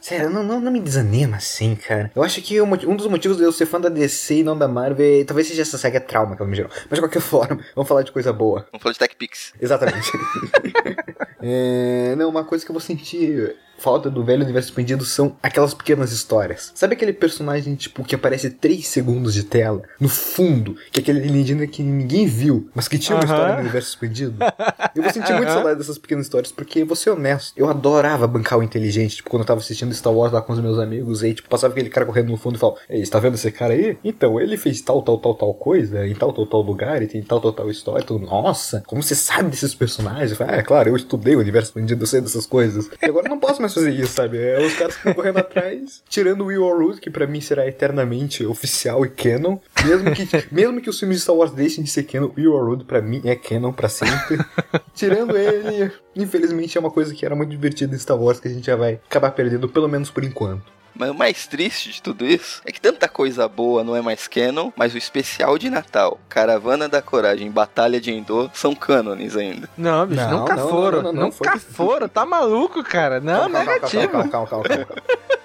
Sério, 0.00 0.30
não, 0.30 0.42
não, 0.42 0.60
não, 0.60 0.72
me 0.72 0.80
desanima 0.80 1.36
assim, 1.36 1.74
cara. 1.76 2.10
Eu 2.14 2.22
acho 2.22 2.40
que 2.42 2.60
um 2.60 2.96
dos 2.96 3.06
motivos 3.06 3.36
de 3.36 3.44
eu 3.44 3.52
ser 3.52 3.66
fã 3.66 3.80
da 3.80 3.88
DC 3.88 4.36
e 4.36 4.42
não 4.42 4.56
da 4.56 4.66
Marvel 4.66 5.20
é, 5.20 5.24
talvez 5.24 5.46
seja 5.46 5.62
essa 5.62 5.78
saga 5.78 6.00
trauma 6.00 6.34
que 6.36 6.42
ela 6.42 6.50
me 6.50 6.56
gerou. 6.56 6.70
Mas 6.90 6.98
de 6.98 7.00
qualquer 7.00 7.20
forma, 7.22 7.64
vamos 7.74 7.88
falar 7.88 8.02
de 8.02 8.12
coisa 8.12 8.32
boa. 8.32 8.66
Vamos 8.72 8.82
falar 8.82 8.92
de 8.92 8.98
Tech 8.98 9.14
Pix. 9.16 9.52
Exatamente. 9.60 10.10
É, 11.46 12.14
não, 12.16 12.30
uma 12.30 12.42
coisa 12.42 12.64
que 12.64 12.70
eu 12.70 12.72
vou 12.72 12.80
sentir 12.80 13.54
falta 13.78 14.10
do 14.10 14.24
velho 14.24 14.42
universo 14.44 14.68
expandido 14.70 15.04
são 15.04 15.36
aquelas 15.42 15.74
pequenas 15.74 16.12
histórias. 16.12 16.72
Sabe 16.74 16.94
aquele 16.94 17.12
personagem, 17.12 17.74
tipo, 17.74 18.04
que 18.04 18.14
aparece 18.14 18.50
3 18.50 18.86
segundos 18.86 19.34
de 19.34 19.44
tela, 19.44 19.82
no 20.00 20.08
fundo, 20.08 20.76
que 20.92 21.00
é 21.00 21.02
aquele 21.02 21.20
alienígena 21.20 21.66
que 21.66 21.82
ninguém 21.82 22.26
viu, 22.26 22.68
mas 22.74 22.88
que 22.88 22.98
tinha 22.98 23.16
uma 23.16 23.24
Aham. 23.24 23.32
história 23.32 23.54
no 23.54 23.60
universo 23.60 23.88
expandido? 23.90 24.36
Eu 24.94 25.02
vou 25.02 25.12
sentir 25.12 25.32
muito 25.32 25.48
Aham. 25.48 25.54
saudade 25.54 25.78
dessas 25.78 25.98
pequenas 25.98 26.26
histórias, 26.26 26.52
porque, 26.52 26.84
vou 26.84 26.96
ser 26.96 27.10
honesto, 27.10 27.52
eu 27.56 27.68
adorava 27.68 28.26
bancar 28.26 28.58
o 28.58 28.62
inteligente, 28.62 29.16
tipo, 29.16 29.30
quando 29.30 29.42
eu 29.42 29.46
tava 29.46 29.60
assistindo 29.60 29.92
Star 29.94 30.12
Wars 30.12 30.32
lá 30.32 30.40
com 30.40 30.52
os 30.52 30.60
meus 30.60 30.78
amigos, 30.78 31.22
aí, 31.22 31.34
tipo, 31.34 31.48
passava 31.48 31.72
aquele 31.72 31.88
cara 31.90 32.06
correndo 32.06 32.28
no 32.30 32.36
fundo 32.36 32.56
e 32.56 32.58
falava, 32.58 32.78
Ei, 32.88 33.04
você 33.04 33.10
tá 33.10 33.18
vendo 33.18 33.34
esse 33.34 33.50
cara 33.50 33.74
aí? 33.74 33.98
Então, 34.04 34.40
ele 34.40 34.56
fez 34.56 34.80
tal, 34.80 35.02
tal, 35.02 35.18
tal, 35.18 35.34
tal 35.34 35.54
coisa, 35.54 36.06
em 36.06 36.14
tal, 36.14 36.32
tal, 36.32 36.46
tal 36.46 36.60
lugar, 36.62 37.02
e 37.02 37.06
tem 37.06 37.22
tal, 37.22 37.40
tal, 37.40 37.52
tal 37.52 37.70
história, 37.70 38.02
e 38.02 38.06
tudo, 38.06 38.24
nossa, 38.24 38.82
como 38.86 39.02
você 39.02 39.14
sabe 39.14 39.50
desses 39.50 39.74
personagens? 39.74 40.30
Eu 40.30 40.36
falei, 40.36 40.54
ah, 40.54 40.58
é 40.58 40.62
claro, 40.62 40.88
eu 40.88 40.96
estudei 40.96 41.36
o 41.36 41.40
universo 41.40 41.70
expandido, 41.70 42.02
eu 42.02 42.06
sei 42.06 42.20
dessas 42.20 42.46
coisas. 42.46 42.88
E 43.02 43.06
agora 43.06 43.26
eu 43.26 43.30
não 43.30 43.38
posso 43.38 43.60
mais 43.64 43.74
fazer 43.74 43.90
isso, 43.90 44.12
sabe? 44.12 44.38
É 44.38 44.64
os 44.64 44.74
caras 44.74 44.94
que 44.94 45.00
ficam 45.00 45.14
correndo 45.14 45.38
atrás, 45.38 46.02
tirando 46.08 46.42
o 46.42 46.46
Will 46.46 46.62
Root, 46.62 47.00
que 47.00 47.10
pra 47.10 47.26
mim 47.26 47.40
será 47.40 47.66
eternamente 47.66 48.44
oficial 48.44 49.04
e 49.04 49.08
canon, 49.08 49.58
mesmo 49.84 50.12
que, 50.12 50.28
mesmo 50.54 50.80
que 50.80 50.90
os 50.90 50.98
filmes 50.98 51.18
de 51.18 51.22
Star 51.22 51.36
Wars 51.36 51.52
deixem 51.52 51.82
de 51.82 51.90
ser 51.90 52.04
canon, 52.04 52.30
Will 52.36 52.56
Root 52.56 52.84
pra 52.84 53.00
mim 53.00 53.22
é 53.24 53.34
canon 53.34 53.72
pra 53.72 53.88
sempre. 53.88 54.38
Tirando 54.94 55.36
ele, 55.36 55.90
infelizmente 56.14 56.76
é 56.76 56.80
uma 56.80 56.90
coisa 56.90 57.14
que 57.14 57.24
era 57.24 57.34
muito 57.34 57.50
divertida 57.50 57.94
em 57.94 57.98
Star 57.98 58.20
Wars 58.20 58.40
que 58.40 58.48
a 58.48 58.50
gente 58.50 58.66
já 58.66 58.76
vai 58.76 59.00
acabar 59.08 59.30
perdendo, 59.30 59.68
pelo 59.68 59.88
menos 59.88 60.10
por 60.10 60.24
enquanto. 60.24 60.73
Mas 60.96 61.10
o 61.10 61.14
mais 61.14 61.46
triste 61.46 61.90
de 61.92 62.00
tudo 62.02 62.24
isso 62.24 62.62
é 62.64 62.70
que 62.70 62.80
tanta 62.80 63.08
coisa 63.08 63.48
boa 63.48 63.82
não 63.82 63.96
é 63.96 64.00
mais 64.00 64.28
canon, 64.28 64.70
mas 64.76 64.94
o 64.94 64.98
especial 64.98 65.58
de 65.58 65.68
Natal, 65.68 66.20
Caravana 66.28 66.88
da 66.88 67.02
Coragem, 67.02 67.50
Batalha 67.50 68.00
de 68.00 68.12
Endor, 68.12 68.48
são 68.54 68.74
cânones 68.74 69.36
ainda. 69.36 69.68
Não, 69.76 70.06
bicho, 70.06 70.20
Não, 70.22 70.38
nunca 70.40 70.54
não, 70.54 70.68
foram. 70.68 71.02
não, 71.02 71.12
não, 71.12 71.12
não, 71.12 71.22
nunca 71.28 71.50
foi- 71.50 71.58
foram, 71.58 72.08
tá 72.08 72.24
maluco, 72.24 72.82
cara? 72.84 73.20
Não, 73.20 73.40
Calma, 73.40 73.56
calma, 73.58 73.72
negativo. 73.74 74.08
calma, 74.08 74.28
calma, 74.28 74.46
calma, 74.48 74.68
calma, 74.68 74.84
calma. 74.86 75.02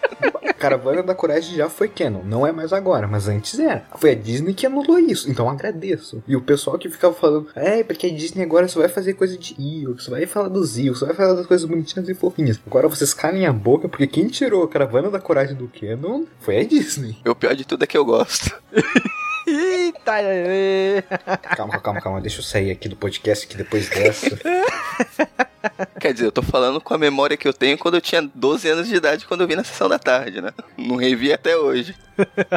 Caravana 0.60 1.02
da 1.02 1.16
Coragem 1.16 1.56
já 1.56 1.70
foi 1.70 1.88
canon, 1.88 2.22
não 2.24 2.46
é 2.46 2.52
mais 2.52 2.74
agora, 2.74 3.08
mas 3.08 3.28
antes 3.28 3.58
era. 3.58 3.86
Foi 3.98 4.12
a 4.12 4.16
Disney 4.16 4.54
que 4.54 4.66
anulou 4.66 5.00
isso, 5.00 5.32
então 5.32 5.50
agradeço. 5.50 6.22
E 6.28 6.36
o 6.36 6.42
pessoal 6.42 6.78
que 6.78 6.90
ficava 6.90 7.14
falando, 7.14 7.48
é, 7.56 7.84
porque 7.84 8.08
a 8.08 8.10
Disney 8.10 8.44
agora 8.44 8.68
só 8.68 8.82
vai 8.82 8.90
fazer 8.90 9.14
coisa 9.14 9.38
de 9.38 9.56
Ewok, 9.58 10.04
só 10.04 10.12
vai 10.12 10.26
falar 10.26 10.50
dos 10.50 10.78
Ewoks, 10.78 11.00
só 11.00 11.06
vai 11.06 11.16
falar 11.16 11.34
das 11.34 11.48
coisas 11.48 11.66
bonitinhas 11.66 12.10
e 12.10 12.14
fofinhas. 12.14 12.60
Agora 12.68 12.90
vocês 12.90 13.14
calem 13.14 13.46
a 13.46 13.54
boca, 13.54 13.88
porque 13.88 14.06
quem 14.06 14.28
tirou 14.28 14.64
a 14.64 14.68
Caravana 14.68 15.10
da 15.10 15.20
Coragem 15.20 15.56
do 15.56 15.68
canon 15.70 16.26
foi 16.42 16.60
a 16.60 16.64
Disney. 16.64 17.18
E 17.26 17.30
o 17.30 17.36
pior 17.36 17.56
de 17.56 17.66
tudo 17.66 17.84
é 17.84 17.88
que 17.88 17.98
eu 17.98 18.04
gosto. 18.04 18.54
Eita. 19.50 20.14
Calma, 21.56 21.80
calma, 21.80 22.02
calma, 22.02 22.22
deixa 22.22 22.40
eu 22.40 22.44
sair 22.44 22.72
aqui 22.72 22.88
do 22.88 22.96
podcast 22.96 23.48
que 23.48 23.58
depois 23.58 23.90
dessa. 23.90 24.38
Quer 26.00 26.14
dizer, 26.14 26.26
eu 26.26 26.32
tô 26.32 26.42
falando 26.42 26.80
com 26.80 26.94
a 26.94 26.98
memória 26.98 27.36
que 27.36 27.48
eu 27.48 27.54
tenho 27.54 27.78
quando 27.78 27.96
eu 27.96 28.02
tinha 28.02 28.22
12 28.22 28.68
anos 28.70 28.88
de 28.88 28.96
idade, 28.96 29.26
quando 29.26 29.42
eu 29.42 29.48
vi 29.48 29.56
na 29.56 29.64
sessão 29.64 29.90
da 29.90 30.00
tarde, 30.00 30.42
né? 30.42 30.52
Não 30.78 30.96
revi 30.96 31.34
até 31.34 31.58
hoje. 31.58 31.96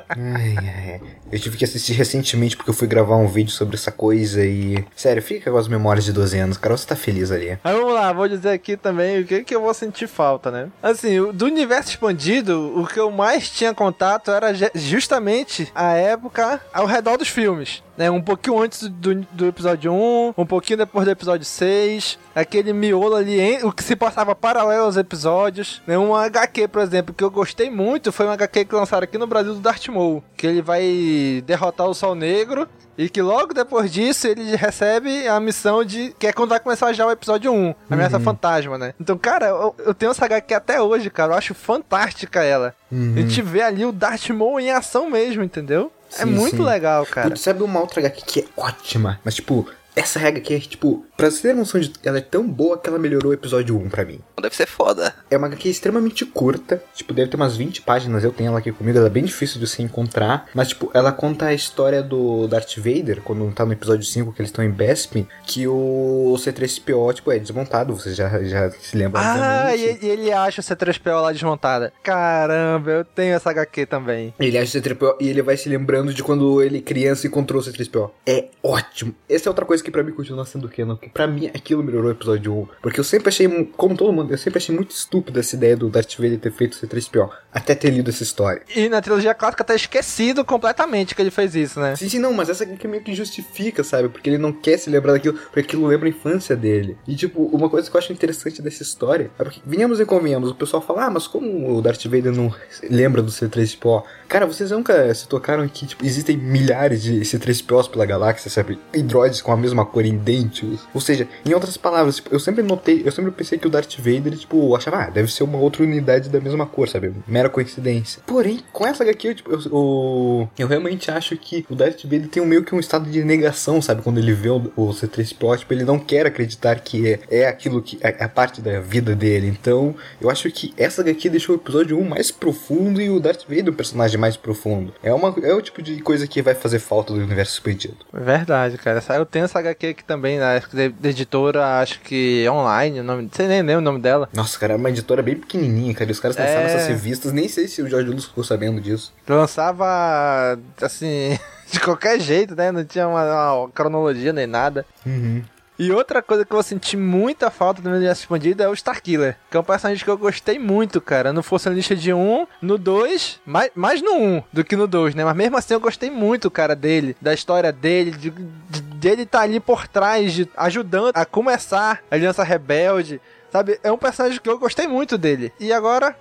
Ai, 0.08 0.56
ai. 0.58 1.00
Eu 1.30 1.38
tive 1.38 1.56
que 1.56 1.64
assistir 1.64 1.92
recentemente 1.92 2.56
porque 2.56 2.70
eu 2.70 2.74
fui 2.74 2.86
gravar 2.86 3.16
um 3.16 3.26
vídeo 3.26 3.52
sobre 3.52 3.76
essa 3.76 3.90
coisa 3.90 4.44
e. 4.44 4.84
Sério, 4.94 5.22
fica 5.22 5.50
com 5.50 5.56
as 5.56 5.68
memórias 5.68 6.04
de 6.04 6.12
12 6.12 6.38
anos. 6.38 6.58
Carol, 6.58 6.76
você 6.76 6.86
tá 6.86 6.96
feliz 6.96 7.30
ali. 7.30 7.58
Mas 7.62 7.74
vamos 7.74 7.94
lá, 7.94 8.12
vou 8.12 8.28
dizer 8.28 8.50
aqui 8.50 8.76
também 8.76 9.20
o 9.20 9.24
que, 9.24 9.44
que 9.44 9.54
eu 9.54 9.60
vou 9.60 9.72
sentir 9.72 10.08
falta, 10.08 10.50
né? 10.50 10.68
Assim, 10.82 11.32
do 11.32 11.46
universo 11.46 11.90
expandido, 11.90 12.78
o 12.78 12.86
que 12.86 12.98
eu 12.98 13.10
mais 13.10 13.48
tinha 13.50 13.72
contato 13.72 14.30
era 14.30 14.52
justamente 14.74 15.70
a 15.74 15.94
época 15.94 16.60
ao 16.82 16.86
redor 16.88 17.16
dos 17.16 17.28
filmes. 17.28 17.82
Né? 17.96 18.10
Um 18.10 18.20
pouquinho 18.22 18.60
antes 18.62 18.88
do, 18.88 19.14
do 19.32 19.46
episódio 19.46 19.92
1, 19.92 20.34
um 20.36 20.46
pouquinho 20.46 20.78
depois 20.78 21.04
do 21.04 21.10
episódio 21.10 21.44
6, 21.44 22.18
aquele 22.34 22.72
miolo 22.72 23.14
ali, 23.16 23.38
em- 23.40 23.64
o 23.64 23.72
que 23.72 23.82
se 23.82 23.94
passava 23.96 24.34
paralelo 24.34 24.84
aos 24.84 24.96
episódios. 24.96 25.80
Né? 25.86 25.96
Um 25.98 26.14
HQ, 26.14 26.68
por 26.68 26.82
exemplo, 26.82 27.14
que 27.14 27.22
eu 27.22 27.30
gostei 27.30 27.70
muito 27.70 28.10
foi 28.12 28.26
um 28.26 28.30
HQ 28.30 28.64
que 28.64 28.74
lançaram 28.74 29.04
aqui 29.04 29.18
no 29.18 29.26
Brasil 29.26 29.54
do 29.54 29.60
Darth 29.60 29.86
Maul, 29.88 30.22
que 30.36 30.46
ele 30.46 30.62
vai 30.62 31.42
derrotar 31.46 31.86
o 31.88 31.94
Sol 31.94 32.14
Negro 32.14 32.66
e 32.96 33.08
que 33.08 33.22
logo 33.22 33.54
depois 33.54 33.90
disso 33.92 34.26
ele 34.26 34.54
recebe 34.56 35.26
a 35.28 35.38
missão 35.40 35.82
de. 35.84 36.14
Que 36.18 36.26
é 36.26 36.32
quando 36.32 36.50
vai 36.50 36.60
começar 36.60 36.92
já 36.92 37.06
o 37.06 37.10
episódio 37.10 37.50
1, 37.52 37.74
a 37.90 37.94
ameaça 37.94 38.18
Uhum. 38.18 38.22
fantasma, 38.24 38.76
né? 38.78 38.94
Então, 39.00 39.16
cara, 39.16 39.46
eu, 39.46 39.74
eu 39.78 39.94
tenho 39.94 40.10
essa 40.10 40.24
HQ 40.26 40.52
até 40.54 40.80
hoje, 40.80 41.08
cara. 41.10 41.32
Eu 41.32 41.38
acho 41.38 41.54
fantástica 41.54 42.42
ela. 42.42 42.74
Uhum. 42.90 43.14
A 43.16 43.20
gente 43.20 43.40
vê 43.42 43.62
ali 43.62 43.84
o 43.84 43.92
Darth 43.92 44.28
Maul 44.30 44.60
em 44.60 44.70
ação 44.70 45.08
mesmo, 45.10 45.42
entendeu? 45.42 45.90
É 46.18 46.24
Sim, 46.24 46.30
muito 46.30 46.56
sim. 46.56 46.62
legal, 46.62 47.06
cara. 47.06 47.28
Putz, 47.28 47.40
sabe 47.42 47.62
uma 47.62 47.80
outra 47.80 48.00
HQ 48.00 48.22
que 48.26 48.40
é 48.40 48.44
ótima, 48.56 49.20
mas 49.24 49.34
tipo, 49.34 49.66
essa 49.94 50.18
regra 50.18 50.40
aqui 50.40 50.54
é 50.54 50.58
tipo, 50.60 51.04
pra 51.16 51.30
você 51.30 51.42
ter 51.48 51.54
noção 51.54 51.80
de. 51.80 51.92
Ela 52.04 52.18
é 52.18 52.22
tão 52.22 52.46
boa 52.48 52.78
que 52.78 52.88
ela 52.88 52.98
melhorou 52.98 53.30
o 53.30 53.34
episódio 53.34 53.76
1 53.78 53.88
pra 53.88 54.04
mim. 54.04 54.18
Deve 54.40 54.56
ser 54.56 54.66
foda. 54.66 55.14
É 55.30 55.36
uma 55.36 55.46
HQ 55.46 55.68
extremamente 55.68 56.24
curta, 56.26 56.82
tipo, 56.94 57.12
deve 57.14 57.30
ter 57.30 57.36
umas 57.36 57.56
20 57.56 57.82
páginas, 57.82 58.24
eu 58.24 58.32
tenho 58.32 58.48
ela 58.48 58.58
aqui 58.58 58.72
comigo, 58.72 58.98
ela 58.98 59.06
é 59.06 59.10
bem 59.10 59.24
difícil 59.24 59.60
de 59.60 59.66
se 59.66 59.82
encontrar, 59.82 60.48
mas 60.54 60.68
tipo, 60.68 60.90
ela 60.92 61.12
conta 61.12 61.46
a 61.46 61.54
história 61.54 62.02
do 62.02 62.48
Darth 62.48 62.76
Vader, 62.76 63.20
quando 63.22 63.50
tá 63.52 63.64
no 63.64 63.72
episódio 63.72 64.04
5, 64.04 64.32
que 64.32 64.40
eles 64.40 64.50
estão 64.50 64.64
em 64.64 64.70
Bespin, 64.70 65.26
que 65.46 65.68
o 65.68 66.34
C3PO, 66.38 67.14
tipo, 67.14 67.30
é 67.30 67.38
desmontado, 67.38 67.94
você 67.94 68.12
já, 68.14 68.42
já 68.42 68.70
se 68.70 68.96
lembra, 68.96 69.20
Ah, 69.22 69.76
e, 69.76 69.98
e 70.02 70.08
ele 70.08 70.32
acha 70.32 70.60
o 70.60 70.64
C3PO 70.64 71.20
lá 71.22 71.32
desmontada. 71.32 71.92
Caramba, 72.02 72.90
eu 72.90 73.04
tenho 73.04 73.34
essa 73.34 73.50
HQ 73.50 73.86
também. 73.86 74.34
Ele 74.38 74.58
acha 74.58 74.78
o 74.78 74.82
C3PO 74.82 75.16
e 75.20 75.28
ele 75.28 75.42
vai 75.42 75.56
se 75.56 75.68
lembrando 75.68 76.12
de 76.12 76.22
quando 76.22 76.62
ele 76.62 76.80
criança 76.80 77.26
encontrou 77.26 77.60
o 77.60 77.64
C3PO. 77.64 78.10
É 78.26 78.46
ótimo. 78.62 79.14
Essa 79.28 79.48
é 79.48 79.50
outra 79.50 79.64
coisa 79.64 79.81
que 79.82 79.90
pra 79.90 80.02
mim 80.02 80.12
continua 80.12 80.44
sendo 80.44 80.68
canon, 80.68 80.96
que 80.96 81.08
pra 81.08 81.26
mim 81.26 81.46
aquilo 81.46 81.82
melhorou 81.82 82.10
o 82.10 82.12
episódio 82.12 82.52
1. 82.54 82.68
Porque 82.82 83.00
eu 83.00 83.04
sempre 83.04 83.28
achei, 83.28 83.48
como 83.76 83.96
todo 83.96 84.12
mundo, 84.12 84.32
eu 84.32 84.38
sempre 84.38 84.58
achei 84.58 84.74
muito 84.74 84.90
estúpida 84.90 85.40
essa 85.40 85.56
ideia 85.56 85.76
do 85.76 85.88
Darth 85.88 86.16
Vader 86.16 86.38
ter 86.38 86.52
feito 86.52 86.74
o 86.74 86.86
C3PO. 86.86 87.30
Até 87.52 87.74
ter 87.74 87.90
lido 87.90 88.10
essa 88.10 88.22
história. 88.22 88.62
E 88.74 88.88
na 88.88 89.00
trilogia 89.00 89.34
clássica 89.34 89.64
tá 89.64 89.74
esquecido 89.74 90.44
completamente 90.44 91.14
que 91.14 91.20
ele 91.20 91.30
fez 91.30 91.54
isso, 91.54 91.80
né? 91.80 91.96
Sim, 91.96 92.08
sim, 92.08 92.18
não, 92.18 92.32
mas 92.32 92.48
essa 92.48 92.64
aqui 92.64 92.88
meio 92.88 93.02
que 93.02 93.14
justifica, 93.14 93.84
sabe? 93.84 94.08
Porque 94.08 94.30
ele 94.30 94.38
não 94.38 94.52
quer 94.52 94.78
se 94.78 94.88
lembrar 94.88 95.12
daquilo, 95.12 95.34
porque 95.34 95.60
aquilo 95.60 95.86
lembra 95.86 96.08
a 96.08 96.10
infância 96.10 96.56
dele. 96.56 96.96
E, 97.06 97.14
tipo, 97.14 97.44
uma 97.46 97.68
coisa 97.68 97.90
que 97.90 97.96
eu 97.96 97.98
acho 97.98 98.12
interessante 98.12 98.62
dessa 98.62 98.82
história 98.82 99.30
é 99.38 99.44
porque, 99.44 99.60
venhamos 99.64 100.00
e 100.00 100.04
convenhamos, 100.06 100.50
o 100.50 100.54
pessoal 100.54 100.82
fala, 100.82 101.06
ah, 101.06 101.10
mas 101.10 101.26
como 101.26 101.76
o 101.76 101.82
Darth 101.82 102.04
Vader 102.04 102.32
não 102.32 102.54
lembra 102.88 103.22
do 103.22 103.30
C3PO? 103.30 104.02
Cara, 104.32 104.46
vocês 104.46 104.70
nunca 104.70 105.14
se 105.14 105.28
tocaram 105.28 105.68
que, 105.68 105.84
tipo, 105.84 106.06
existem 106.06 106.38
milhares 106.38 107.02
de 107.02 107.20
C3POs 107.20 107.90
pela 107.90 108.06
galáxia, 108.06 108.50
sabe? 108.50 108.78
Droids 109.04 109.42
com 109.42 109.52
a 109.52 109.56
mesma 109.58 109.84
cor 109.84 110.06
idênticos. 110.06 110.88
Ou 110.94 111.02
seja, 111.02 111.28
em 111.44 111.52
outras 111.52 111.76
palavras, 111.76 112.16
tipo, 112.16 112.34
eu 112.34 112.40
sempre 112.40 112.62
notei, 112.62 113.02
eu 113.04 113.12
sempre 113.12 113.30
pensei 113.30 113.58
que 113.58 113.66
o 113.66 113.70
Darth 113.70 113.94
Vader, 113.98 114.34
tipo, 114.34 114.74
achava, 114.74 115.02
ah, 115.02 115.10
deve 115.10 115.30
ser 115.30 115.44
uma 115.44 115.58
outra 115.58 115.82
unidade 115.82 116.30
da 116.30 116.40
mesma 116.40 116.64
cor, 116.64 116.88
sabe? 116.88 117.12
Mera 117.28 117.50
coincidência. 117.50 118.22
Porém, 118.26 118.60
com 118.72 118.86
essa 118.86 119.04
HQ, 119.04 119.28
eu, 119.28 119.34
tipo, 119.34 119.52
eu, 119.52 119.60
eu, 119.66 120.50
eu 120.60 120.66
realmente 120.66 121.10
acho 121.10 121.36
que 121.36 121.66
o 121.68 121.74
Darth 121.74 122.02
Vader 122.04 122.28
tem 122.28 122.42
um, 122.42 122.46
meio 122.46 122.64
que 122.64 122.74
um 122.74 122.80
estado 122.80 123.10
de 123.10 123.22
negação, 123.22 123.82
sabe? 123.82 124.00
Quando 124.00 124.16
ele 124.16 124.32
vê 124.32 124.48
o, 124.48 124.72
o 124.74 124.88
C3PO, 124.94 125.58
tipo, 125.58 125.74
ele 125.74 125.84
não 125.84 125.98
quer 125.98 126.24
acreditar 126.24 126.80
que 126.80 127.06
é, 127.06 127.20
é 127.30 127.46
aquilo 127.46 127.82
que 127.82 127.98
é, 128.00 128.24
é 128.24 128.28
parte 128.28 128.62
da 128.62 128.80
vida 128.80 129.14
dele. 129.14 129.46
Então, 129.46 129.94
eu 130.18 130.30
acho 130.30 130.50
que 130.50 130.72
essa 130.78 131.02
HQ 131.02 131.28
deixou 131.28 131.54
o 131.54 131.58
episódio 131.58 132.00
1 132.00 132.08
mais 132.08 132.30
profundo 132.30 132.98
e 132.98 133.10
o 133.10 133.20
Darth 133.20 133.42
Vader 133.46 133.68
um 133.68 133.76
personagem 133.76 134.21
mais 134.22 134.36
profundo. 134.36 134.94
É, 135.02 135.12
uma, 135.12 135.34
é 135.42 135.52
o 135.52 135.60
tipo 135.60 135.82
de 135.82 136.00
coisa 136.00 136.28
que 136.28 136.40
vai 136.40 136.54
fazer 136.54 136.78
falta 136.78 137.12
do 137.12 137.18
universo 137.18 137.54
expandido. 137.54 137.96
Verdade, 138.12 138.78
cara. 138.78 139.02
Eu 139.16 139.26
tenho 139.26 139.44
essa 139.46 139.58
HQ 139.58 139.86
aqui 139.88 140.04
também, 140.04 140.38
né? 140.38 140.62
Da 141.00 141.08
editora, 141.08 141.80
acho 141.80 141.98
que 142.00 142.46
online, 142.48 143.00
o 143.00 143.02
nome, 143.02 143.28
sei 143.32 143.48
nem 143.48 143.60
lembro 143.62 143.78
o 143.80 143.84
nome 143.84 143.98
dela. 144.00 144.28
Nossa, 144.32 144.56
cara, 144.58 144.74
é 144.74 144.76
uma 144.76 144.90
editora 144.90 145.22
bem 145.22 145.34
pequenininha, 145.36 145.92
cara. 145.92 146.08
E 146.08 146.12
os 146.12 146.20
caras 146.20 146.36
lançaram 146.36 146.60
É. 146.60 146.64
essas 146.66 146.86
revistas. 146.86 147.32
Nem 147.32 147.48
sei 147.48 147.66
se 147.66 147.82
o 147.82 147.88
George 147.88 148.08
Lucas 148.08 148.26
ficou 148.26 148.44
sabendo 148.44 148.80
disso. 148.80 149.12
Lançava, 149.28 150.56
assim, 150.80 151.36
de 151.72 151.80
qualquer 151.80 152.20
jeito, 152.20 152.54
né? 152.54 152.70
Não 152.70 152.84
tinha 152.84 153.08
uma, 153.08 153.54
uma 153.54 153.70
cronologia 153.70 154.32
nem 154.32 154.46
nada. 154.46 154.86
Uhum. 155.04 155.42
E 155.82 155.90
outra 155.90 156.22
coisa 156.22 156.44
que 156.44 156.54
eu 156.54 156.62
senti 156.62 156.96
muita 156.96 157.50
falta 157.50 157.82
do 157.82 157.88
meu 157.88 157.96
universo 157.96 158.22
expandido 158.22 158.62
é 158.62 158.68
o 158.68 158.72
Starkiller, 158.72 159.36
que 159.50 159.56
é 159.56 159.58
um 159.58 159.64
personagem 159.64 160.04
que 160.04 160.08
eu 160.08 160.16
gostei 160.16 160.56
muito, 160.56 161.00
cara. 161.00 161.32
No 161.32 161.42
Força 161.42 161.70
Lista 161.70 161.96
de 161.96 162.12
1, 162.12 162.46
no 162.62 162.78
2, 162.78 163.40
mais, 163.44 163.68
mais 163.74 164.00
no 164.00 164.14
1 164.14 164.42
do 164.52 164.62
que 164.62 164.76
no 164.76 164.86
2, 164.86 165.16
né? 165.16 165.24
Mas 165.24 165.34
mesmo 165.34 165.56
assim 165.56 165.74
eu 165.74 165.80
gostei 165.80 166.08
muito, 166.08 166.48
cara, 166.52 166.76
dele, 166.76 167.16
da 167.20 167.34
história 167.34 167.72
dele, 167.72 168.12
de, 168.12 168.30
de, 168.30 168.80
dele 168.80 169.26
tá 169.26 169.40
ali 169.40 169.58
por 169.58 169.88
trás, 169.88 170.32
de, 170.32 170.48
ajudando 170.56 171.10
a 171.14 171.24
começar 171.24 172.00
a 172.08 172.14
Aliança 172.14 172.44
Rebelde. 172.44 173.20
Sabe, 173.50 173.78
é 173.82 173.90
um 173.90 173.98
personagem 173.98 174.40
que 174.40 174.48
eu 174.48 174.58
gostei 174.58 174.86
muito 174.86 175.18
dele. 175.18 175.52
E 175.58 175.72
agora, 175.72 176.16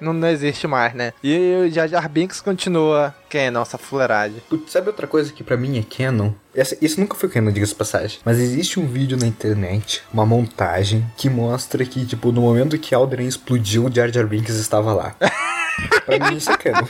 não, 0.00 0.14
não 0.14 0.26
existe 0.26 0.66
mais, 0.66 0.94
né? 0.94 1.12
E 1.22 1.66
o 1.66 1.70
Jar 1.70 1.86
Jar 1.86 2.08
Binks 2.08 2.40
continua, 2.40 3.14
é 3.38 3.50
nossa 3.50 3.78
fuleiragem. 3.78 4.42
Putz, 4.48 4.72
sabe 4.72 4.88
outra 4.88 5.06
coisa 5.06 5.32
que 5.32 5.42
pra 5.42 5.56
mim 5.56 5.78
é 5.78 5.82
canon? 5.82 6.32
Essa, 6.54 6.76
isso 6.82 7.00
nunca 7.00 7.14
foi 7.14 7.28
canon, 7.28 7.50
diga-se 7.50 7.72
de 7.72 7.78
passagem. 7.78 8.18
Mas 8.24 8.38
existe 8.38 8.78
um 8.78 8.86
vídeo 8.86 9.16
na 9.16 9.26
internet, 9.26 10.02
uma 10.12 10.26
montagem, 10.26 11.04
que 11.16 11.30
mostra 11.30 11.84
que, 11.84 12.04
tipo, 12.04 12.30
no 12.30 12.42
momento 12.42 12.78
que 12.78 12.94
Alderaan 12.94 13.26
explodiu, 13.26 13.86
o 13.86 13.94
Jar 13.94 14.12
Jar 14.12 14.26
Binks 14.26 14.56
estava 14.56 14.92
lá. 14.92 15.14
pra 16.04 16.18
mim 16.18 16.36
isso 16.36 16.50
é 16.50 16.56
canon. 16.56 16.86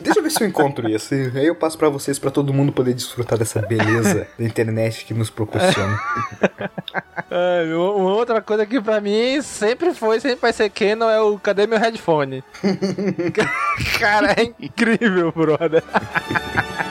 Deixa 0.00 0.18
eu 0.18 0.22
ver 0.22 0.30
se 0.30 0.42
eu 0.42 0.48
encontro 0.48 0.88
isso. 0.88 1.14
e 1.14 1.38
Aí 1.38 1.46
eu 1.46 1.54
passo 1.54 1.76
pra 1.76 1.88
vocês, 1.88 2.18
pra 2.18 2.30
todo 2.30 2.54
mundo 2.54 2.72
poder 2.72 2.94
desfrutar 2.94 3.38
dessa 3.38 3.60
beleza 3.60 4.26
da 4.38 4.44
internet 4.44 5.04
que 5.04 5.12
nos 5.12 5.28
proporciona. 5.28 6.00
Uma 7.70 8.14
outra 8.14 8.40
coisa 8.40 8.66
que 8.66 8.80
pra 8.80 9.00
mim 9.00 9.40
sempre 9.42 9.94
foi, 9.94 10.20
sempre 10.20 10.40
vai 10.40 10.52
ser 10.52 10.70
Canon 10.70 11.08
é 11.08 11.20
o 11.20 11.38
Cadê 11.38 11.66
meu 11.66 11.78
headphone? 11.78 12.42
Cara, 13.98 14.32
é 14.32 14.52
incrível, 14.58 15.32
brother. 15.56 15.82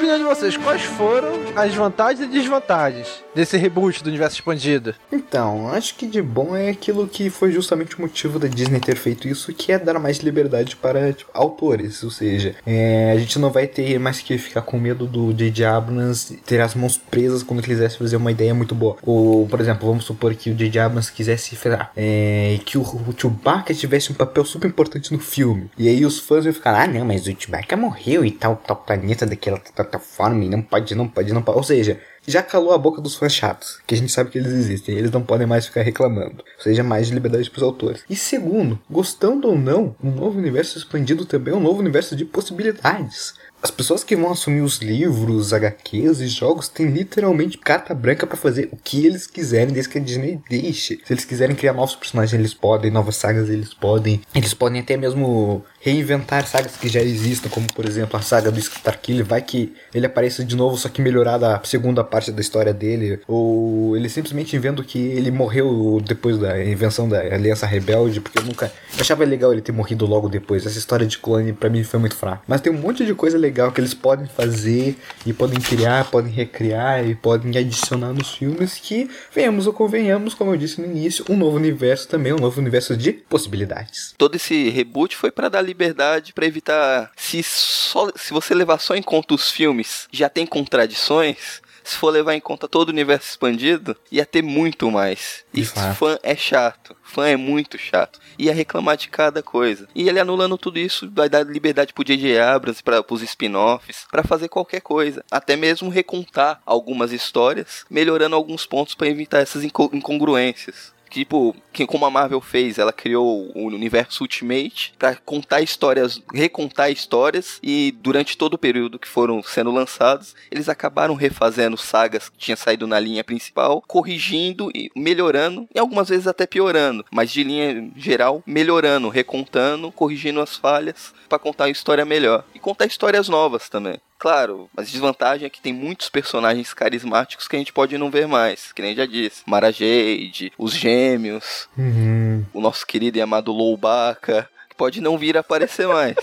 opinião 0.00 0.16
de 0.16 0.24
vocês, 0.24 0.56
quais 0.56 0.80
foram 0.82 1.28
as 1.54 1.74
vantagens 1.74 2.26
e 2.26 2.32
desvantagens 2.32 3.22
desse 3.34 3.58
reboot 3.58 4.02
do 4.02 4.08
universo 4.08 4.36
expandido? 4.36 4.94
Então, 5.12 5.68
acho 5.68 5.94
que 5.94 6.06
de 6.06 6.22
bom 6.22 6.56
é 6.56 6.70
aquilo 6.70 7.06
que 7.06 7.28
foi 7.28 7.52
justamente 7.52 7.98
o 7.98 8.00
motivo 8.00 8.38
da 8.38 8.48
Disney 8.48 8.80
ter 8.80 8.96
feito 8.96 9.28
isso, 9.28 9.52
que 9.52 9.72
é 9.72 9.78
dar 9.78 9.98
mais 9.98 10.18
liberdade 10.20 10.74
para 10.74 11.12
tipo, 11.12 11.30
autores. 11.34 12.02
Ou 12.02 12.10
seja, 12.10 12.54
é, 12.66 13.12
a 13.12 13.18
gente 13.18 13.38
não 13.38 13.50
vai 13.50 13.66
ter 13.66 13.98
mais 13.98 14.20
que 14.20 14.38
ficar 14.38 14.62
com 14.62 14.78
medo 14.78 15.06
do 15.06 15.34
J.J. 15.34 15.66
Abrams 15.66 16.34
ter 16.46 16.62
as 16.62 16.74
mãos 16.74 16.96
presas 16.96 17.42
quando 17.42 17.62
quisesse 17.62 17.98
fazer 17.98 18.16
uma 18.16 18.32
ideia 18.32 18.54
muito 18.54 18.74
boa. 18.74 18.96
Ou, 19.02 19.46
por 19.46 19.60
exemplo, 19.60 19.86
vamos 19.86 20.06
supor 20.06 20.34
que 20.34 20.48
o 20.48 20.54
J.J. 20.54 20.80
Abrams 20.80 21.12
quisesse 21.12 21.58
é, 21.94 22.58
que 22.64 22.78
o, 22.78 22.80
o 22.80 23.14
Chewbacca 23.14 23.74
tivesse 23.74 24.10
um 24.10 24.14
papel 24.14 24.46
super 24.46 24.68
importante 24.68 25.12
no 25.12 25.18
filme. 25.18 25.70
E 25.76 25.88
aí 25.88 26.06
os 26.06 26.18
fãs 26.18 26.46
iam 26.46 26.54
ficar, 26.54 26.74
ah, 26.74 26.86
não, 26.86 27.04
mas 27.04 27.26
o 27.26 27.36
Chewbacca 27.38 27.76
morreu 27.76 28.24
e 28.24 28.30
tal, 28.30 28.56
tal 28.56 28.76
planeta 28.76 29.26
daquela 29.26 29.58
plataforma 29.90 30.44
não 30.44 30.62
pode, 30.62 30.94
não 30.94 31.08
pode, 31.08 31.32
não 31.32 31.42
pode. 31.42 31.58
Ou 31.58 31.64
seja, 31.64 32.00
já 32.26 32.42
calou 32.42 32.72
a 32.72 32.78
boca 32.78 33.00
dos 33.00 33.16
fãs 33.16 33.32
chatos, 33.32 33.80
que 33.86 33.94
a 33.94 33.98
gente 33.98 34.12
sabe 34.12 34.30
que 34.30 34.38
eles 34.38 34.52
existem, 34.52 34.96
eles 34.96 35.10
não 35.10 35.22
podem 35.22 35.46
mais 35.46 35.66
ficar 35.66 35.82
reclamando. 35.82 36.44
Ou 36.56 36.62
seja, 36.62 36.82
mais 36.82 37.08
liberdade 37.08 37.50
para 37.50 37.58
os 37.58 37.62
autores. 37.62 38.04
E 38.08 38.14
segundo, 38.14 38.78
gostando 38.88 39.48
ou 39.48 39.58
não, 39.58 39.96
um 40.02 40.10
novo 40.10 40.38
universo 40.38 40.78
expandido 40.78 41.24
também 41.24 41.52
é 41.52 41.56
um 41.56 41.60
novo 41.60 41.80
universo 41.80 42.14
de 42.14 42.24
possibilidades. 42.24 43.34
As 43.62 43.70
pessoas 43.70 44.02
que 44.02 44.16
vão 44.16 44.32
assumir 44.32 44.62
os 44.62 44.78
livros, 44.78 45.52
HQs 45.52 46.20
e 46.20 46.28
jogos 46.28 46.66
têm 46.66 46.86
literalmente 46.86 47.58
carta 47.58 47.94
branca 47.94 48.26
para 48.26 48.36
fazer 48.36 48.70
o 48.72 48.76
que 48.76 49.04
eles 49.04 49.26
quiserem, 49.26 49.74
desde 49.74 49.92
que 49.92 49.98
a 49.98 50.00
Disney 50.00 50.40
deixe. 50.48 50.98
Se 51.04 51.12
eles 51.12 51.26
quiserem 51.26 51.54
criar 51.54 51.74
novos 51.74 51.94
personagens, 51.94 52.32
eles 52.32 52.54
podem, 52.54 52.90
novas 52.90 53.16
sagas 53.16 53.50
eles 53.50 53.74
podem. 53.74 54.22
Eles 54.34 54.54
podem 54.54 54.80
até 54.80 54.96
mesmo 54.96 55.62
reinventar 55.80 56.46
sagas 56.46 56.76
que 56.76 56.88
já 56.88 57.00
existam, 57.00 57.48
como 57.48 57.66
por 57.72 57.86
exemplo 57.86 58.16
a 58.18 58.22
saga 58.22 58.50
do 58.50 58.58
Starkiller, 58.58 59.24
vai 59.24 59.42
que 59.42 59.72
ele 59.94 60.06
apareça 60.06 60.44
de 60.44 60.54
novo, 60.54 60.76
só 60.76 60.88
que 60.88 61.00
melhorada 61.00 61.56
a 61.56 61.64
segunda 61.64 62.04
parte 62.04 62.30
da 62.30 62.40
história 62.40 62.72
dele, 62.72 63.20
ou 63.26 63.96
ele 63.96 64.08
simplesmente 64.08 64.54
inventa 64.54 64.84
que 64.84 64.98
ele 64.98 65.30
morreu 65.30 66.00
depois 66.04 66.38
da 66.38 66.62
invenção 66.62 67.08
da 67.08 67.20
Aliança 67.20 67.66
Rebelde, 67.66 68.20
porque 68.20 68.38
eu 68.38 68.44
nunca 68.44 68.70
eu 68.94 69.00
achava 69.00 69.24
legal 69.24 69.52
ele 69.52 69.62
ter 69.62 69.72
morrido 69.72 70.04
logo 70.06 70.28
depois. 70.28 70.66
Essa 70.66 70.78
história 70.78 71.06
de 71.06 71.18
clone 71.18 71.52
para 71.52 71.70
mim 71.70 71.82
foi 71.82 71.98
muito 71.98 72.14
fraca. 72.14 72.42
Mas 72.46 72.60
tem 72.60 72.72
um 72.72 72.76
monte 72.76 73.04
de 73.06 73.14
coisa 73.14 73.38
legal 73.38 73.72
que 73.72 73.80
eles 73.80 73.94
podem 73.94 74.26
fazer 74.26 74.96
e 75.24 75.32
podem 75.32 75.60
criar, 75.60 76.10
podem 76.10 76.30
recriar 76.30 77.06
e 77.06 77.14
podem 77.14 77.56
adicionar 77.56 78.12
nos 78.12 78.34
filmes 78.34 78.74
que, 78.74 79.08
venhamos 79.34 79.66
ou 79.66 79.72
convenhamos, 79.72 80.34
como 80.34 80.52
eu 80.52 80.56
disse 80.56 80.80
no 80.80 80.86
início, 80.86 81.24
um 81.28 81.36
novo 81.36 81.56
universo 81.56 82.08
também, 82.08 82.32
um 82.32 82.38
novo 82.38 82.60
universo 82.60 82.96
de 82.96 83.12
possibilidades. 83.12 84.14
Todo 84.18 84.34
esse 84.34 84.68
reboot 84.68 85.16
foi 85.16 85.30
para 85.30 85.48
dar 85.48 85.62
liberdade 85.70 86.32
para 86.32 86.46
evitar 86.46 87.12
se 87.16 87.42
só 87.42 88.10
se 88.16 88.32
você 88.32 88.54
levar 88.54 88.80
só 88.80 88.94
em 88.94 89.02
conta 89.02 89.34
os 89.34 89.50
filmes, 89.50 90.08
já 90.12 90.28
tem 90.28 90.44
contradições. 90.46 91.62
Se 91.82 91.96
for 91.96 92.10
levar 92.10 92.34
em 92.34 92.40
conta 92.40 92.68
todo 92.68 92.88
o 92.88 92.92
universo 92.92 93.30
expandido, 93.30 93.96
ia 94.12 94.26
ter 94.26 94.42
muito 94.42 94.90
mais. 94.90 95.44
E 95.52 95.64
fã 95.64 96.18
é 96.22 96.36
chato. 96.36 96.94
Fã 97.02 97.26
é 97.26 97.36
muito 97.36 97.78
chato. 97.78 98.20
Ia 98.38 98.52
reclamar 98.52 98.96
de 98.96 99.08
cada 99.08 99.42
coisa. 99.42 99.88
E 99.94 100.06
ele 100.06 100.20
anulando 100.20 100.58
tudo 100.58 100.78
isso, 100.78 101.10
vai 101.10 101.28
dar 101.28 101.44
liberdade 101.44 101.92
pro 101.92 102.04
J.J. 102.04 102.38
Abrams, 102.38 102.82
para 102.82 103.02
os 103.08 103.22
spin-offs, 103.22 104.06
para 104.10 104.22
fazer 104.22 104.48
qualquer 104.48 104.80
coisa. 104.82 105.24
Até 105.30 105.56
mesmo 105.56 105.88
recontar 105.88 106.60
algumas 106.66 107.12
histórias, 107.12 107.84
melhorando 107.88 108.36
alguns 108.36 108.66
pontos 108.66 108.94
para 108.94 109.08
evitar 109.08 109.40
essas 109.40 109.64
incongruências. 109.64 110.92
Tipo, 111.10 111.54
que 111.72 111.86
como 111.86 112.06
a 112.06 112.10
Marvel 112.10 112.40
fez, 112.40 112.78
ela 112.78 112.92
criou 112.92 113.50
o 113.54 113.66
universo 113.66 114.22
Ultimate 114.22 114.94
para 114.98 115.16
contar 115.16 115.60
histórias, 115.60 116.22
recontar 116.32 116.90
histórias 116.90 117.58
e 117.62 117.92
durante 118.00 118.38
todo 118.38 118.54
o 118.54 118.58
período 118.58 118.98
que 118.98 119.08
foram 119.08 119.42
sendo 119.42 119.72
lançados, 119.72 120.36
eles 120.50 120.68
acabaram 120.68 121.14
refazendo 121.14 121.76
sagas 121.76 122.28
que 122.28 122.38
tinham 122.38 122.56
saído 122.56 122.86
na 122.86 123.00
linha 123.00 123.24
principal, 123.24 123.82
corrigindo 123.86 124.70
e 124.74 124.90
melhorando 124.94 125.68
e 125.74 125.78
algumas 125.78 126.08
vezes 126.08 126.28
até 126.28 126.46
piorando, 126.46 127.04
mas 127.10 127.30
de 127.30 127.42
linha 127.42 127.90
geral 127.96 128.42
melhorando, 128.46 129.08
recontando, 129.08 129.90
corrigindo 129.90 130.40
as 130.40 130.56
falhas 130.56 131.12
para 131.28 131.38
contar 131.38 131.64
uma 131.64 131.70
história 131.70 132.04
melhor 132.04 132.44
e 132.54 132.58
contar 132.58 132.86
histórias 132.86 133.28
novas 133.28 133.68
também. 133.68 134.00
Claro, 134.20 134.68
mas 134.76 134.90
desvantagem 134.90 135.46
é 135.46 135.50
que 135.50 135.62
tem 135.62 135.72
muitos 135.72 136.10
personagens 136.10 136.74
carismáticos 136.74 137.48
que 137.48 137.56
a 137.56 137.58
gente 137.58 137.72
pode 137.72 137.96
não 137.96 138.10
ver 138.10 138.28
mais, 138.28 138.70
que 138.70 138.82
nem 138.82 138.94
já 138.94 139.06
disse. 139.06 139.40
Mara 139.46 139.72
Jade, 139.72 140.52
os 140.58 140.74
gêmeos, 140.74 141.66
uhum. 141.76 142.44
o 142.52 142.60
nosso 142.60 142.86
querido 142.86 143.16
e 143.16 143.22
amado 143.22 143.50
Loubaca, 143.50 144.46
que 144.68 144.76
pode 144.76 145.00
não 145.00 145.16
vir 145.16 145.38
a 145.38 145.40
aparecer 145.40 145.88
mais. 145.88 146.16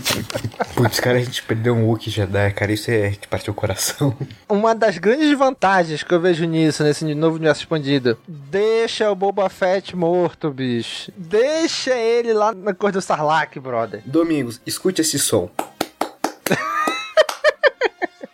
Putz, 0.74 1.00
cara, 1.00 1.18
a 1.18 1.22
gente 1.22 1.42
perdeu 1.42 1.74
um 1.74 1.84
Wookiee 1.84 2.10
Jedi, 2.10 2.50
cara, 2.52 2.72
isso 2.72 2.90
é 2.90 3.10
de 3.10 3.28
partir 3.28 3.50
o 3.50 3.54
coração. 3.54 4.16
Uma 4.48 4.74
das 4.74 4.96
grandes 4.96 5.36
vantagens 5.36 6.02
que 6.02 6.14
eu 6.14 6.20
vejo 6.20 6.46
nisso, 6.46 6.82
nesse 6.82 7.04
novo 7.14 7.36
universo 7.36 7.60
expandido, 7.60 8.16
deixa 8.26 9.10
o 9.10 9.14
Boba 9.14 9.50
Fett 9.50 9.94
morto, 9.94 10.50
bicho. 10.50 11.12
Deixa 11.14 11.94
ele 11.94 12.32
lá 12.32 12.54
na 12.54 12.72
cor 12.72 12.90
do 12.90 13.02
Sarlacc, 13.02 13.60
brother. 13.60 14.00
Domingos, 14.06 14.62
escute 14.64 15.02
esse 15.02 15.18
som. 15.18 15.50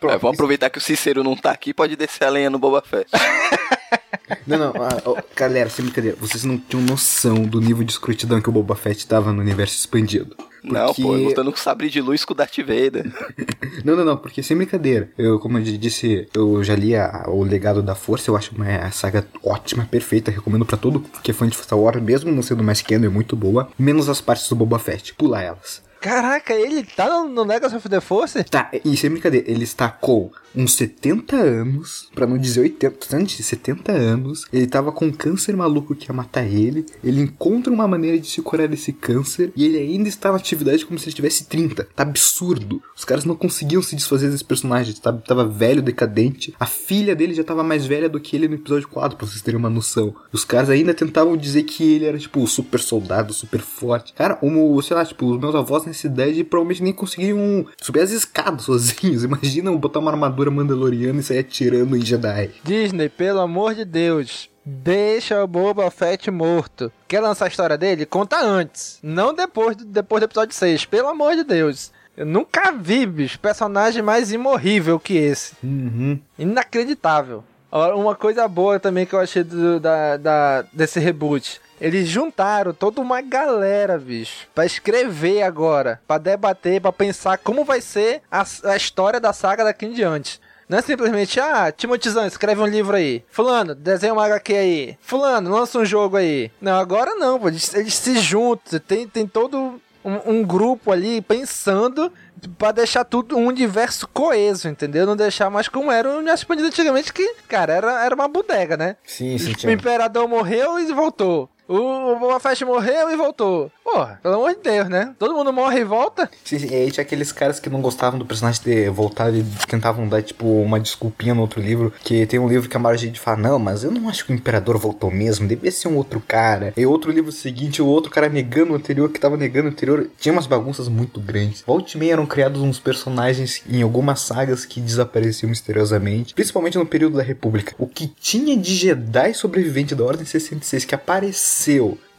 É, 0.09 0.17
vamos 0.17 0.35
aproveitar 0.35 0.69
que 0.69 0.77
o 0.77 0.81
Cícero 0.81 1.23
não 1.23 1.35
tá 1.35 1.51
aqui 1.51 1.73
pode 1.73 1.95
descer 1.95 2.25
a 2.25 2.29
lenha 2.29 2.49
no 2.49 2.59
Boba 2.59 2.81
Fett. 2.81 3.09
não, 4.45 4.57
não, 4.57 4.73
ah, 4.81 5.23
galera, 5.35 5.69
sem 5.69 5.85
brincadeira, 5.85 6.17
vocês 6.19 6.43
não 6.43 6.57
tinham 6.57 6.83
noção 6.83 7.43
do 7.43 7.59
nível 7.59 7.83
de 7.83 7.91
escrotidão 7.91 8.41
que 8.41 8.49
o 8.49 8.51
Boba 8.51 8.75
Fett 8.75 9.05
tava 9.07 9.31
no 9.31 9.41
universo 9.41 9.75
expandido. 9.75 10.35
Porque... 10.65 10.73
Não, 10.73 10.93
pô, 10.93 11.15
lutando 11.15 11.51
com 11.51 11.57
sabre 11.57 11.89
de 11.89 12.01
luz 12.01 12.25
com 12.25 12.33
o 12.33 12.35
Darth 12.35 12.57
Vader. 12.57 13.11
não, 13.85 13.95
não, 13.95 14.03
não, 14.03 14.17
porque 14.17 14.41
sem 14.41 14.57
brincadeira. 14.57 15.09
Eu, 15.17 15.39
como 15.39 15.59
eu 15.59 15.63
disse, 15.63 16.27
eu 16.33 16.63
já 16.63 16.75
li 16.75 16.95
a, 16.95 17.25
o 17.27 17.43
Legado 17.43 17.83
da 17.83 17.93
Força, 17.93 18.31
eu 18.31 18.35
acho 18.35 18.55
uma 18.55 18.91
saga 18.91 19.27
ótima, 19.43 19.85
perfeita, 19.85 20.31
recomendo 20.31 20.65
para 20.65 20.77
todo 20.77 21.05
que 21.21 21.31
é 21.31 21.33
fã 21.33 21.47
de 21.47 21.55
Star 21.55 21.77
Wars, 21.77 22.01
mesmo 22.01 22.31
não 22.31 22.41
sendo 22.41 22.63
mais 22.63 22.81
canon, 22.81 23.05
é 23.05 23.09
muito 23.09 23.35
boa, 23.35 23.69
menos 23.77 24.09
as 24.09 24.21
partes 24.21 24.49
do 24.49 24.55
Boba 24.55 24.79
Fett, 24.79 25.13
pula 25.13 25.41
elas. 25.41 25.84
Caraca, 26.05 26.53
ele 26.53 26.83
tá 26.83 27.09
no, 27.23 27.43
Legacy 27.43 27.75
of 27.75 27.89
the 27.89 27.99
Force? 27.99 28.43
Tá, 28.43 28.69
e 28.85 28.95
sem 28.95 29.09
brincadeira, 29.09 29.49
ele 29.49 29.63
está 29.63 29.89
com 29.89 30.29
uns 30.55 30.73
70 30.75 31.35
anos, 31.35 32.09
para 32.13 32.27
não 32.27 32.37
dizer 32.37 32.61
80, 32.61 33.17
antes 33.17 33.37
de 33.37 33.43
70 33.43 33.91
anos, 33.91 34.45
ele 34.53 34.67
tava 34.67 34.91
com 34.91 35.05
um 35.05 35.11
câncer 35.11 35.55
maluco 35.55 35.95
que 35.95 36.09
ia 36.09 36.13
matar 36.13 36.45
ele, 36.45 36.85
ele 37.03 37.21
encontra 37.21 37.73
uma 37.73 37.87
maneira 37.87 38.19
de 38.19 38.27
se 38.27 38.41
curar 38.41 38.67
desse 38.67 38.93
câncer, 38.93 39.51
e 39.55 39.65
ele 39.65 39.79
ainda 39.79 40.07
está 40.07 40.29
na 40.29 40.37
atividade 40.37 40.85
como 40.85 40.97
se 40.99 41.07
ele 41.07 41.15
tivesse 41.15 41.45
30. 41.45 41.87
Tá 41.95 42.03
absurdo. 42.03 42.81
Os 42.95 43.03
caras 43.03 43.25
não 43.25 43.35
conseguiam 43.35 43.81
se 43.81 43.95
desfazer 43.95 44.29
desse 44.29 44.45
personagem, 44.45 44.93
tá, 44.93 45.11
tava 45.11 45.45
velho, 45.45 45.81
decadente. 45.81 46.53
A 46.59 46.67
filha 46.67 47.15
dele 47.15 47.33
já 47.33 47.43
tava 47.43 47.63
mais 47.63 47.85
velha 47.87 48.07
do 48.07 48.19
que 48.19 48.35
ele 48.35 48.47
no 48.47 48.55
episódio 48.55 48.87
4, 48.87 49.17
pra 49.17 49.27
vocês 49.27 49.41
terem 49.41 49.59
uma 49.59 49.69
noção. 49.69 50.15
Os 50.31 50.45
caras 50.45 50.69
ainda 50.69 50.93
tentavam 50.93 51.35
dizer 51.35 51.63
que 51.63 51.83
ele 51.95 52.05
era, 52.05 52.17
tipo, 52.17 52.41
o 52.41 52.47
super 52.47 52.79
soldado, 52.79 53.33
super 53.33 53.59
forte. 53.59 54.13
Cara, 54.13 54.35
como, 54.35 54.79
sei 54.81 54.95
lá, 54.95 55.03
tipo, 55.03 55.25
os 55.25 55.39
meus 55.39 55.55
avós 55.55 55.85
nessa 55.95 56.07
idade 56.07 56.43
provavelmente 56.43 56.83
nem 56.83 56.93
conseguiriam 56.93 57.65
subir 57.81 58.01
as 58.01 58.11
escadas 58.11 58.63
sozinhos. 58.63 59.23
Imagina 59.23 59.71
botar 59.71 59.99
uma 59.99 60.11
armadura 60.11 60.51
mandaloriana 60.51 61.19
e 61.19 61.23
sair 61.23 61.39
atirando 61.39 61.95
em 61.95 62.01
Jedi. 62.01 62.51
Disney, 62.63 63.09
pelo 63.09 63.39
amor 63.39 63.73
de 63.73 63.85
Deus. 63.85 64.49
Deixa 64.65 65.43
o 65.43 65.47
Boba 65.47 65.89
Fett 65.91 66.29
morto. 66.31 66.91
Quer 67.07 67.21
lançar 67.21 67.45
a 67.45 67.47
história 67.47 67.77
dele? 67.77 68.05
Conta 68.05 68.43
antes. 68.43 68.99
Não 69.01 69.33
depois 69.33 69.75
do, 69.75 69.85
depois 69.85 70.21
do 70.21 70.25
episódio 70.25 70.55
6. 70.55 70.85
Pelo 70.85 71.07
amor 71.07 71.35
de 71.35 71.43
Deus. 71.43 71.91
Eu 72.17 72.25
nunca 72.25 72.71
vi, 72.71 73.05
bicho, 73.05 73.39
personagem 73.39 74.01
mais 74.01 74.31
imorrível 74.31 74.99
que 74.99 75.17
esse. 75.17 75.53
Uhum. 75.63 76.19
Inacreditável. 76.39 77.43
Uma 77.71 78.15
coisa 78.15 78.47
boa 78.47 78.79
também 78.79 79.05
que 79.05 79.13
eu 79.13 79.19
achei 79.19 79.43
do, 79.43 79.81
da, 79.81 80.15
da, 80.15 80.61
desse 80.71 80.97
reboot. 80.97 81.59
Eles 81.79 82.07
juntaram 82.07 82.73
toda 82.73 83.01
uma 83.01 83.21
galera, 83.21 83.97
bicho, 83.97 84.47
para 84.53 84.65
escrever 84.65 85.43
agora, 85.43 86.01
para 86.07 86.21
debater, 86.21 86.81
para 86.81 86.93
pensar 86.93 87.37
como 87.37 87.65
vai 87.65 87.81
ser 87.81 88.21
a, 88.31 88.45
a, 88.63 88.75
história 88.75 89.19
da 89.19 89.33
saga 89.33 89.63
daqui 89.63 89.85
em 89.85 89.93
diante. 89.93 90.39
Não 90.67 90.79
é 90.79 90.81
simplesmente, 90.81 91.39
ah, 91.39 91.71
Timotizão, 91.71 92.25
escreve 92.25 92.59
um 92.61 92.65
livro 92.65 92.95
aí. 92.95 93.23
Fulano, 93.29 93.75
desenha 93.75 94.13
uma 94.13 94.25
HQ 94.25 94.53
aí. 94.53 94.97
Fulano, 94.99 95.51
lança 95.51 95.77
um 95.77 95.85
jogo 95.85 96.17
aí. 96.17 96.51
Não, 96.59 96.79
agora 96.79 97.13
não, 97.15 97.39
pô, 97.39 97.49
eles, 97.49 97.73
eles 97.75 97.93
se 97.93 98.17
juntam, 98.17 98.79
tem, 98.79 99.07
tem 99.07 99.27
todo 99.27 99.79
um, 100.03 100.37
um 100.37 100.43
grupo 100.43 100.91
ali 100.91 101.21
pensando 101.21 102.11
pra 102.57 102.71
deixar 102.71 103.03
tudo 103.03 103.37
um 103.37 103.47
universo 103.47 104.07
coeso, 104.07 104.67
entendeu? 104.67 105.05
Não 105.05 105.15
deixar 105.15 105.49
mais 105.49 105.67
como 105.67 105.91
era 105.91 106.07
o 106.07 106.17
universo 106.17 106.43
expandido 106.43 106.67
antigamente, 106.67 107.11
que, 107.11 107.35
cara, 107.47 107.73
era, 107.73 108.05
era 108.05 108.15
uma 108.15 108.27
bodega, 108.27 108.77
né? 108.77 108.95
Sim, 109.03 109.37
sim, 109.37 109.53
O 109.67 109.71
imperador 109.71 110.27
morreu 110.27 110.79
e 110.79 110.91
voltou. 110.93 111.49
O 111.67 112.15
Boba 112.19 112.39
Fett 112.39 112.63
morreu 112.63 113.09
e 113.09 113.15
voltou. 113.15 113.71
Porra, 113.83 114.19
pelo 114.21 114.35
amor 114.35 114.53
de 114.53 114.61
Deus, 114.61 114.87
né? 114.87 115.15
Todo 115.17 115.33
mundo 115.33 115.51
morre 115.51 115.79
e 115.79 115.83
volta. 115.83 116.29
Sim, 116.43 116.59
sim. 116.59 116.67
E 116.69 116.75
aí 116.75 116.91
tinha 116.91 117.01
aqueles 117.01 117.31
caras 117.31 117.59
que 117.59 117.69
não 117.69 117.81
gostavam 117.81 118.19
do 118.19 118.25
personagem 118.25 118.61
ter 118.61 118.89
voltado 118.91 119.35
e 119.35 119.43
tentavam 119.67 120.07
dar, 120.07 120.21
tipo, 120.21 120.45
uma 120.45 120.79
desculpinha 120.79 121.33
no 121.33 121.41
outro 121.41 121.59
livro. 121.59 121.91
Que 122.03 122.25
tem 122.27 122.39
um 122.39 122.47
livro 122.47 122.69
que 122.69 122.77
a 122.77 122.79
Marge 122.79 123.09
de 123.09 123.19
fala, 123.19 123.37
não, 123.37 123.57
mas 123.57 123.83
eu 123.83 123.89
não 123.89 124.07
acho 124.09 124.25
que 124.25 124.31
o 124.31 124.35
Imperador 124.35 124.77
voltou 124.77 125.09
mesmo, 125.09 125.47
devia 125.47 125.71
ser 125.71 125.87
um 125.87 125.97
outro 125.97 126.21
cara. 126.27 126.71
E 126.77 126.85
outro 126.85 127.11
livro 127.11 127.31
seguinte, 127.31 127.81
o 127.81 127.87
outro 127.87 128.11
cara 128.11 128.29
negando 128.29 128.73
o 128.73 128.75
anterior, 128.75 129.09
que 129.09 129.19
tava 129.19 129.37
negando 129.37 129.69
o 129.69 129.71
anterior. 129.71 130.07
Tinha 130.19 130.33
umas 130.33 130.47
bagunças 130.47 130.87
muito 130.87 131.19
grandes. 131.19 131.63
Volte 131.65 131.97
meia 131.97 132.13
eram 132.13 132.27
criados 132.27 132.61
uns 132.61 132.79
personagens 132.79 133.63
em 133.67 133.81
algumas 133.81 134.19
sagas 134.19 134.65
que 134.65 134.79
desapareciam 134.79 135.49
misteriosamente. 135.49 136.33
Principalmente 136.35 136.77
no 136.77 136.85
período 136.85 137.17
da 137.17 137.23
República. 137.23 137.73
O 137.79 137.87
que 137.87 138.07
tinha 138.19 138.55
de 138.55 138.75
Jedi 138.75 139.33
sobrevivente 139.33 139.95
da 139.95 140.03
Ordem 140.03 140.25
66 140.25 140.85
que 140.85 140.93
apareceu 140.93 141.54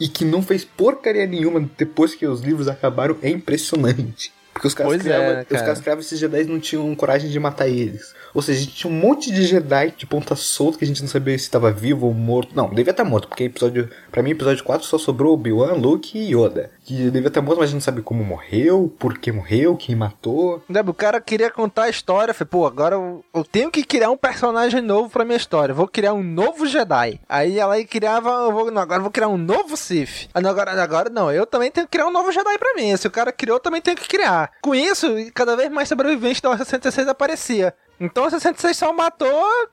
e 0.00 0.08
que 0.08 0.24
não 0.24 0.42
fez 0.42 0.64
porcaria 0.64 1.26
nenhuma 1.26 1.68
depois 1.76 2.14
que 2.14 2.26
os 2.26 2.40
livros 2.40 2.68
acabaram 2.68 3.16
é 3.22 3.28
impressionante. 3.30 4.32
Porque 4.52 4.68
os 4.68 4.74
caras, 4.74 4.90
Pois 4.94 5.00
é, 5.00 5.04
criavam, 5.04 5.40
os 5.42 5.48
cara? 5.48 5.62
caras 5.64 5.80
criavam 5.80 6.00
esses 6.00 6.18
Jedi 6.18 6.40
e 6.40 6.44
não 6.44 6.58
tinham 6.58 6.94
coragem 6.94 7.30
de 7.30 7.38
matar 7.38 7.68
eles. 7.68 8.14
Ou 8.36 8.42
seja, 8.42 8.60
a 8.60 8.62
gente 8.64 8.74
tinha 8.74 8.92
um 8.92 8.94
monte 8.94 9.30
de 9.32 9.44
Jedi 9.44 9.94
de 9.96 10.04
ponta 10.04 10.36
solta 10.36 10.76
que 10.76 10.84
a 10.84 10.86
gente 10.86 11.00
não 11.00 11.08
sabia 11.08 11.38
se 11.38 11.44
estava 11.44 11.72
vivo 11.72 12.06
ou 12.06 12.12
morto. 12.12 12.54
Não, 12.54 12.68
devia 12.68 12.90
estar 12.90 13.02
morto, 13.02 13.28
porque 13.28 13.44
episódio. 13.44 13.88
Pra 14.12 14.22
mim, 14.22 14.32
episódio 14.32 14.62
4 14.62 14.86
só 14.86 14.98
sobrou 14.98 15.32
Obi-Wan, 15.32 15.72
Luke 15.72 16.18
e 16.18 16.34
Yoda. 16.34 16.70
Que 16.84 17.10
devia 17.10 17.28
estar 17.28 17.40
morto, 17.40 17.60
mas 17.60 17.64
a 17.64 17.66
gente 17.68 17.76
não 17.76 17.80
sabe 17.80 18.02
como 18.02 18.22
morreu, 18.22 18.94
por 18.98 19.16
que 19.16 19.32
morreu, 19.32 19.74
quem 19.74 19.96
matou. 19.96 20.62
O 20.86 20.92
cara 20.92 21.18
queria 21.18 21.50
contar 21.50 21.84
a 21.84 21.88
história. 21.88 22.34
Falei, 22.34 22.50
pô, 22.50 22.66
agora 22.66 22.94
eu, 22.94 23.44
tenho 23.50 23.70
que 23.70 23.82
criar 23.82 24.10
um 24.10 24.18
personagem 24.18 24.82
novo 24.82 25.08
pra 25.08 25.24
minha 25.24 25.38
história. 25.38 25.74
Vou 25.74 25.88
criar 25.88 26.12
um 26.12 26.22
novo 26.22 26.66
Jedi. 26.66 27.18
Aí 27.26 27.58
ela 27.58 27.72
aí 27.72 27.86
criava. 27.86 28.28
Eu 28.28 28.52
vou, 28.52 28.70
não, 28.70 28.82
agora 28.82 28.98
eu 28.98 29.04
vou 29.04 29.10
criar 29.10 29.28
um 29.28 29.38
novo 29.38 29.78
Sith. 29.78 30.28
Ah, 30.34 30.46
Agora, 30.46 30.82
agora 30.82 31.08
não, 31.08 31.32
eu 31.32 31.46
também 31.46 31.70
tenho 31.70 31.86
que 31.86 31.92
criar 31.92 32.06
um 32.06 32.12
novo 32.12 32.30
Jedi 32.30 32.58
pra 32.58 32.74
mim. 32.74 32.94
Se 32.98 33.06
o 33.06 33.10
cara 33.10 33.32
criou, 33.32 33.56
eu 33.56 33.60
também 33.60 33.80
tenho 33.80 33.96
que 33.96 34.06
criar. 34.06 34.52
Com 34.60 34.74
isso, 34.74 35.06
cada 35.34 35.56
vez 35.56 35.70
mais 35.70 35.88
sobrevivente 35.88 36.42
da 36.42 36.50
Ordem 36.50 36.66
66 36.66 37.08
aparecia. 37.08 37.74
Então 38.00 38.24
a 38.24 38.30
66 38.30 38.76
só 38.76 38.92
matou 38.92 39.28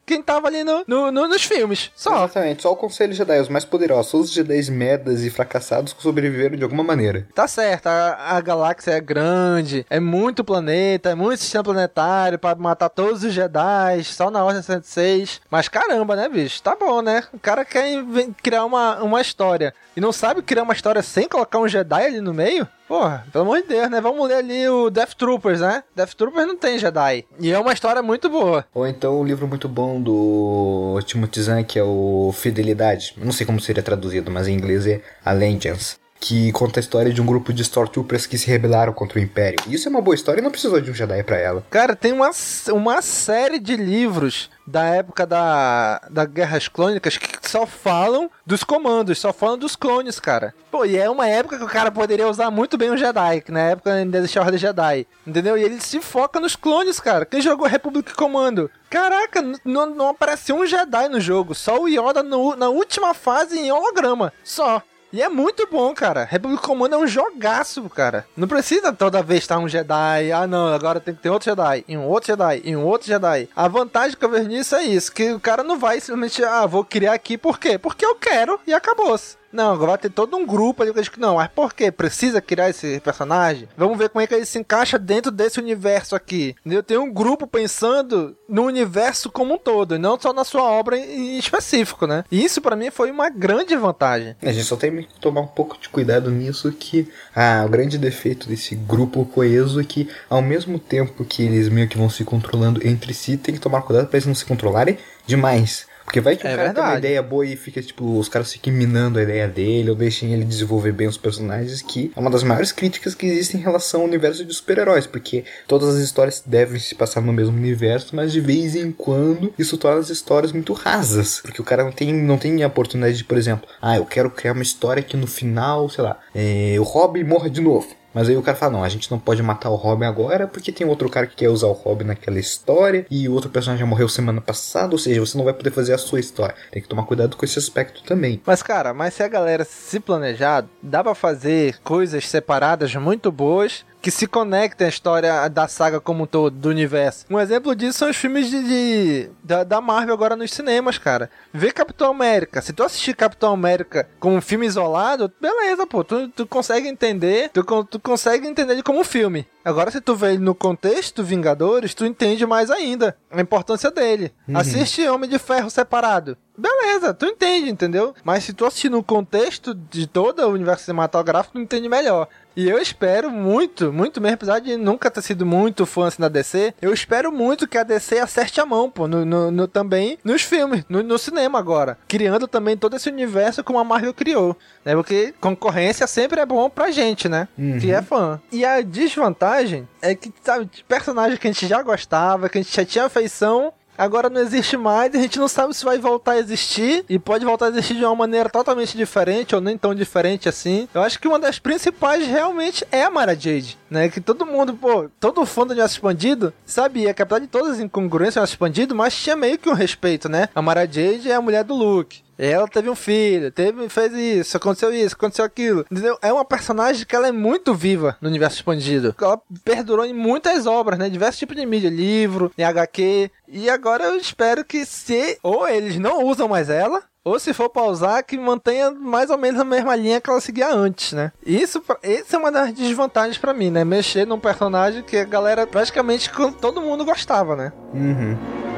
quem 0.06 0.22
tava 0.22 0.48
ali 0.48 0.64
no, 0.64 0.84
no- 0.88 1.12
no- 1.12 1.28
nos 1.28 1.44
filmes. 1.44 1.92
Só. 1.96 2.16
Exatamente, 2.26 2.62
só 2.64 2.72
o 2.72 2.76
Conselho 2.76 3.14
Jedi, 3.14 3.40
os 3.40 3.50
mais 3.50 3.66
poderosos. 3.66 4.14
Os 4.14 4.32
Jedi 4.32 4.72
merdas 4.72 5.22
e 5.24 5.30
fracassados 5.30 5.94
que 5.94 6.02
sobreviveram 6.02 6.56
de 6.56 6.64
alguma 6.64 6.84
maneira. 6.84 7.28
Tá 7.36 7.48
certo, 7.48 7.88
a, 7.88 8.38
a 8.38 8.42
galáxia 8.42 8.92
é 8.92 9.02
grande, 9.02 9.86
é 9.90 10.00
muito 10.00 10.44
planeta, 10.44 11.10
é 11.10 11.16
muito 11.16 11.40
sistema 11.40 11.64
planetário 11.64 12.40
pra 12.40 12.56
matar 12.56 12.90
todos 12.90 13.24
os 13.24 13.34
Jedi, 13.34 14.04
só 14.04 14.30
na 14.32 14.44
Ordem 14.44 14.62
66. 14.62 15.42
Mas 15.50 15.68
caramba, 15.68 16.16
né, 16.16 16.30
bicho? 16.30 16.62
Tá 16.62 16.76
bom, 16.80 17.02
né? 17.02 17.24
O 17.34 17.40
cara 17.40 17.66
quer 17.66 18.04
criar 18.42 18.66
uma, 18.66 19.02
uma 19.04 19.22
história 19.22 19.74
e 19.96 20.02
não 20.02 20.12
sabe 20.12 20.42
criar 20.42 20.64
uma 20.64 20.74
história 20.74 21.02
sem 21.02 21.28
colocar 21.28 21.60
um 21.60 21.68
Jedi 21.68 22.06
ali 22.06 22.22
no 22.22 22.34
meio? 22.34 22.68
Porra, 22.94 23.26
pelo 23.32 23.44
amor 23.44 23.60
de 23.64 23.70
Deus, 23.70 23.90
né? 23.90 24.00
Vamos 24.00 24.28
ler 24.28 24.36
ali 24.36 24.70
o 24.70 24.92
Death 24.92 25.16
Troopers, 25.16 25.62
né? 25.62 25.84
Death 25.96 26.14
Troopers 26.14 26.46
não 26.46 26.56
tem 26.56 26.78
Jedi. 26.78 27.26
E 27.40 27.52
é 27.52 27.58
uma 27.58 27.74
história 27.74 28.04
muito 28.04 28.30
boa. 28.30 28.68
Ou 28.72 28.86
então 28.86 29.20
o 29.20 29.24
livro 29.24 29.48
muito 29.48 29.68
bom 29.68 30.00
do 30.00 31.00
Timothy 31.04 31.42
Zahn, 31.42 31.64
que 31.64 31.80
é 31.80 31.84
o 31.84 32.32
Fidelidade. 32.36 33.16
Não 33.18 33.32
sei 33.32 33.48
como 33.48 33.60
seria 33.60 33.82
traduzido, 33.82 34.30
mas 34.30 34.48
em 34.48 34.54
inglês 34.54 34.86
é 34.86 35.02
Allegiance. 35.26 36.03
Que 36.26 36.54
conta 36.54 36.80
a 36.80 36.82
história 36.82 37.12
de 37.12 37.22
um 37.22 37.26
grupo 37.26 37.52
de 37.52 37.62
Stormtroopers 37.64 38.26
que 38.26 38.38
se 38.38 38.48
rebelaram 38.48 38.94
contra 38.94 39.20
o 39.20 39.22
Império. 39.22 39.60
Isso 39.68 39.90
é 39.90 39.92
uma 39.92 40.00
boa 40.02 40.16
história 40.16 40.40
e 40.40 40.44
não 40.44 40.52
precisou 40.52 40.80
de 40.80 40.90
um 40.90 40.94
Jedi 40.94 41.22
pra 41.22 41.38
ela. 41.38 41.66
Cara, 41.70 41.98
tem 41.98 42.14
uma, 42.14 42.30
uma 42.72 43.02
série 43.02 43.60
de 43.60 43.76
livros 43.76 44.50
da 44.66 44.86
época 44.86 45.26
da, 45.26 46.00
da 46.10 46.24
Guerras 46.24 46.70
Clônicas 46.70 47.18
que 47.18 47.28
só 47.50 47.66
falam 47.66 48.32
dos 48.46 48.64
comandos, 48.64 49.20
só 49.20 49.34
falam 49.34 49.58
dos 49.58 49.76
clones, 49.76 50.18
cara. 50.18 50.54
Pô, 50.72 50.86
e 50.86 50.96
é 50.98 51.10
uma 51.10 51.28
época 51.28 51.58
que 51.58 51.64
o 51.66 51.68
cara 51.68 51.92
poderia 51.92 52.30
usar 52.30 52.50
muito 52.50 52.78
bem 52.78 52.90
o 52.90 52.96
Jedi, 52.98 53.42
que 53.42 53.52
na 53.52 53.60
época 53.60 53.92
ainda 53.92 54.18
existia 54.20 54.42
a 54.42 54.46
Ordem 54.46 54.58
Jedi, 54.60 55.06
entendeu? 55.28 55.58
E 55.58 55.64
ele 55.64 55.82
se 55.82 56.00
foca 56.00 56.40
nos 56.40 56.56
clones, 56.56 57.02
cara. 57.02 57.26
Quem 57.26 57.42
jogou 57.42 57.68
República 57.68 58.14
Comando? 58.16 58.72
Caraca, 58.90 59.44
não, 59.66 59.88
não 59.88 60.08
apareceu 60.08 60.56
um 60.56 60.66
Jedi 60.66 61.10
no 61.10 61.20
jogo, 61.20 61.54
só 61.54 61.82
o 61.82 61.88
Yoda 61.90 62.24
no- 62.24 62.56
na 62.56 62.70
última 62.70 63.14
fase 63.14 63.60
em 63.60 63.70
holograma, 63.74 64.32
só. 64.42 64.82
E 65.14 65.22
é 65.22 65.30
muito 65.30 65.68
bom, 65.72 65.94
cara. 65.94 66.24
República 66.24 66.64
Comando 66.64 66.96
é 66.96 66.98
um 66.98 67.06
jogaço, 67.06 67.88
cara. 67.88 68.26
Não 68.36 68.48
precisa 68.48 68.92
toda 68.92 69.22
vez 69.22 69.44
estar 69.44 69.60
um 69.60 69.70
Jedi. 69.70 70.32
Ah, 70.32 70.48
não, 70.48 70.74
agora 70.74 71.00
tem 71.00 71.14
que 71.14 71.22
ter 71.22 71.30
outro 71.30 71.52
Jedi. 71.52 71.86
E 71.88 71.96
um 71.96 72.08
outro 72.08 72.26
Jedi. 72.28 72.64
E 72.66 72.76
um 72.76 72.84
outro 72.84 73.08
Jedi. 73.08 73.48
A 73.56 73.68
vantagem 73.68 74.18
que 74.18 74.26
eu 74.26 74.30
vejo 74.30 74.48
nisso 74.48 74.76
é 74.76 74.84
isso: 74.84 75.12
que 75.14 75.32
o 75.32 75.40
cara 75.40 75.64
não 75.64 75.78
vai 75.78 76.02
simplesmente, 76.02 76.44
ah, 76.44 76.66
vou 76.66 76.84
criar 76.84 77.14
aqui 77.14 77.38
por 77.38 77.60
quê? 77.60 77.78
Porque 77.78 78.04
eu 78.04 78.16
quero 78.16 78.60
e 78.66 78.74
acabou-se. 78.74 79.38
Não, 79.54 79.72
agora 79.72 80.00
ter 80.00 80.10
todo 80.10 80.36
um 80.36 80.46
grupo 80.48 80.82
ali 80.82 80.92
que 80.92 81.00
diz 81.00 81.10
que 81.10 81.20
não, 81.20 81.36
mas 81.36 81.48
por 81.48 81.74
quê? 81.74 81.92
Precisa 81.92 82.42
criar 82.42 82.72
esse 82.72 83.00
personagem? 83.02 83.70
Vamos 83.78 83.98
ver 83.98 84.10
como 84.10 84.22
é 84.22 84.26
que 84.26 84.34
ele 84.34 84.46
se 84.46 84.58
encaixa 84.58 84.98
dentro 84.98 85.32
desse 85.32 85.60
universo 85.60 86.16
aqui. 86.16 86.56
Eu 86.66 86.82
tenho 86.82 87.04
um 87.04 87.14
grupo 87.14 87.46
pensando 87.46 88.36
no 88.50 88.64
universo 88.64 89.32
como 89.32 89.54
um 89.54 89.58
todo, 89.58 89.96
e 89.96 90.00
não 90.00 90.20
só 90.20 90.34
na 90.34 90.44
sua 90.44 90.64
obra 90.64 90.98
em 90.98 91.38
específico, 91.38 92.08
né? 92.08 92.24
E 92.32 92.44
isso 92.44 92.62
pra 92.62 92.76
mim 92.76 92.90
foi 92.90 93.12
uma 93.12 93.30
grande 93.30 93.76
vantagem. 93.76 94.36
A 94.42 94.52
gente 94.52 94.66
só 94.66 94.76
tem 94.76 95.04
que 95.04 95.20
tomar 95.20 95.42
um 95.42 95.48
pouco 95.48 95.78
de 95.80 95.88
cuidado 95.88 96.32
nisso 96.32 96.72
que 96.72 97.08
ah, 97.36 97.64
o 97.64 97.70
grande 97.70 98.00
defeito 98.00 98.48
desse 98.48 98.74
grupo 98.74 99.24
coeso 99.24 99.80
é 99.80 99.84
que 99.84 100.10
ao 100.28 100.42
mesmo 100.42 100.80
tempo 100.80 101.24
que 101.24 101.44
eles 101.44 101.70
meio 101.70 101.88
que 101.88 101.98
vão 101.98 102.10
se 102.10 102.24
controlando 102.24 102.86
entre 102.88 103.14
si, 103.14 103.38
tem 103.38 103.54
que 103.54 103.62
tomar 103.62 103.84
cuidado 103.84 104.08
para 104.08 104.18
eles 104.18 104.26
não 104.26 104.34
se 104.34 104.46
controlarem 104.46 104.98
demais. 105.28 105.86
Porque 106.14 106.22
vai 106.22 106.38
que 106.38 106.46
o 106.46 106.48
É 106.48 106.56
cara 106.56 106.70
tem 106.70 106.80
uma 106.80 106.90
verdade. 106.90 107.08
ideia 107.08 107.24
boa 107.24 107.44
e 107.44 107.56
fica, 107.56 107.82
tipo, 107.82 108.20
os 108.20 108.30
caras 108.30 108.54
ficam 108.54 108.72
minando 108.72 109.18
a 109.18 109.24
ideia 109.24 109.48
dele, 109.48 109.90
ou 109.90 109.96
deixem 109.96 110.32
ele 110.32 110.46
desenvolver 110.46 110.92
bem 110.92 111.08
os 111.08 111.18
personagens, 111.18 111.82
que 111.82 112.12
é 112.16 112.20
uma 112.20 112.30
das 112.30 112.44
maiores 112.44 112.72
críticas 112.72 113.16
que 113.16 113.26
existem 113.26 113.60
em 113.60 113.64
relação 113.64 114.02
ao 114.02 114.06
universo 114.08 114.46
de 114.46 114.54
super-heróis, 114.54 115.08
porque 115.08 115.44
todas 115.68 115.90
as 115.96 116.04
histórias 116.04 116.44
devem 116.46 116.80
se 116.80 116.94
passar 116.94 117.20
no 117.20 117.34
mesmo 117.34 117.58
universo, 117.58 118.16
mas 118.16 118.32
de 118.32 118.40
vez 118.40 118.76
em 118.76 118.92
quando 118.92 119.52
isso 119.58 119.76
torna 119.76 120.02
as 120.02 120.12
histórias 120.12 120.52
muito 120.52 120.72
rasas. 120.74 121.40
Porque 121.42 121.60
o 121.60 121.66
cara 121.66 121.84
não 121.84 121.92
tem, 121.92 122.14
não 122.14 122.38
tem 122.38 122.62
a 122.62 122.68
oportunidade 122.68 123.18
de, 123.18 123.24
por 123.24 123.36
exemplo, 123.36 123.68
ah, 123.82 123.98
eu 123.98 124.06
quero 124.06 124.30
criar 124.30 124.54
uma 124.54 124.62
história 124.62 125.02
que 125.02 125.18
no 125.18 125.26
final, 125.26 125.90
sei 125.90 126.04
lá, 126.04 126.20
é, 126.36 126.76
o 126.78 126.84
Robin 126.84 127.24
morra 127.24 127.50
de 127.50 127.60
novo. 127.60 127.88
Mas 128.14 128.30
aí 128.30 128.38
o 128.38 128.42
cara 128.42 128.58
fala, 128.58 128.74
não, 128.74 128.84
a 128.84 128.90
gente 128.90 129.10
não 129.10 129.20
pode 129.20 129.42
matar 129.42 129.70
o 129.70 129.76
Robin 129.76 130.06
agora 130.06 130.48
porque 130.48 130.72
tem 130.72 130.86
outro 130.88 131.10
cara 131.10 131.28
que 131.28 131.36
quer 131.36 131.50
usar 131.50 131.68
o 131.68 131.74
Robin 131.74 132.06
naquela 132.06 132.40
história 132.40 133.06
e 133.10 133.28
o 133.28 133.34
outro 133.34 133.50
personagem 133.50 133.86
já 133.86 133.90
morreu 133.90 134.08
semana 134.08 134.40
passada, 134.40 134.94
ou 134.94 135.00
seja, 135.00 135.20
você 135.20 135.38
não 135.38 135.46
vai 135.46 135.54
poder 135.54 135.72
fazer 135.72 135.94
a 135.94 135.98
sua 135.98 136.20
história. 136.20 136.56
Tem 136.72 136.82
que 136.82 136.88
tomar 136.88 137.04
cuidado 137.04 137.36
com 137.36 137.46
esse 137.46 137.58
aspecto 137.58 138.04
também. 138.04 138.42
Mas, 138.46 138.62
cara, 138.62 138.94
mas 138.94 139.14
se 139.14 139.24
a 139.24 139.28
galera 139.28 139.64
se 139.64 140.00
planejar, 140.00 140.66
dá 140.82 141.04
pra 141.04 141.16
fazer 141.16 141.78
coisas 141.84 142.28
separadas 142.28 142.94
muito 142.96 143.32
boas 143.32 143.86
que 144.04 144.12
se 144.12 144.28
conectem 144.28 144.86
à 144.86 144.90
história 144.90 145.48
da 145.48 145.66
saga 145.66 146.00
como 146.02 146.26
um 146.26 146.28
todo, 146.28 146.54
do 146.56 146.68
universo. 146.68 147.26
Um 147.30 147.40
exemplo 147.40 147.74
disso 147.74 148.00
são 148.00 148.10
os 148.10 148.18
filmes 148.18 148.50
de, 148.50 148.62
de- 148.62 149.30
da, 149.42 149.64
da 149.64 149.80
Marvel 149.80 150.14
agora 150.14 150.36
nos 150.36 150.52
cinemas, 150.52 150.98
cara. 150.98 151.30
Vê 151.54 151.72
Capitão 151.72 152.12
América. 152.12 152.62
Se 152.62 152.74
tu 152.74 152.84
assistir 152.84 153.16
Capitão 153.16 153.54
América 153.54 154.10
como 154.20 154.36
um 154.36 154.42
filme 154.42 154.66
isolado, 154.66 155.32
beleza, 155.40 155.88
pô. 155.88 156.04
Tu, 156.04 156.28
tu 156.28 156.46
consegue 156.46 156.86
entender, 156.90 157.50
tu, 157.54 157.64
tu 157.86 157.98
consegue 157.98 158.46
entender 158.46 158.74
ele 158.74 158.84
como 158.84 159.00
um 159.00 159.04
filme. 159.06 159.48
Agora, 159.64 159.90
se 159.90 160.02
tu 160.02 160.14
vê 160.14 160.32
ele 160.34 160.40
no 160.44 160.54
contexto 160.54 161.24
Vingadores, 161.24 161.94
tu 161.94 162.06
entende 162.06 162.46
mais 162.46 162.70
ainda 162.70 163.16
a 163.32 163.40
importância 163.40 163.90
dele. 163.90 164.34
Uhum. 164.46 164.58
Assiste 164.58 165.08
Homem 165.08 165.30
de 165.30 165.40
Ferro 165.40 165.70
separado. 165.70 166.38
Beleza, 166.58 167.14
tu 167.14 167.26
entende, 167.26 167.70
entendeu? 167.70 168.14
Mas 168.24 168.44
se 168.44 168.54
tu 168.54 168.66
assistir 168.66 168.90
no 168.90 169.02
contexto 169.04 169.74
de 169.74 170.06
todo 170.06 170.40
o 170.44 170.52
universo 170.52 170.86
cinematográfico, 170.86 171.54
tu 171.54 171.60
entende 171.62 171.90
melhor. 171.90 172.28
E 172.56 172.70
eu 172.70 172.78
espero 172.78 173.32
muito, 173.32 173.92
muito 173.92 174.22
mesmo, 174.22 174.36
apesar 174.36 174.60
de 174.60 174.78
nunca 174.78 175.10
ter 175.10 175.24
sido 175.24 175.44
muito 175.44 175.88
fã 175.88 176.06
assim 176.08 176.22
da 176.22 176.30
DC, 176.30 176.76
eu 176.80 176.94
espero 176.94 177.32
muito 177.32 177.68
que 177.68 177.76
a 177.80 177.84
DC 177.84 178.20
acerte 178.20 178.62
a 178.62 178.66
mão, 178.68 178.92
pô, 178.92 179.08
no, 179.08 179.26
no- 179.26 179.50
no- 179.50 179.68
também 179.68 180.20
nos 180.24 180.44
filmes, 180.44 180.86
no, 180.88 181.02
no 181.02 181.18
cinema 181.18 181.58
agora. 181.58 181.98
Criando 182.08 182.48
também 182.48 182.78
todo 182.78 182.96
esse 182.96 183.10
universo 183.10 183.64
como 183.64 183.80
a 183.80 183.84
Marvel 183.84 184.14
criou. 184.14 184.56
Né? 184.86 184.94
Porque 184.96 185.34
concorrência 185.42 186.06
sempre 186.06 186.40
é 186.40 186.46
bom 186.46 186.70
pra 186.70 186.92
gente, 186.92 187.28
né? 187.28 187.48
Uhum. 187.58 187.80
Que 187.80 187.92
é 187.92 188.04
fã. 188.04 188.40
E 188.52 188.64
a 188.64 188.82
desvantagem 188.82 189.88
é 190.00 190.14
que, 190.14 190.32
sabe, 190.44 190.66
de 190.72 190.84
personagem 190.84 191.38
que 191.40 191.48
a 191.48 191.52
gente 191.52 191.66
já 191.66 191.82
gostava, 191.82 192.48
que 192.48 192.60
a 192.60 192.62
gente 192.62 192.76
já 192.76 192.86
tinha 192.86 193.06
afeição, 193.06 193.74
agora 193.98 194.30
não 194.30 194.42
existe 194.42 194.78
mais 194.78 195.14
a 195.14 195.18
gente 195.18 195.40
não 195.40 195.48
sabe 195.48 195.74
se 195.74 195.86
vai 195.86 195.98
voltar 195.98 196.34
a 196.34 196.40
existir 196.40 197.06
e 197.10 197.20
pode 197.20 197.46
voltar 197.46 197.68
a 197.68 197.70
existir 197.70 197.96
de 197.96 198.06
uma 198.06 198.16
maneira 198.16 198.50
totalmente 198.50 198.98
diferente 198.98 199.54
ou 199.54 199.62
nem 199.62 199.78
tão 199.78 199.94
diferente 199.94 200.50
assim. 200.50 200.88
Eu 200.94 201.02
acho 201.02 201.20
que 201.20 201.28
uma 201.28 201.40
das 201.40 201.60
principais 201.60 202.26
realmente 202.28 202.86
é 202.92 203.04
a 203.04 203.12
Mara 203.12 203.36
Jade, 203.36 203.78
né? 203.90 204.10
Que 204.10 204.20
todo 204.20 204.46
mundo, 204.46 204.74
pô, 204.74 205.10
todo 205.20 205.46
fã 205.46 205.66
do 205.66 205.72
universo 205.72 205.96
expandido 205.96 206.54
sabia 206.66 207.14
que 207.14 207.22
apesar 207.22 207.40
de 207.40 207.48
todas 207.48 207.74
as 207.74 207.80
incongruências 207.80 208.36
do 208.36 208.38
universo 208.40 208.54
expandido, 208.54 208.96
mas 208.96 209.16
tinha 209.16 209.36
meio 209.36 209.58
que 209.58 209.70
um 209.70 209.74
respeito, 209.74 210.28
né? 210.28 210.50
A 210.56 210.62
Mara 210.62 210.86
Jade 210.86 211.30
é 211.30 211.36
a 211.36 211.42
mulher 211.42 211.64
do 211.64 211.76
Luke. 211.76 212.23
Ela 212.38 212.68
teve 212.68 212.90
um 212.90 212.96
filho, 212.96 213.52
teve, 213.52 213.88
fez 213.90 214.14
isso, 214.14 214.58
aconteceu 214.58 214.94
isso, 214.94 215.16
aconteceu 215.16 215.46
aquilo. 215.46 215.86
Entendeu? 215.92 216.18
É 216.22 216.32
uma 216.32 216.46
personagem 216.46 217.06
que 217.06 217.16
ela 217.16 217.28
é 217.28 217.32
muito 217.32 217.74
viva 217.74 218.18
no 218.22 218.30
universo 218.30 218.58
expandido. 218.58 219.16
Ela 219.20 219.40
perdurou 219.64 220.06
em 220.06 220.14
muitas 220.14 220.66
obras, 220.66 220.98
né? 220.98 221.10
Diversos 221.10 221.40
tipos 221.40 221.56
de 221.56 221.66
mídia, 221.66 221.90
livro, 221.90 222.52
em 222.58 222.64
HQ. 222.64 223.32
E 223.48 223.70
agora 223.70 224.06
eu 224.06 224.16
espero 224.16 224.66
que 224.66 224.86
se 224.86 225.38
ou 225.44 225.68
eles 225.68 225.98
não 225.98 226.24
usam 226.24 226.48
mais 226.48 226.70
ela, 226.70 227.04
ou 227.24 227.40
se 227.40 227.54
for 227.54 227.70
pra 227.70 227.84
usar, 227.84 228.22
que 228.24 228.38
mantenha 228.38 228.92
mais 228.92 229.30
ou 229.30 229.38
menos 229.38 229.60
a 229.62 229.64
mesma 229.64 229.96
linha 229.96 230.20
que 230.20 230.30
ela 230.30 230.42
seguia 230.42 230.74
antes, 230.74 231.14
né? 231.14 231.32
Isso, 231.46 231.82
isso 232.04 232.36
é 232.36 232.40
uma 232.40 232.52
das 232.52 232.74
desvantagens 232.74 233.38
para 233.38 233.54
mim, 233.54 233.70
né? 233.70 233.86
Mexer 233.86 234.28
num 234.28 234.40
personagem 234.40 235.04
que 235.04 235.18
a 235.18 235.24
galera 235.24 235.66
praticamente 235.66 236.30
todo 236.60 236.82
mundo 236.82 237.06
gostava, 237.06 237.56
né? 237.56 237.72
Uhum. 237.94 238.73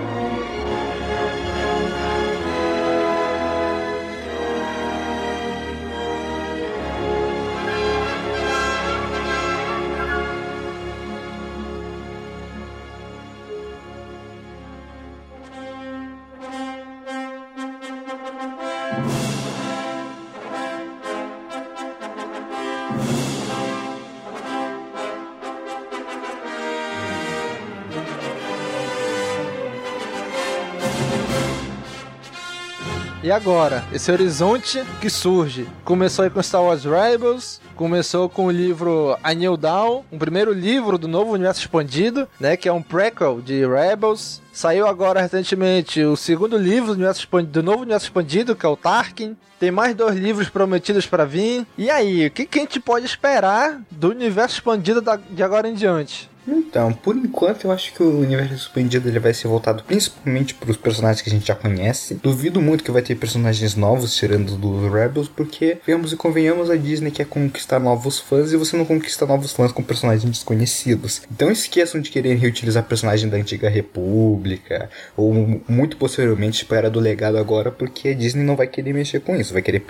E 33.26 33.32
agora? 33.32 33.84
Esse 33.92 34.12
horizonte 34.12 34.84
que 35.02 35.10
surge. 35.10 35.68
Começou 35.84 36.22
aí 36.22 36.30
com 36.30 36.44
Star 36.44 36.62
Wars 36.62 36.84
Rebels, 36.84 37.60
começou 37.76 38.30
com 38.30 38.46
o 38.46 38.52
livro 38.52 39.18
A 39.24 39.34
New 39.34 39.58
Dawn, 39.58 40.04
um 40.12 40.20
primeiro 40.20 40.54
livro 40.54 40.96
do 40.96 41.08
novo 41.08 41.32
universo 41.32 41.62
expandido, 41.62 42.28
né, 42.40 42.56
que 42.56 42.70
é 42.70 42.72
um 42.72 42.84
prequel 42.84 43.42
de 43.42 43.66
Rebels. 43.66 44.44
Saiu 44.54 44.86
agora 44.86 45.22
recentemente 45.22 46.04
o 46.04 46.16
segundo 46.16 46.56
livro 46.56 46.90
do, 46.90 46.94
universo 46.94 47.28
do 47.42 47.64
novo 47.64 47.80
universo 47.80 48.06
expandido, 48.06 48.56
que 48.56 48.64
é 48.64 48.70
o 48.70 48.78
Tarkin. 48.78 49.36
Tem 49.60 49.72
mais 49.72 49.96
dois 49.96 50.16
livros 50.16 50.48
prometidos 50.48 51.08
para 51.08 51.26
vir. 51.26 51.66
E 51.80 51.90
aí, 51.90 52.28
o 52.28 52.32
que, 52.32 52.46
que 52.46 52.60
a 52.60 52.62
gente 52.62 52.80
pode 52.80 53.08
esperar 53.08 53.82
do 53.90 54.10
universo 54.10 54.58
expandido 54.58 55.02
da, 55.02 55.16
de 55.16 55.42
agora 55.42 55.68
em 55.68 55.74
diante? 55.74 56.30
Então, 56.48 56.94
por 56.94 57.16
enquanto 57.16 57.66
eu 57.66 57.72
acho 57.72 57.94
que 57.94 58.04
o 58.04 58.20
universo 58.20 58.54
expandido 58.54 59.08
ele 59.08 59.20
vai 59.20 59.34
ser 59.34 59.48
voltado 59.48 59.84
principalmente 59.84 60.54
para 60.54 60.72
os 60.72 60.78
personagens 60.78 61.22
que 61.22 61.30
a 61.30 61.34
gente 61.34 61.48
já 61.48 61.56
conhece. 61.56 62.16
Duvido 62.16 62.62
muito 62.62 62.84
que 62.84 62.92
vai 62.92 63.02
ter 63.02 63.16
personagens 63.16 63.76
novos 63.76 64.16
tirando 64.16 64.56
do 64.56 64.90
Rebels, 64.90 65.28
porque, 65.28 65.78
vemos 65.86 66.12
e 66.14 66.16
convenhamos, 66.16 66.70
a 66.70 66.76
Disney 66.76 67.12
quer 67.12 67.26
conquistar 67.26 67.80
novos 67.80 68.20
fãs 68.20 68.52
e 68.52 68.58
você 68.58 68.78
não 68.78 68.86
conquista 68.86 69.26
novos 69.26 69.52
fãs 69.52 69.72
com 69.72 69.84
personagens 69.84 70.30
desconhecidos. 70.30 71.22
Então 71.32 71.52
esqueçam 71.52 72.00
de 72.00 72.10
querer 72.10 72.36
reutilizar 72.36 72.84
personagem 72.84 73.30
da 73.30 73.38
antiga 73.38 73.70
República, 73.70 74.90
ou 75.18 75.34
muito 75.68 75.98
posteriormente 75.98 76.66
para 76.66 76.90
do 76.90 77.00
legado 77.00 77.38
agora, 77.38 77.72
porque 77.72 78.10
a 78.10 78.14
Disney 78.14 78.44
não 78.44 78.56
vai 78.56 78.68
querer 78.68 78.94
mexer 78.94 79.20
com 79.20 79.36
isso, 79.36 79.54
vai 79.54 79.62
querer 79.62 79.84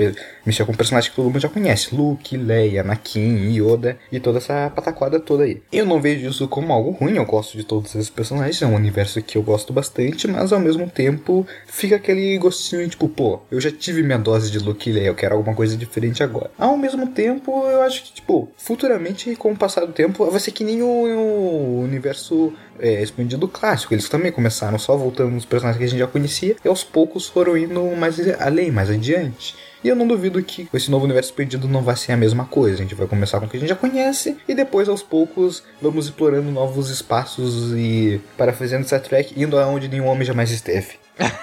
mexer 0.46 0.66
com 0.66 0.74
personagens 0.74 1.10
que 1.10 1.16
todo 1.16 1.26
mundo 1.26 1.40
já 1.40 1.50
conhece: 1.50 1.96
Luke, 1.96 2.38
Leia, 2.38 2.82
Anakin, 2.82 3.52
Yoda 3.52 3.98
e 4.12 4.20
toda 4.20 4.38
essa 4.38 4.70
pataquada 4.70 5.20
toda 5.20 5.44
aí. 5.44 5.62
Eu 5.72 5.86
não 5.86 6.02
vejo 6.02 6.30
isso 6.30 6.45
como 6.48 6.72
algo 6.74 6.92
ruim, 6.92 7.16
eu 7.16 7.26
gosto 7.26 7.58
de 7.58 7.64
todos 7.64 7.96
esses 7.96 8.10
personagens, 8.10 8.62
é 8.62 8.66
um 8.66 8.76
universo 8.76 9.22
que 9.22 9.38
eu 9.38 9.44
gosto 9.44 9.74
bastante, 9.74 10.28
mas 10.28 10.52
ao 10.52 10.60
mesmo 10.60 10.90
tempo 10.90 11.46
fica 11.68 11.96
aquele 11.96 12.38
gostinho 12.38 12.88
tipo, 12.88 13.08
pô, 13.08 13.40
eu 13.52 13.60
já 13.60 13.72
tive 13.72 14.04
minha 14.04 14.18
dose 14.18 14.52
de 14.52 14.60
Luke 14.60 14.90
e 14.90 14.94
Leia, 14.94 15.08
eu 15.08 15.16
quero 15.16 15.36
alguma 15.36 15.56
coisa 15.56 15.76
diferente 15.78 16.24
agora. 16.24 16.52
Ao 16.58 16.78
mesmo 16.78 17.08
tempo, 17.08 17.66
eu 17.68 17.82
acho 17.82 18.04
que, 18.04 18.14
tipo, 18.14 18.50
futuramente, 18.58 19.36
com 19.36 19.52
o 19.52 19.58
passar 19.58 19.86
do 19.86 19.94
tempo, 19.94 20.30
vai 20.30 20.40
ser 20.40 20.52
que 20.52 20.64
nem 20.64 20.82
o, 20.82 20.88
o 20.88 21.82
universo 21.82 22.54
é, 22.80 23.02
expandido 23.02 23.48
clássico. 23.48 23.94
Eles 23.94 24.10
também 24.10 24.32
começaram 24.32 24.78
só 24.78 24.96
voltando 24.96 25.32
nos 25.32 25.46
personagens 25.46 25.78
que 25.78 25.84
a 25.84 25.88
gente 25.88 26.00
já 26.00 26.08
conhecia 26.08 26.56
e 26.64 26.68
aos 26.68 26.84
poucos 26.84 27.28
foram 27.28 27.58
indo 27.58 27.84
mais 27.96 28.18
além, 28.40 28.72
mais 28.72 28.90
adiante. 28.90 29.56
E 29.86 29.88
eu 29.88 29.96
não 29.96 30.08
duvido 30.08 30.42
que 30.42 30.68
esse 30.74 30.90
novo 30.90 31.06
universo 31.06 31.30
expandido 31.30 31.68
não 31.68 31.84
vai 31.84 31.96
ser 31.96 32.12
a 32.12 32.18
mesma 32.18 32.46
coisa. 32.46 32.78
A 32.78 32.82
gente 32.82 32.96
vai 32.96 33.06
começar 33.06 33.40
com 33.40 33.46
o 33.46 33.50
que 33.50 33.58
a 33.58 33.60
gente 33.60 33.70
já 33.70 33.76
conhece 33.76 34.36
e 34.48 34.56
depois 34.56 34.90
aos 34.90 35.04
poucos 35.04 35.62
vamos 35.80 36.06
explorando 36.06 36.50
novos 36.50 36.90
espaços 36.90 37.72
e 37.78 38.20
para 38.36 38.52
fazendo 38.52 38.84
Star 38.84 39.00
Trek 39.00 39.40
indo 39.40 39.60
aonde 39.60 39.88
nenhum 39.88 40.08
homem 40.08 40.26
jamais 40.26 40.50
esteve. 40.50 40.96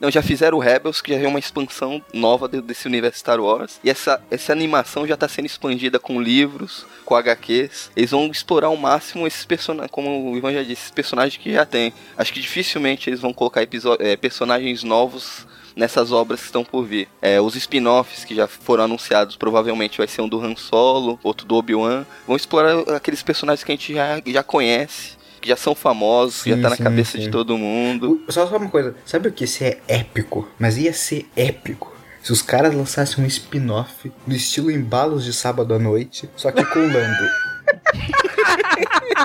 Não, 0.00 0.10
já 0.10 0.20
fizeram 0.20 0.58
o 0.58 0.60
Rebels, 0.60 1.00
que 1.00 1.12
já 1.12 1.20
é 1.20 1.28
uma 1.28 1.38
expansão 1.38 2.02
nova 2.12 2.48
desse 2.48 2.88
universo 2.88 3.20
Star 3.20 3.40
Wars. 3.40 3.78
E 3.84 3.88
essa, 3.88 4.20
essa 4.28 4.50
animação 4.50 5.06
já 5.06 5.14
está 5.14 5.28
sendo 5.28 5.46
expandida 5.46 6.00
com 6.00 6.20
livros, 6.20 6.84
com 7.04 7.14
HQs. 7.14 7.92
Eles 7.94 8.10
vão 8.10 8.26
explorar 8.26 8.66
ao 8.66 8.76
máximo 8.76 9.28
esses 9.28 9.44
personagens, 9.44 9.92
como 9.92 10.32
o 10.32 10.36
Ivan 10.36 10.52
já 10.52 10.62
disse, 10.62 10.72
esses 10.72 10.90
personagens 10.90 11.40
que 11.40 11.52
já 11.52 11.64
tem. 11.64 11.92
Acho 12.16 12.32
que 12.32 12.40
dificilmente 12.40 13.08
eles 13.08 13.20
vão 13.20 13.32
colocar 13.32 13.62
é, 13.62 14.16
personagens 14.16 14.82
novos 14.82 15.46
nessas 15.78 16.10
obras 16.10 16.40
que 16.40 16.46
estão 16.46 16.64
por 16.64 16.84
vir. 16.84 17.08
É, 17.22 17.40
os 17.40 17.54
spin-offs 17.54 18.24
que 18.24 18.34
já 18.34 18.48
foram 18.48 18.84
anunciados 18.84 19.36
provavelmente 19.36 19.96
vai 19.96 20.08
ser 20.08 20.20
um 20.20 20.28
do 20.28 20.40
Han 20.44 20.56
Solo, 20.56 21.18
outro 21.22 21.46
do 21.46 21.54
Obi-Wan. 21.54 22.04
Vão 22.26 22.36
explorar 22.36 22.80
aqueles 22.94 23.22
personagens 23.22 23.62
que 23.62 23.70
a 23.70 23.74
gente 23.76 23.94
já, 23.94 24.20
já 24.26 24.42
conhece 24.42 25.16
que 25.40 25.48
já 25.48 25.56
são 25.56 25.72
famosos, 25.72 26.40
sim, 26.40 26.50
já 26.50 26.56
tá 26.56 26.70
na 26.70 26.76
sim, 26.76 26.82
cabeça 26.82 27.12
sim. 27.12 27.20
de 27.20 27.30
todo 27.30 27.56
mundo. 27.56 28.20
Só, 28.28 28.44
só 28.44 28.56
uma 28.56 28.68
coisa, 28.68 28.96
sabe 29.06 29.28
o 29.28 29.32
que? 29.32 29.44
Isso 29.44 29.62
é 29.62 29.78
épico, 29.86 30.48
mas 30.58 30.76
ia 30.76 30.92
ser 30.92 31.30
épico. 31.36 31.96
Se 32.24 32.32
os 32.32 32.42
caras 32.42 32.74
lançassem 32.74 33.22
um 33.22 33.26
spin-off 33.28 34.10
no 34.26 34.34
estilo 34.34 34.68
embalos 34.68 35.24
de 35.24 35.32
sábado 35.32 35.72
à 35.72 35.78
noite, 35.78 36.28
só 36.34 36.50
que 36.50 36.64
com 36.64 36.80
Lando. 36.80 37.30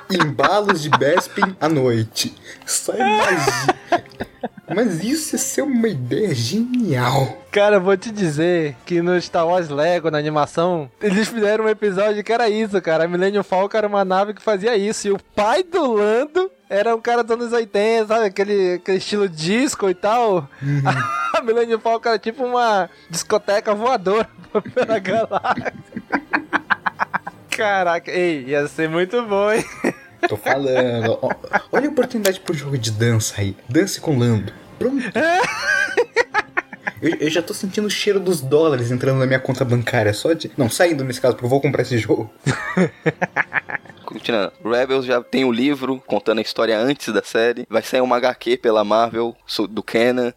embalos 0.24 0.84
de 0.84 0.89
Bespin 0.91 1.56
à 1.60 1.68
noite. 1.68 2.32
Só 2.64 2.93
imagina. 2.93 3.76
Mas 4.76 5.03
isso 5.03 5.36
ia 5.36 5.39
ser 5.39 5.61
uma 5.61 5.88
ideia 5.88 6.34
genial. 6.34 7.38
Cara, 7.51 7.80
vou 7.80 7.95
te 7.95 8.11
dizer 8.11 8.76
que 8.86 9.01
no 9.01 9.19
Star 9.21 9.47
Wars 9.47 9.69
Lego, 9.69 10.09
na 10.09 10.17
animação, 10.17 10.89
eles 11.01 11.28
fizeram 11.28 11.65
um 11.65 11.69
episódio 11.69 12.24
que 12.24 12.34
era 12.34 12.49
isso, 12.49 12.82
cara. 12.82 13.03
A 13.05 13.07
Millennium 13.07 13.43
Falcon 13.43 13.78
era 13.78 13.88
uma 13.88 14.03
nave 14.03 14.34
que 14.34 14.41
fazia 14.41 14.76
isso. 14.76 15.07
E 15.07 15.11
o 15.11 15.19
pai 15.36 15.63
do 15.63 15.93
Lando 15.93 16.49
era 16.69 16.95
um 16.95 17.01
cara 17.01 17.24
dos 17.24 17.36
anos 17.36 17.53
80, 17.53 18.07
sabe? 18.07 18.26
Aquele, 18.26 18.74
aquele 18.76 18.97
estilo 18.97 19.30
disco 19.30 19.89
e 19.89 19.93
tal. 19.93 20.49
Uhum. 20.61 20.82
A 21.34 21.41
Millennium 21.41 21.80
Falcon 21.80 22.09
era 22.09 22.19
tipo 22.19 22.43
uma 22.43 22.89
discoteca 23.09 23.74
voadora 23.74 24.30
pela 24.74 24.99
galáxia. 24.99 25.74
Caraca, 27.49 28.11
ei, 28.11 28.45
ia 28.45 28.67
ser 28.67 28.89
muito 28.89 29.21
bom, 29.24 29.51
hein? 29.51 29.63
Tô 30.28 30.38
falando. 30.38 31.19
Olha 31.71 31.88
a 31.88 31.91
oportunidade 31.91 32.39
pro 32.39 32.53
jogo 32.53 32.78
de 32.78 32.91
dança 32.91 33.41
aí. 33.41 33.55
Dance 33.67 33.99
com 33.99 34.17
Lando. 34.17 34.53
Pronto. 34.84 35.03
Eu, 37.01 37.15
eu, 37.15 37.29
já 37.29 37.41
tô 37.41 37.53
sentindo 37.53 37.88
o 37.88 37.89
cheiro 37.89 38.17
dos 38.17 38.39
dólares 38.39 38.89
entrando 38.89 39.19
na 39.19 39.25
minha 39.25 39.39
conta 39.39 39.65
bancária. 39.65 40.13
Só 40.13 40.31
de. 40.31 40.49
Não, 40.57 40.69
saindo 40.69 41.03
nesse 41.03 41.19
caso, 41.19 41.36
porque 41.36 41.45
eu 41.45 41.49
vou 41.49 41.59
comprar 41.59 41.81
esse 41.81 41.97
jogo. 41.97 42.34
Continuando. 44.05 44.53
Rebels 44.63 45.05
já 45.05 45.21
tem 45.21 45.43
o 45.43 45.51
livro 45.51 46.01
contando 46.05 46.39
a 46.39 46.41
história 46.41 46.77
antes 46.77 47.13
da 47.13 47.21
série. 47.21 47.65
Vai 47.69 47.81
sair 47.81 47.99
uma 47.99 48.15
HQ 48.17 48.57
pela 48.57 48.86
Marvel 48.86 49.36
do 49.69 49.84
Kenan, 49.84 50.34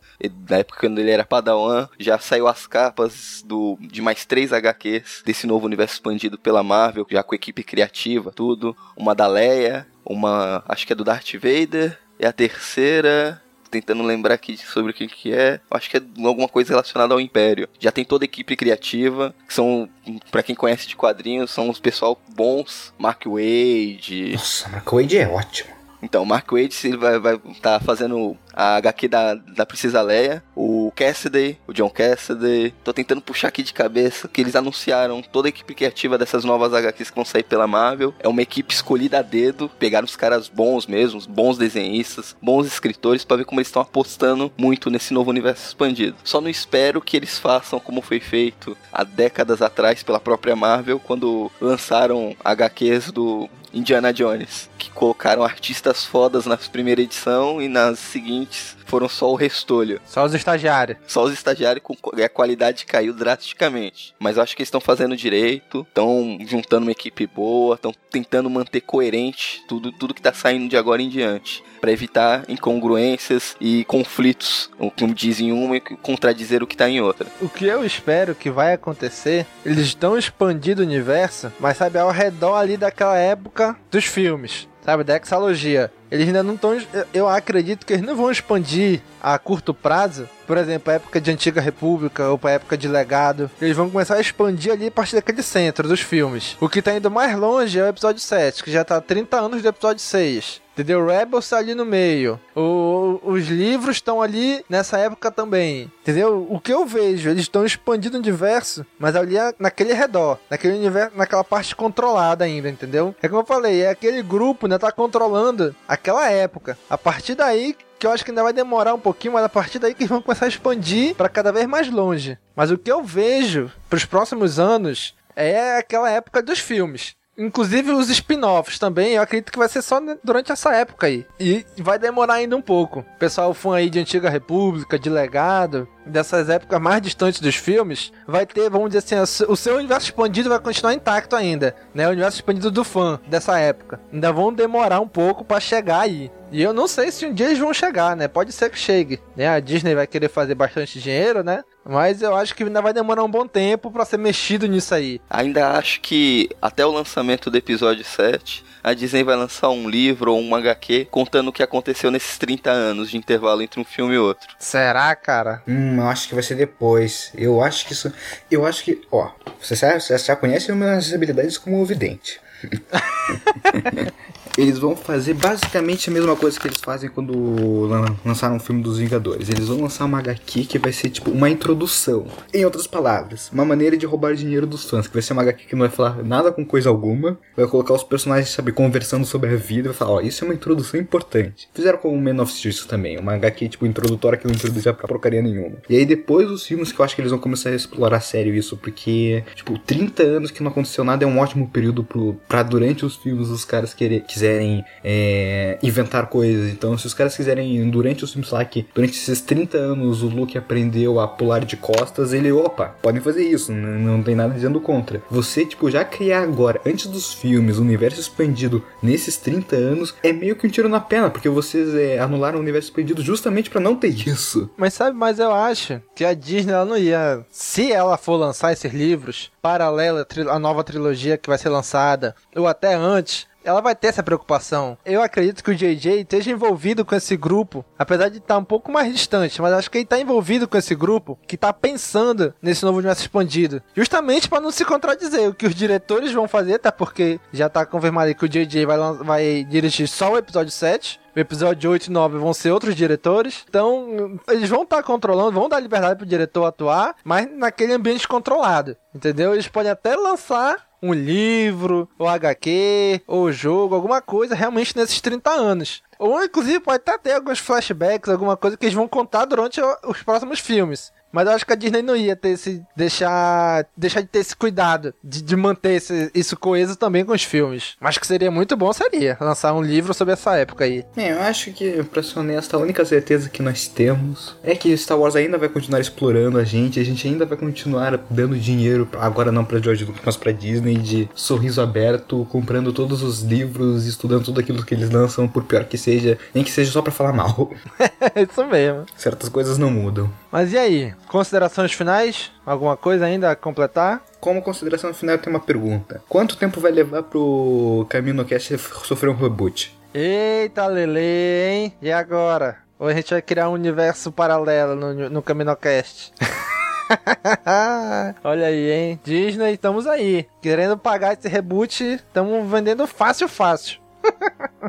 na 0.48 0.58
época 0.58 0.80
quando 0.80 0.98
ele 0.98 1.10
era 1.10 1.24
Padawan. 1.24 1.88
Já 2.00 2.18
saiu 2.18 2.48
as 2.48 2.66
capas 2.66 3.44
do, 3.46 3.78
de 3.80 4.02
mais 4.02 4.24
três 4.24 4.52
HQs 4.52 5.22
desse 5.24 5.46
novo 5.46 5.66
universo 5.66 5.94
expandido 5.94 6.36
pela 6.36 6.62
Marvel, 6.64 7.06
já 7.08 7.22
com 7.22 7.34
equipe 7.34 7.62
criativa, 7.62 8.32
tudo. 8.32 8.76
Uma 8.96 9.14
da 9.14 9.26
Leia, 9.26 9.86
uma 10.04 10.64
acho 10.68 10.86
que 10.86 10.92
é 10.92 10.96
do 10.96 11.04
Darth 11.04 11.32
Vader. 11.34 11.98
E 12.18 12.24
a 12.24 12.32
terceira, 12.32 13.42
tentando 13.80 14.02
lembrar 14.02 14.34
aqui 14.34 14.56
sobre 14.56 14.90
o 14.90 14.94
que, 14.94 15.06
que 15.06 15.32
é. 15.32 15.60
Acho 15.70 15.90
que 15.90 15.96
é 15.96 16.02
alguma 16.24 16.48
coisa 16.48 16.70
relacionada 16.70 17.14
ao 17.14 17.20
Império. 17.20 17.68
Já 17.78 17.92
tem 17.92 18.04
toda 18.04 18.24
a 18.24 18.26
equipe 18.26 18.56
criativa, 18.56 19.34
que 19.46 19.54
são, 19.54 19.88
para 20.30 20.42
quem 20.42 20.54
conhece 20.54 20.88
de 20.88 20.96
quadrinhos, 20.96 21.50
são 21.50 21.68
os 21.68 21.78
pessoal 21.78 22.20
bons. 22.34 22.92
Mark 22.98 23.24
Wade. 23.26 24.32
Nossa, 24.32 24.68
Mark 24.68 24.90
Wade 24.90 25.18
é 25.18 25.28
ótimo. 25.28 25.75
Então, 26.06 26.22
o 26.22 26.26
Mark 26.26 26.52
ele 26.52 26.96
vai 26.96 27.16
estar 27.16 27.80
tá 27.80 27.80
fazendo 27.80 28.36
a 28.54 28.76
HQ 28.76 29.08
da, 29.08 29.34
da 29.34 29.66
Princesa 29.66 30.00
Leia, 30.00 30.42
o 30.54 30.92
Cassidy, 30.94 31.58
o 31.66 31.72
John 31.72 31.90
Cassidy. 31.90 32.72
Tô 32.84 32.92
tentando 32.92 33.20
puxar 33.20 33.48
aqui 33.48 33.64
de 33.64 33.74
cabeça 33.74 34.28
que 34.28 34.40
eles 34.40 34.54
anunciaram 34.54 35.20
toda 35.20 35.48
a 35.48 35.50
equipe 35.50 35.74
criativa 35.74 36.16
dessas 36.16 36.44
novas 36.44 36.72
HQs 36.72 37.10
que 37.10 37.16
vão 37.16 37.24
sair 37.24 37.42
pela 37.42 37.66
Marvel. 37.66 38.14
É 38.20 38.28
uma 38.28 38.40
equipe 38.40 38.72
escolhida 38.72 39.18
a 39.18 39.22
dedo, 39.22 39.68
pegaram 39.80 40.04
os 40.04 40.14
caras 40.14 40.48
bons 40.48 40.86
mesmo, 40.86 41.20
bons 41.28 41.58
desenhistas, 41.58 42.36
bons 42.40 42.68
escritores 42.68 43.24
para 43.24 43.38
ver 43.38 43.44
como 43.44 43.60
eles 43.60 43.68
estão 43.68 43.82
apostando 43.82 44.52
muito 44.56 44.88
nesse 44.90 45.12
novo 45.12 45.30
universo 45.30 45.66
expandido. 45.66 46.16
Só 46.22 46.40
não 46.40 46.48
espero 46.48 47.00
que 47.00 47.16
eles 47.16 47.38
façam 47.38 47.80
como 47.80 48.00
foi 48.00 48.20
feito 48.20 48.76
há 48.92 49.02
décadas 49.02 49.60
atrás 49.60 50.04
pela 50.04 50.20
própria 50.20 50.54
Marvel 50.54 51.00
quando 51.00 51.50
lançaram 51.60 52.36
HQs 52.44 53.10
do 53.10 53.50
Indiana 53.76 54.10
Jones, 54.10 54.70
que 54.78 54.90
colocaram 54.90 55.44
artistas 55.44 56.02
fodas 56.02 56.46
na 56.46 56.56
primeira 56.56 57.02
edição 57.02 57.60
e 57.60 57.68
nas 57.68 57.98
seguintes 57.98 58.74
foram 58.86 59.08
só 59.08 59.30
o 59.30 59.34
restolho. 59.34 60.00
Só 60.06 60.24
os 60.24 60.32
estagiários. 60.32 60.98
Só 61.06 61.24
os 61.24 61.32
estagiários 61.32 61.82
com 61.82 61.96
e 62.16 62.22
a 62.22 62.28
qualidade 62.28 62.86
caiu 62.86 63.12
drasticamente. 63.12 64.14
Mas 64.18 64.36
eu 64.36 64.42
acho 64.42 64.56
que 64.56 64.62
eles 64.62 64.68
estão 64.68 64.80
fazendo 64.80 65.16
direito, 65.16 65.84
estão 65.88 66.38
juntando 66.46 66.86
uma 66.86 66.92
equipe 66.92 67.26
boa, 67.26 67.74
estão 67.74 67.92
tentando 68.10 68.48
manter 68.48 68.80
coerente 68.80 69.62
tudo, 69.68 69.92
tudo 69.92 70.14
que 70.14 70.22
tá 70.22 70.32
saindo 70.32 70.68
de 70.68 70.76
agora 70.76 71.02
em 71.02 71.08
diante. 71.08 71.62
Para 71.80 71.92
evitar 71.92 72.44
incongruências 72.48 73.56
e 73.60 73.84
conflitos, 73.84 74.70
como 74.98 75.14
dizem 75.14 75.52
uma 75.52 75.76
e 75.76 75.80
contradizer 75.80 76.62
o 76.62 76.66
que 76.66 76.76
tá 76.76 76.88
em 76.88 77.00
outra. 77.00 77.28
O 77.40 77.48
que 77.48 77.66
eu 77.66 77.84
espero 77.84 78.34
que 78.34 78.50
vai 78.50 78.72
acontecer, 78.72 79.46
eles 79.64 79.86
estão 79.86 80.16
expandindo 80.16 80.80
o 80.80 80.84
universo, 80.84 81.52
mas 81.60 81.76
sabe, 81.76 81.98
ao 81.98 82.10
redor 82.10 82.56
ali 82.56 82.76
daquela 82.76 83.18
época 83.18 83.65
dos 83.90 84.04
filmes 84.04 84.68
sabe, 84.86 85.02
da 85.02 85.16
exalogia. 85.16 85.90
Eles 86.08 86.28
ainda 86.28 86.44
não 86.44 86.54
estão. 86.54 86.80
Eu 87.12 87.28
acredito 87.28 87.84
que 87.84 87.92
eles 87.92 88.06
não 88.06 88.14
vão 88.14 88.30
expandir 88.30 89.02
a 89.20 89.36
curto 89.36 89.74
prazo, 89.74 90.28
por 90.46 90.56
exemplo, 90.56 90.92
a 90.92 90.94
época 90.94 91.20
de 91.20 91.32
Antiga 91.32 91.60
República 91.60 92.30
ou 92.30 92.38
a 92.44 92.50
época 92.50 92.78
de 92.78 92.86
Legado. 92.86 93.50
Eles 93.60 93.76
vão 93.76 93.90
começar 93.90 94.14
a 94.14 94.20
expandir 94.20 94.72
ali 94.72 94.86
a 94.86 94.90
partir 94.90 95.16
daquele 95.16 95.42
centro 95.42 95.88
dos 95.88 96.00
filmes. 96.00 96.56
O 96.60 96.68
que 96.68 96.80
tá 96.80 96.94
indo 96.94 97.10
mais 97.10 97.36
longe 97.36 97.80
é 97.80 97.82
o 97.82 97.88
episódio 97.88 98.22
7, 98.22 98.62
que 98.62 98.70
já 98.70 98.84
tá 98.84 99.00
30 99.00 99.36
anos 99.36 99.60
do 99.60 99.68
episódio 99.68 100.00
6. 100.00 100.62
Entendeu? 100.76 101.06
Rebels 101.06 101.48
tá 101.48 101.56
ali 101.56 101.74
no 101.74 101.86
meio. 101.86 102.38
O, 102.54 103.18
os 103.24 103.46
livros 103.46 103.96
estão 103.96 104.20
ali 104.20 104.62
nessa 104.68 104.98
época 104.98 105.30
também. 105.30 105.90
Entendeu? 106.02 106.46
O 106.50 106.60
que 106.60 106.70
eu 106.70 106.84
vejo, 106.84 107.30
eles 107.30 107.44
estão 107.44 107.64
expandindo 107.64 108.18
o 108.18 108.20
universo, 108.20 108.84
mas 108.98 109.16
ali 109.16 109.38
é 109.38 109.54
naquele 109.58 109.94
redor, 109.94 110.38
naquele 110.50 110.74
universo, 110.76 111.16
naquela 111.16 111.42
parte 111.42 111.74
controlada 111.74 112.44
ainda, 112.44 112.68
entendeu? 112.68 113.14
É 113.22 113.26
como 113.26 113.40
eu 113.40 113.46
falei, 113.46 113.84
é 113.84 113.88
aquele 113.88 114.22
grupo, 114.22 114.66
né, 114.66 114.76
tá 114.76 114.92
controlando 114.92 115.74
aquela 115.88 116.28
época. 116.30 116.76
A 116.90 116.98
partir 116.98 117.34
daí 117.34 117.74
que 117.98 118.06
eu 118.06 118.10
acho 118.10 118.22
que 118.22 118.30
ainda 118.30 118.42
vai 118.42 118.52
demorar 118.52 118.92
um 118.92 119.00
pouquinho, 119.00 119.32
mas 119.32 119.44
a 119.44 119.48
partir 119.48 119.78
daí 119.78 119.94
que 119.94 120.02
eles 120.02 120.10
vão 120.10 120.20
começar 120.20 120.44
a 120.44 120.48
expandir 120.48 121.14
para 121.14 121.30
cada 121.30 121.50
vez 121.52 121.66
mais 121.66 121.90
longe. 121.90 122.38
Mas 122.54 122.70
o 122.70 122.76
que 122.76 122.92
eu 122.92 123.02
vejo 123.02 123.72
para 123.88 123.96
os 123.96 124.04
próximos 124.04 124.58
anos 124.58 125.14
é 125.34 125.78
aquela 125.78 126.10
época 126.10 126.42
dos 126.42 126.58
filmes. 126.58 127.16
Inclusive 127.38 127.92
os 127.92 128.08
spin-offs 128.08 128.78
também, 128.78 129.14
eu 129.14 129.22
acredito 129.22 129.52
que 129.52 129.58
vai 129.58 129.68
ser 129.68 129.82
só 129.82 130.00
durante 130.24 130.52
essa 130.52 130.72
época 130.74 131.06
aí. 131.06 131.26
E 131.38 131.64
vai 131.78 131.98
demorar 131.98 132.34
ainda 132.34 132.56
um 132.56 132.62
pouco. 132.62 133.04
Pessoal 133.18 133.52
fã 133.52 133.76
aí 133.76 133.90
de 133.90 133.98
Antiga 133.98 134.30
República, 134.30 134.98
de 134.98 135.10
Legado, 135.10 135.86
dessas 136.06 136.48
épocas 136.48 136.80
mais 136.80 137.02
distantes 137.02 137.40
dos 137.40 137.56
filmes, 137.56 138.12
vai 138.26 138.46
ter, 138.46 138.70
vamos 138.70 138.90
dizer 138.90 138.98
assim, 138.98 139.44
o 139.48 139.56
seu 139.56 139.76
universo 139.76 140.06
expandido 140.06 140.48
vai 140.48 140.58
continuar 140.58 140.94
intacto 140.94 141.36
ainda, 141.36 141.74
né? 141.94 142.06
O 142.06 142.10
universo 142.12 142.38
expandido 142.38 142.70
do 142.70 142.84
fã 142.84 143.20
dessa 143.26 143.58
época. 143.58 144.00
Ainda 144.12 144.32
vão 144.32 144.52
demorar 144.52 145.00
um 145.00 145.08
pouco 145.08 145.44
para 145.44 145.60
chegar 145.60 146.00
aí. 146.00 146.30
E 146.52 146.62
eu 146.62 146.72
não 146.72 146.86
sei 146.86 147.10
se 147.10 147.26
um 147.26 147.34
dia 147.34 147.46
eles 147.46 147.58
vão 147.58 147.74
chegar, 147.74 148.16
né? 148.16 148.28
Pode 148.28 148.52
ser 148.52 148.70
que 148.70 148.78
chegue, 148.78 149.20
né? 149.36 149.48
A 149.48 149.58
Disney 149.58 149.94
vai 149.94 150.06
querer 150.06 150.28
fazer 150.28 150.54
bastante 150.54 151.00
dinheiro, 151.00 151.42
né? 151.42 151.64
Mas 151.84 152.22
eu 152.22 152.34
acho 152.36 152.54
que 152.54 152.62
ainda 152.62 152.80
vai 152.80 152.92
demorar 152.92 153.24
um 153.24 153.30
bom 153.30 153.46
tempo 153.46 153.90
para 153.90 154.04
ser 154.04 154.16
mexido 154.16 154.66
nisso 154.66 154.94
aí. 154.94 155.20
Ainda 155.28 155.72
acho 155.72 156.00
que 156.00 156.48
até 156.62 156.86
o 156.86 156.92
lançamento 156.92 157.50
do 157.50 157.56
episódio 157.56 158.04
7, 158.04 158.64
a 158.86 158.94
Disney 158.94 159.24
vai 159.24 159.34
lançar 159.34 159.68
um 159.70 159.90
livro 159.90 160.32
ou 160.32 160.40
um 160.40 160.54
HQ 160.54 161.08
contando 161.10 161.48
o 161.48 161.52
que 161.52 161.60
aconteceu 161.60 162.08
nesses 162.08 162.38
30 162.38 162.70
anos 162.70 163.10
de 163.10 163.16
intervalo 163.16 163.60
entre 163.60 163.80
um 163.80 163.84
filme 163.84 164.14
e 164.14 164.18
outro. 164.18 164.54
Será, 164.60 165.12
cara? 165.16 165.60
Hum, 165.66 165.96
eu 165.96 166.06
acho 166.06 166.28
que 166.28 166.34
vai 166.34 166.42
ser 166.44 166.54
depois. 166.54 167.32
Eu 167.34 167.60
acho 167.60 167.84
que 167.84 167.92
isso. 167.92 168.12
Eu 168.48 168.64
acho 168.64 168.84
que. 168.84 169.02
Ó, 169.10 169.28
você 169.60 169.74
já, 169.74 169.98
você 169.98 170.16
já 170.16 170.36
conhece 170.36 170.70
minhas 170.70 171.12
habilidades 171.12 171.58
como 171.58 171.84
vidente. 171.84 172.40
eles 174.56 174.78
vão 174.78 174.96
fazer 174.96 175.34
basicamente 175.34 176.08
a 176.08 176.12
mesma 176.12 176.34
coisa 176.34 176.58
que 176.58 176.66
eles 176.66 176.80
fazem 176.80 177.10
quando 177.10 177.88
lançaram 178.24 178.56
o 178.56 178.60
filme 178.60 178.82
dos 178.82 178.98
Vingadores. 178.98 179.48
Eles 179.48 179.68
vão 179.68 179.82
lançar 179.82 180.04
uma 180.04 180.18
HQ 180.18 180.64
que 180.64 180.78
vai 180.78 180.92
ser 180.92 181.10
tipo 181.10 181.30
uma 181.30 181.50
introdução. 181.50 182.26
Em 182.52 182.64
outras 182.64 182.86
palavras, 182.86 183.50
uma 183.52 183.64
maneira 183.64 183.96
de 183.96 184.06
roubar 184.06 184.34
dinheiro 184.34 184.66
dos 184.66 184.88
fãs, 184.88 185.06
que 185.06 185.12
vai 185.12 185.22
ser 185.22 185.32
uma 185.32 185.42
HQ 185.42 185.66
que 185.66 185.74
não 185.74 185.86
vai 185.86 185.90
falar 185.90 186.22
nada 186.22 186.50
com 186.50 186.64
coisa 186.64 186.88
alguma, 186.88 187.38
vai 187.56 187.66
colocar 187.66 187.94
os 187.94 188.02
personagens, 188.02 188.50
sabe, 188.50 188.72
conversando 188.72 189.26
sobre 189.26 189.52
a 189.52 189.56
vida, 189.56 189.90
vai 189.90 189.96
falar, 189.96 190.10
ó, 190.12 190.16
oh, 190.16 190.20
isso 190.20 190.44
é 190.44 190.48
uma 190.48 190.54
introdução 190.54 190.98
importante. 190.98 191.68
Fizeram 191.74 191.98
com 191.98 192.12
o 192.12 192.20
Man 192.20 192.42
of 192.42 192.52
Steel 192.52 192.70
isso 192.70 192.88
também, 192.88 193.18
uma 193.18 193.34
HQ 193.34 193.68
tipo 193.68 193.86
introdutória 193.86 194.38
que 194.38 194.46
não 194.46 194.54
introduzia 194.54 194.92
pra 194.92 195.06
porcaria 195.06 195.42
nenhuma. 195.42 195.76
E 195.88 195.96
aí 195.96 196.04
depois 196.04 196.50
os 196.50 196.66
filmes 196.66 196.92
que 196.92 197.00
eu 197.00 197.04
acho 197.04 197.14
que 197.14 197.20
eles 197.20 197.30
vão 197.30 197.40
começar 197.40 197.70
a 197.70 197.74
explorar 197.74 198.20
sério 198.20 198.54
isso, 198.54 198.76
porque, 198.76 199.44
tipo, 199.54 199.78
30 199.78 200.22
anos 200.22 200.50
que 200.50 200.62
não 200.62 200.70
aconteceu 200.70 201.04
nada 201.04 201.24
é 201.24 201.26
um 201.26 201.38
ótimo 201.38 201.68
período 201.68 202.02
pro, 202.02 202.34
pra 202.48 202.62
durante 202.62 203.04
os 203.04 203.16
filmes 203.16 203.48
os 203.48 203.64
caras 203.64 203.94
querer, 203.94 204.22
quiserem 204.46 204.84
é, 205.02 205.78
inventar 205.82 206.26
coisas. 206.26 206.70
Então, 206.70 206.96
se 206.96 207.06
os 207.06 207.14
caras 207.14 207.36
quiserem, 207.36 207.88
durante 207.90 208.24
os 208.24 208.32
filmes 208.32 208.50
lá, 208.50 208.64
que 208.64 208.86
durante 208.94 209.14
esses 209.14 209.40
30 209.40 209.76
anos 209.76 210.22
o 210.22 210.28
Luke 210.28 210.56
aprendeu 210.56 211.18
a 211.18 211.26
pular 211.26 211.64
de 211.64 211.76
costas, 211.76 212.32
ele, 212.32 212.52
opa, 212.52 212.94
podem 213.02 213.20
fazer 213.20 213.42
isso, 213.42 213.72
não, 213.72 214.16
não 214.16 214.22
tem 214.22 214.34
nada 214.34 214.54
dizendo 214.54 214.80
contra. 214.80 215.22
Você, 215.30 215.64
tipo, 215.64 215.90
já 215.90 216.04
criar 216.04 216.42
agora, 216.42 216.80
antes 216.86 217.06
dos 217.06 217.34
filmes, 217.34 217.78
o 217.78 217.82
universo 217.82 218.20
expandido 218.20 218.82
nesses 219.02 219.36
30 219.36 219.76
anos, 219.76 220.14
é 220.22 220.32
meio 220.32 220.56
que 220.56 220.66
um 220.66 220.70
tiro 220.70 220.88
na 220.88 221.00
perna, 221.00 221.30
porque 221.30 221.48
vocês 221.48 221.94
é, 221.94 222.18
anularam 222.18 222.58
o 222.58 222.62
universo 222.62 222.88
expandido 222.88 223.22
justamente 223.22 223.70
para 223.70 223.80
não 223.80 223.96
ter 223.96 224.08
isso. 224.08 224.70
Mas 224.76 224.94
sabe, 224.94 225.16
mas 225.16 225.38
eu 225.38 225.52
acho 225.52 226.00
que 226.14 226.24
a 226.24 226.34
Disney 226.34 226.72
ela 226.72 226.84
não 226.84 226.96
ia. 226.96 227.44
Se 227.50 227.90
ela 227.92 228.16
for 228.16 228.36
lançar 228.36 228.72
esses 228.72 228.92
livros, 228.92 229.50
paralela 229.60 230.26
à 230.50 230.58
nova 230.58 230.84
trilogia 230.84 231.36
que 231.36 231.48
vai 231.48 231.58
ser 231.58 231.68
lançada, 231.68 232.34
ou 232.54 232.66
até 232.66 232.94
antes, 232.94 233.46
ela 233.66 233.80
vai 233.80 233.94
ter 233.94 234.08
essa 234.08 234.22
preocupação. 234.22 234.96
Eu 235.04 235.20
acredito 235.22 235.62
que 235.62 235.70
o 235.70 235.74
JJ 235.74 236.20
esteja 236.20 236.50
envolvido 236.50 237.04
com 237.04 237.14
esse 237.14 237.36
grupo, 237.36 237.84
apesar 237.98 238.28
de 238.28 238.38
estar 238.38 238.56
um 238.56 238.64
pouco 238.64 238.90
mais 238.90 239.12
distante, 239.12 239.60
mas 239.60 239.72
acho 239.72 239.90
que 239.90 239.98
ele 239.98 240.04
está 240.04 240.18
envolvido 240.18 240.68
com 240.68 240.78
esse 240.78 240.94
grupo 240.94 241.38
que 241.46 241.56
está 241.56 241.72
pensando 241.72 242.54
nesse 242.62 242.84
novo 242.84 242.98
universo 242.98 243.22
expandido. 243.22 243.82
Justamente 243.94 244.48
para 244.48 244.60
não 244.60 244.70
se 244.70 244.84
contradizer 244.84 245.48
o 245.48 245.54
que 245.54 245.66
os 245.66 245.74
diretores 245.74 246.32
vão 246.32 246.46
fazer, 246.46 246.74
até 246.74 246.90
porque 246.90 247.40
já 247.52 247.66
está 247.66 247.84
confirmado 247.84 248.34
que 248.34 248.44
o 248.44 248.48
JJ 248.48 248.86
vai, 248.86 248.98
vai 249.22 249.64
dirigir 249.64 250.08
só 250.08 250.32
o 250.32 250.38
episódio 250.38 250.70
7. 250.70 251.20
O 251.36 251.38
episódio 251.38 251.90
8 251.90 252.06
e 252.06 252.10
9 252.10 252.38
vão 252.38 252.54
ser 252.54 252.70
outros 252.70 252.94
diretores. 252.96 253.62
Então, 253.68 254.40
eles 254.48 254.70
vão 254.70 254.84
estar 254.84 254.96
tá 254.96 255.02
controlando, 255.02 255.52
vão 255.52 255.68
dar 255.68 255.78
liberdade 255.78 256.16
pro 256.16 256.24
diretor 256.24 256.64
atuar, 256.64 257.14
mas 257.22 257.46
naquele 257.52 257.92
ambiente 257.92 258.26
controlado. 258.26 258.96
Entendeu? 259.14 259.52
Eles 259.52 259.68
podem 259.68 259.92
até 259.92 260.16
lançar 260.16 260.86
um 261.02 261.12
livro, 261.12 262.08
ou 262.18 262.26
HQ, 262.26 263.20
ou 263.26 263.52
jogo, 263.52 263.94
alguma 263.94 264.22
coisa 264.22 264.54
realmente 264.54 264.96
nesses 264.96 265.20
30 265.20 265.50
anos. 265.50 266.02
Ou 266.18 266.42
inclusive 266.42 266.80
pode 266.80 266.96
até 266.96 267.18
ter 267.18 267.32
alguns 267.34 267.58
flashbacks, 267.58 268.30
alguma 268.30 268.56
coisa 268.56 268.78
que 268.78 268.86
eles 268.86 268.94
vão 268.94 269.06
contar 269.06 269.44
durante 269.44 269.78
os 270.04 270.22
próximos 270.22 270.58
filmes. 270.58 271.12
Mas 271.36 271.46
eu 271.46 271.52
acho 271.52 271.66
que 271.66 271.72
a 271.74 271.76
Disney 271.76 272.00
não 272.00 272.16
ia 272.16 272.34
ter 272.34 272.48
esse. 272.48 272.82
deixar. 272.96 273.84
deixar 273.94 274.22
de 274.22 274.26
ter 274.26 274.38
esse 274.38 274.56
cuidado 274.56 275.12
de, 275.22 275.42
de 275.42 275.54
manter 275.54 275.90
esse, 275.90 276.30
isso 276.34 276.56
coeso 276.56 276.96
também 276.96 277.26
com 277.26 277.32
os 277.32 277.42
filmes. 277.42 277.94
Mas 278.00 278.16
que 278.16 278.26
seria 278.26 278.50
muito 278.50 278.74
bom 278.74 278.90
seria 278.90 279.36
lançar 279.38 279.74
um 279.74 279.82
livro 279.82 280.14
sobre 280.14 280.32
essa 280.32 280.56
época 280.56 280.86
aí. 280.86 281.04
É, 281.14 281.32
eu 281.32 281.42
acho 281.42 281.72
que, 281.72 282.02
pra 282.04 282.22
ser 282.22 282.38
honesto, 282.38 282.74
a 282.74 282.78
única 282.78 283.04
certeza 283.04 283.50
que 283.50 283.60
nós 283.60 283.86
temos 283.86 284.56
é 284.62 284.74
que 284.74 284.96
Star 284.96 285.18
Wars 285.18 285.36
ainda 285.36 285.58
vai 285.58 285.68
continuar 285.68 286.00
explorando 286.00 286.56
a 286.56 286.64
gente, 286.64 286.98
a 286.98 287.04
gente 287.04 287.28
ainda 287.28 287.44
vai 287.44 287.58
continuar 287.58 288.18
dando 288.30 288.56
dinheiro, 288.56 289.06
agora 289.20 289.52
não 289.52 289.62
pra 289.62 289.78
George 289.78 290.06
Lucas, 290.06 290.22
mas 290.24 290.38
pra 290.38 290.52
Disney, 290.52 290.96
de 290.96 291.28
sorriso 291.34 291.82
aberto, 291.82 292.46
comprando 292.50 292.94
todos 292.94 293.22
os 293.22 293.42
livros, 293.42 294.06
estudando 294.06 294.46
tudo 294.46 294.60
aquilo 294.60 294.82
que 294.82 294.94
eles 294.94 295.10
lançam, 295.10 295.46
por 295.46 295.64
pior 295.64 295.84
que 295.84 295.98
seja, 295.98 296.38
nem 296.54 296.64
que 296.64 296.70
seja 296.70 296.90
só 296.90 297.02
pra 297.02 297.12
falar 297.12 297.34
mal. 297.34 297.70
É 298.34 298.42
isso 298.42 298.64
mesmo. 298.66 299.04
Certas 299.16 299.48
coisas 299.48 299.78
não 299.78 299.90
mudam. 299.90 300.30
Mas 300.50 300.72
e 300.72 300.78
aí? 300.78 301.14
Considerações 301.28 301.92
finais? 301.92 302.52
Alguma 302.64 302.96
coisa 302.96 303.24
ainda 303.24 303.50
a 303.50 303.56
completar? 303.56 304.22
Como 304.40 304.62
consideração 304.62 305.12
final, 305.12 305.34
eu 305.34 305.40
tenho 305.40 305.56
uma 305.56 305.62
pergunta. 305.62 306.22
Quanto 306.28 306.56
tempo 306.56 306.80
vai 306.80 306.92
levar 306.92 307.22
pro 307.22 308.06
Camino 308.08 308.44
Cast 308.44 308.78
sofrer 309.04 309.30
um 309.30 309.36
reboot? 309.36 309.96
Eita, 310.14 310.86
Lele, 310.86 311.20
hein? 311.20 311.92
E 312.00 312.10
agora? 312.10 312.78
Ou 312.98 313.08
a 313.08 313.12
gente 313.12 313.30
vai 313.30 313.42
criar 313.42 313.68
um 313.68 313.74
universo 313.74 314.32
paralelo 314.32 314.94
no, 314.94 315.28
no 315.28 315.42
Caminocast? 315.42 316.32
Olha 318.42 318.66
aí, 318.66 318.90
hein? 318.90 319.20
Disney, 319.22 319.74
estamos 319.74 320.06
aí. 320.06 320.46
Querendo 320.62 320.96
pagar 320.96 321.34
esse 321.34 321.48
reboot, 321.48 322.02
estamos 322.02 322.68
vendendo 322.70 323.06
fácil, 323.06 323.48
fácil. 323.48 324.00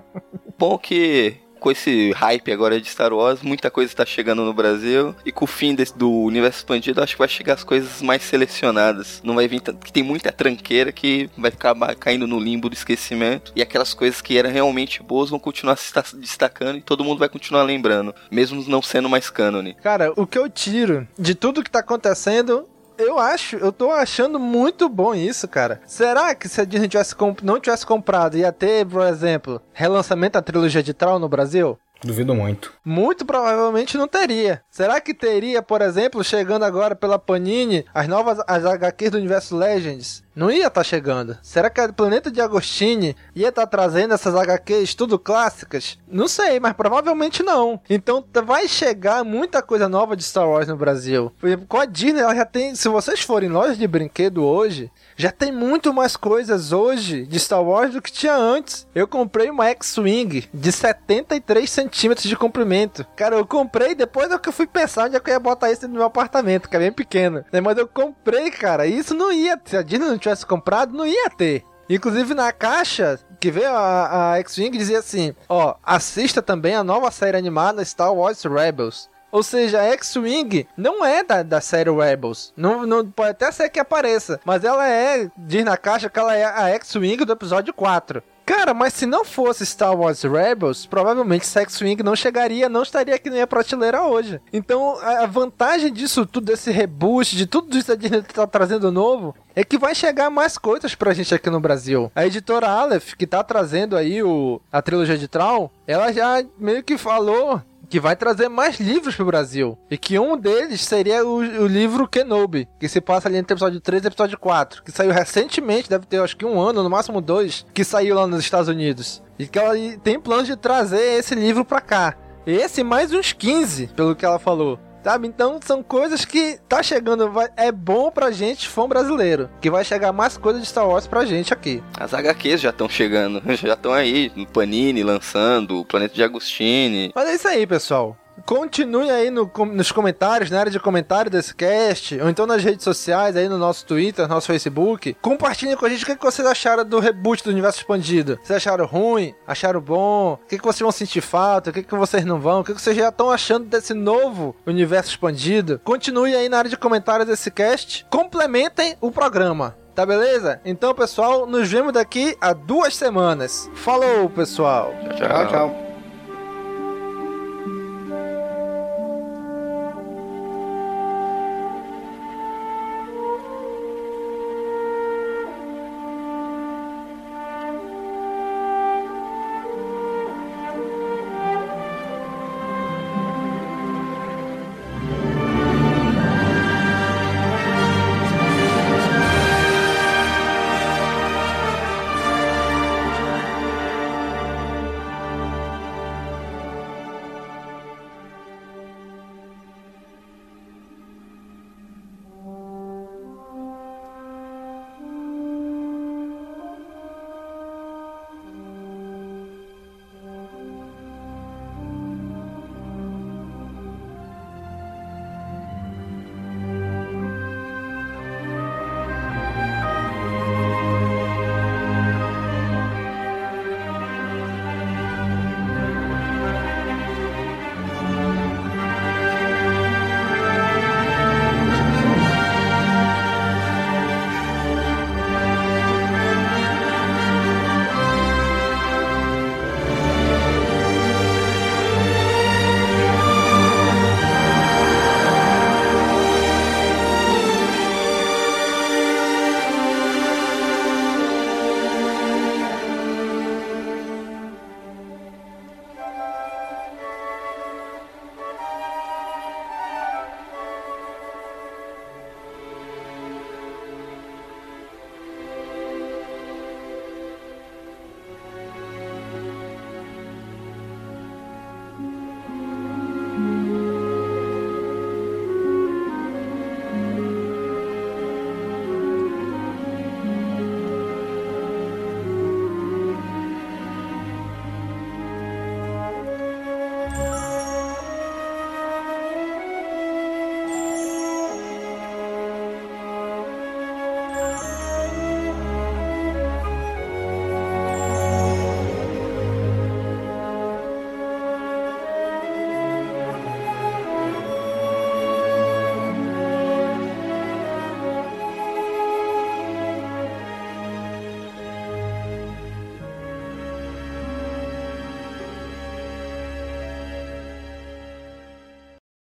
Bom 0.58 0.78
que 0.78 1.38
com 1.60 1.72
esse 1.72 2.12
hype 2.12 2.51
agora 2.51 2.80
de 2.80 2.88
Star 2.88 3.14
Wars, 3.14 3.41
muita 3.41 3.70
coisa 3.70 3.91
está 3.91 4.05
chegando 4.05 4.43
no 4.43 4.53
Brasil. 4.53 5.16
E 5.26 5.32
com 5.32 5.45
o 5.45 5.47
fim 5.47 5.76
desse, 5.76 5.97
do 5.97 6.12
universo 6.12 6.60
expandido, 6.60 7.01
acho 7.01 7.14
que 7.14 7.20
vai 7.20 7.28
chegar 7.28 7.53
as 7.53 7.64
coisas 7.64 8.01
mais 8.01 8.24
selecionadas. 8.24 9.22
Não 9.24 9.36
vai 9.36 9.47
vir. 9.47 9.62
que 9.62 9.91
tem 9.91 10.03
muita 10.03 10.32
tranqueira 10.32 10.91
que 10.91 11.30
vai 11.38 11.51
acabar 11.51 11.95
caindo 11.95 12.28
no 12.28 12.39
limbo 12.39 12.70
do 12.70 12.74
esquecimento. 12.74 13.51
E 13.55 13.62
aquelas 13.62 13.93
coisas 13.93 14.22
que 14.22 14.38
eram 14.38 14.51
realmente 14.51 15.01
boas 15.03 15.30
vão 15.30 15.39
continuar 15.39 15.76
se 15.76 15.93
destacando 16.16 16.78
e 16.78 16.82
todo 16.82 17.03
mundo 17.03 17.20
vai 17.20 17.30
continuar 17.30 17.64
lembrando. 17.64 18.14
Mesmo 18.32 18.64
não 18.68 18.82
sendo 18.82 19.10
mais 19.10 19.30
cânone. 19.30 19.76
Cara, 19.82 20.12
o 20.16 20.26
que 20.26 20.38
eu 20.38 20.49
tiro 20.49 21.08
de 21.18 21.36
tudo 21.36 21.64
que 21.64 21.72
tá 21.72 21.80
acontecendo 21.80 22.68
eu 22.98 23.20
acho, 23.20 23.56
eu 23.58 23.72
tô 23.72 23.91
achando 23.91 24.39
muito 24.39 24.89
bom 24.89 25.14
isso, 25.14 25.48
cara. 25.48 25.82
Será 25.86 26.34
que 26.36 26.48
se 26.48 26.62
a 26.62 26.66
Disney 26.66 26.88
tivesse 26.88 27.16
não 27.43 27.60
tivesse 27.60 27.86
comprado, 27.86 28.38
ia 28.38 28.52
ter, 28.52 28.86
por 28.86 29.02
exemplo, 29.06 29.62
relançamento 29.74 30.34
da 30.34 30.41
trilogia 30.41 30.84
de 30.84 30.93
Tron 30.93 31.20
no 31.20 31.30
Brasil? 31.30 31.78
Duvido 32.04 32.36
muito. 32.36 32.74
Muito 32.84 33.26
provavelmente 33.26 33.98
não 33.98 34.08
teria. 34.08 34.62
Será 34.70 35.02
que 35.02 35.14
teria, 35.14 35.62
por 35.62 35.82
exemplo, 35.82 36.24
chegando 36.24 36.64
agora 36.64 36.95
pela 36.95 37.18
Panini, 37.18 37.86
as 37.93 38.08
novas 38.08 38.39
as 38.48 38.66
HQs 38.66 39.12
do 39.12 39.18
Universo 39.18 39.56
Legends? 39.56 40.24
Não 40.36 40.52
ia 40.52 40.68
estar 40.68 40.70
tá 40.70 40.84
chegando. 40.84 41.36
Será 41.41 41.68
que 41.70 41.82
a 41.82 41.91
Planeta 41.91 42.30
de 42.30 42.39
Agostini 42.39 43.16
ia 43.36 43.50
estar 43.50 43.64
tá 43.64 43.68
trazendo 43.68 44.14
essas 44.14 44.36
HQs 44.36 44.93
tudo 44.93 45.18
clássicas? 45.18 45.98
Não 46.08 46.28
sei, 46.28 46.60
mas 46.60 46.74
provavelmente 46.74 47.41
não. 47.41 47.82
Então 47.89 48.24
vai 48.45 48.68
chegar 48.68 49.24
muita 49.24 49.64
coisa 49.64 49.89
nova 49.89 50.16
de 50.16 50.24
Star 50.24 50.48
Wars 50.48 50.68
no 50.68 50.78
Brasil. 50.78 51.34
Por 51.39 51.48
exemplo, 51.48 51.66
com 51.68 51.78
a 51.78 51.86
Disney, 51.86 52.22
ela 52.22 52.36
já 52.36 52.45
tem. 52.45 52.76
Se 52.76 52.88
vocês 52.88 53.22
forem 53.22 53.50
lojas 53.50 53.78
de 53.78 53.88
brinquedo 53.88 54.43
hoje, 54.43 54.91
já 55.18 55.32
tem 55.32 55.51
muito 55.51 55.91
mais 55.91 56.15
coisas 56.15 56.72
hoje 56.72 57.26
de 57.26 57.39
Star 57.39 57.63
Wars 57.63 57.91
do 57.91 58.01
que 58.01 58.11
tinha 58.11 58.36
antes. 58.36 58.88
Eu 58.93 59.07
comprei 59.07 59.49
uma 59.49 59.65
X-Wing 59.65 60.47
de 60.53 60.72
73 60.72 61.68
centímetros 61.68 62.30
de 62.30 62.36
comprimento. 62.36 63.05
Cara, 63.15 63.36
eu 63.36 63.45
comprei 63.45 63.95
depois 63.95 64.32
é 64.32 64.38
que 64.38 64.47
eu 64.47 64.53
fui 64.53 64.68
pensar 64.68 65.05
onde 65.05 65.15
é 65.15 65.20
que 65.20 65.32
eu 65.32 65.34
ia 65.34 65.39
botar 65.39 65.72
isso 65.72 65.88
no 65.88 65.95
meu 65.95 66.03
apartamento, 66.03 66.70
que 66.70 66.76
é 66.76 66.80
bem 66.80 66.91
pequeno. 66.91 67.43
Né, 67.51 67.59
mas 67.59 67.78
eu 67.78 67.88
comprei, 67.88 68.51
cara, 68.51 68.86
e 68.86 68.95
isso 68.95 69.15
não 69.15 69.32
ia. 69.32 69.59
Se 69.65 69.76
a 69.76 69.82
Disney 69.82 70.07
não 70.07 70.20
tivesse 70.20 70.45
comprado, 70.45 70.95
não 70.95 71.07
ia 71.07 71.30
ter. 71.32 71.65
Inclusive 71.89 72.34
na 72.36 72.51
caixa 72.51 73.20
que 73.39 73.49
veio 73.49 73.72
a, 73.72 74.34
a 74.34 74.39
X-Wing 74.39 74.78
dizia 74.78 74.99
assim: 74.99 75.34
ó, 75.49 75.76
assista 75.84 76.41
também 76.43 76.76
a 76.76 76.84
nova 76.84 77.09
série 77.09 77.38
animada 77.38 77.84
Star 77.84 78.13
Wars 78.13 78.43
Rebels. 78.43 79.09
Ou 79.38 79.44
seja, 79.44 79.80
a 79.80 79.84
X-Wing 79.94 80.68
não 80.76 81.06
é 81.06 81.24
da, 81.24 81.44
da 81.44 81.62
série 81.62 81.92
Rebels. 81.92 82.52
Não, 82.58 82.88
não, 82.88 83.06
pode 83.06 83.30
até 83.30 83.52
ser 83.52 83.70
que 83.70 83.80
apareça. 83.80 84.40
Mas 84.44 84.64
ela 84.64 84.90
é, 84.90 85.30
diz 85.38 85.64
na 85.64 85.78
caixa 85.78 86.10
que 86.10 86.18
ela 86.18 86.36
é 86.36 86.44
a 86.44 86.70
X-Wing 86.70 87.24
do 87.24 87.34
episódio 87.34 87.72
4. 87.72 88.24
Cara, 88.48 88.74
mas 88.74 88.94
se 88.94 89.06
não 89.06 89.24
fosse 89.24 89.64
Star 89.64 89.94
Wars 89.94 90.24
Rebels, 90.24 90.86
provavelmente 90.86 91.46
Sex 91.46 91.82
Wing 91.82 92.02
não 92.02 92.16
chegaria, 92.16 92.70
não 92.70 92.82
estaria 92.82 93.14
aqui 93.14 93.30
na 93.30 93.36
minha 93.36 93.46
prateleira 93.46 94.04
hoje. 94.04 94.40
Então, 94.54 94.98
a 95.02 95.26
vantagem 95.26 95.92
disso 95.92 96.26
tudo, 96.26 96.46
desse 96.46 96.72
reboot, 96.72 97.36
de 97.36 97.46
tudo 97.46 97.78
isso 97.78 97.88
que 97.88 97.92
a 97.92 97.96
Disney 97.96 98.22
tá 98.22 98.48
trazendo 98.48 98.90
novo, 98.90 99.36
é 99.54 99.66
que 99.66 99.78
vai 99.78 99.94
chegar 99.94 100.30
mais 100.30 100.58
coisas 100.58 100.96
pra 100.96 101.14
gente 101.14 101.36
aqui 101.36 101.50
no 101.50 101.60
Brasil. 101.60 102.10
A 102.16 102.26
editora 102.26 102.70
Aleph, 102.70 103.16
que 103.16 103.28
tá 103.28 103.44
trazendo 103.44 103.98
aí 103.98 104.24
o, 104.24 104.62
a 104.72 104.82
trilogia 104.82 105.18
de 105.18 105.28
Tron, 105.28 105.70
ela 105.86 106.14
já 106.14 106.42
meio 106.58 106.82
que 106.82 106.98
falou 106.98 107.62
que 107.90 108.00
vai 108.00 108.16
trazer 108.16 108.50
mais 108.50 108.80
livros 108.80 109.16
pro 109.16 109.26
Brasil. 109.26 109.78
E 109.90 109.98
que 109.98 110.20
um 110.20 110.38
deles 110.38 110.82
seria 110.84 111.26
o, 111.26 111.38
o, 111.38 111.68
livro 111.68 112.08
Kenobi, 112.08 112.68
que 112.80 112.88
se 112.88 113.00
passa 113.00 113.28
ali 113.28 113.38
entre 113.38 113.54
episódio 113.54 113.80
3 113.80 114.04
e 114.04 114.08
episódio 114.08 114.38
4, 114.38 114.84
que 114.84 114.92
saiu 114.92 115.12
recentemente, 115.12 115.90
deve 115.90 116.06
ter 116.06 116.20
acho 116.20 116.36
que 116.36 116.46
um 116.46 116.60
ano, 116.60 116.84
no 116.84 116.90
máximo 116.90 117.22
dois, 117.22 117.66
que 117.74 117.84
saiu 117.84 118.16
lá 118.16 118.28
nos 118.28 118.40
Estados 118.40 118.68
Unidos. 118.68 119.24
E 119.40 119.48
que 119.48 119.58
ela 119.58 119.74
tem 120.04 120.20
planos 120.20 120.48
de 120.48 120.56
trazer 120.56 121.20
esse 121.20 121.36
livro 121.36 121.64
pra 121.64 121.82
cá. 121.82 122.16
Esse 122.46 122.84
mais 122.84 123.12
uns 123.12 123.34
15, 123.34 123.88
pelo 123.88 124.16
que 124.16 124.26
ela 124.26 124.40
falou. 124.40 124.80
Sabe? 125.08 125.26
Então 125.26 125.58
são 125.64 125.82
coisas 125.82 126.26
que 126.26 126.60
tá 126.68 126.84
chegando, 126.84 127.32
vai, 127.32 127.47
é 127.55 127.72
bom 127.72 128.12
pra 128.12 128.30
gente, 128.30 128.68
fã 128.68 128.86
brasileiro, 128.89 129.49
que 129.62 129.70
vai 129.70 129.86
chegar 129.86 130.12
mais 130.12 130.36
coisas 130.36 130.62
de 130.62 130.68
Star 130.68 130.86
Wars 130.86 131.08
pra 131.08 131.24
gente 131.24 131.53
aqui. 131.53 131.82
As 131.97 132.14
HQs 132.14 132.60
já 132.60 132.72
estão 132.72 132.89
chegando, 132.89 133.41
já 133.55 133.74
estão 133.76 133.93
aí, 133.93 134.30
no 134.36 134.45
Panini 134.45 135.03
lançando, 135.03 135.80
o 135.80 135.86
Planeta 135.86 136.14
de 136.14 136.22
Agostini. 136.22 137.14
Mas 137.16 137.30
é 137.30 137.36
isso 137.36 137.47
aí, 137.47 137.66
pessoal. 137.66 138.18
Continue 138.46 139.10
aí 139.10 139.30
no, 139.30 139.52
nos 139.74 139.92
comentários, 139.92 140.50
na 140.50 140.60
área 140.60 140.72
de 140.72 140.80
comentário 140.80 141.30
desse 141.30 141.56
cast, 141.56 142.20
ou 142.20 142.30
então 142.30 142.46
nas 142.46 142.64
redes 142.64 142.84
sociais, 142.84 143.36
aí 143.36 143.50
no 143.50 143.58
nosso 143.58 143.86
Twitter, 143.86 144.28
no 144.28 144.34
nosso 144.34 144.48
Facebook. 144.48 145.16
Compartilhem 145.22 145.76
com 145.76 145.86
a 145.86 145.90
gente 145.90 146.04
o 146.04 146.06
que, 146.06 146.16
que 146.16 146.24
vocês 146.24 146.48
acharam 146.48 146.86
do 146.86 147.00
reboot 147.00 147.44
do 147.44 147.50
Universo 147.50 147.80
Expandido. 147.80 148.40
Vocês 148.44 148.58
acharam 148.58 148.86
ruim? 148.86 149.34
Acharam 149.46 149.82
bom? 149.82 150.34
O 150.34 150.48
que, 150.48 150.58
que 150.58 150.64
vocês 150.64 150.82
vão 150.82 150.92
sentir 150.92 151.22
falta? 151.22 151.70
O 151.70 151.74
que, 151.74 151.84
que 151.84 151.96
vocês 151.96 152.24
não 152.26 152.40
vão? 152.40 152.62
O 152.62 152.64
que, 152.64 152.74
que 152.74 152.82
vocês 152.82 152.96
já 152.96 153.10
estão 153.10 153.32
achando 153.32 153.66
desse 153.66 153.94
novo 153.94 154.56
Universo 154.66 155.12
Expandido? 155.12 155.80
Continue 155.84 156.36
aí 156.36 156.50
na 156.50 156.60
área 156.60 156.70
de 156.70 156.78
comentários 156.78 157.28
desse 157.28 157.52
cast. 157.52 158.06
Complementem 158.10 158.96
o 159.02 159.12
programa. 159.12 159.76
Tá 159.96 160.06
beleza? 160.06 160.62
Então, 160.64 160.94
pessoal, 160.94 161.48
nos 161.48 161.68
vemos 161.68 161.92
daqui 161.92 162.38
a 162.40 162.54
duas 162.54 162.96
semanas. 162.96 163.68
Falou, 163.74 164.30
pessoal. 164.30 164.94
tchau. 165.18 165.28
tchau. 165.28 165.48
tchau. 165.48 165.87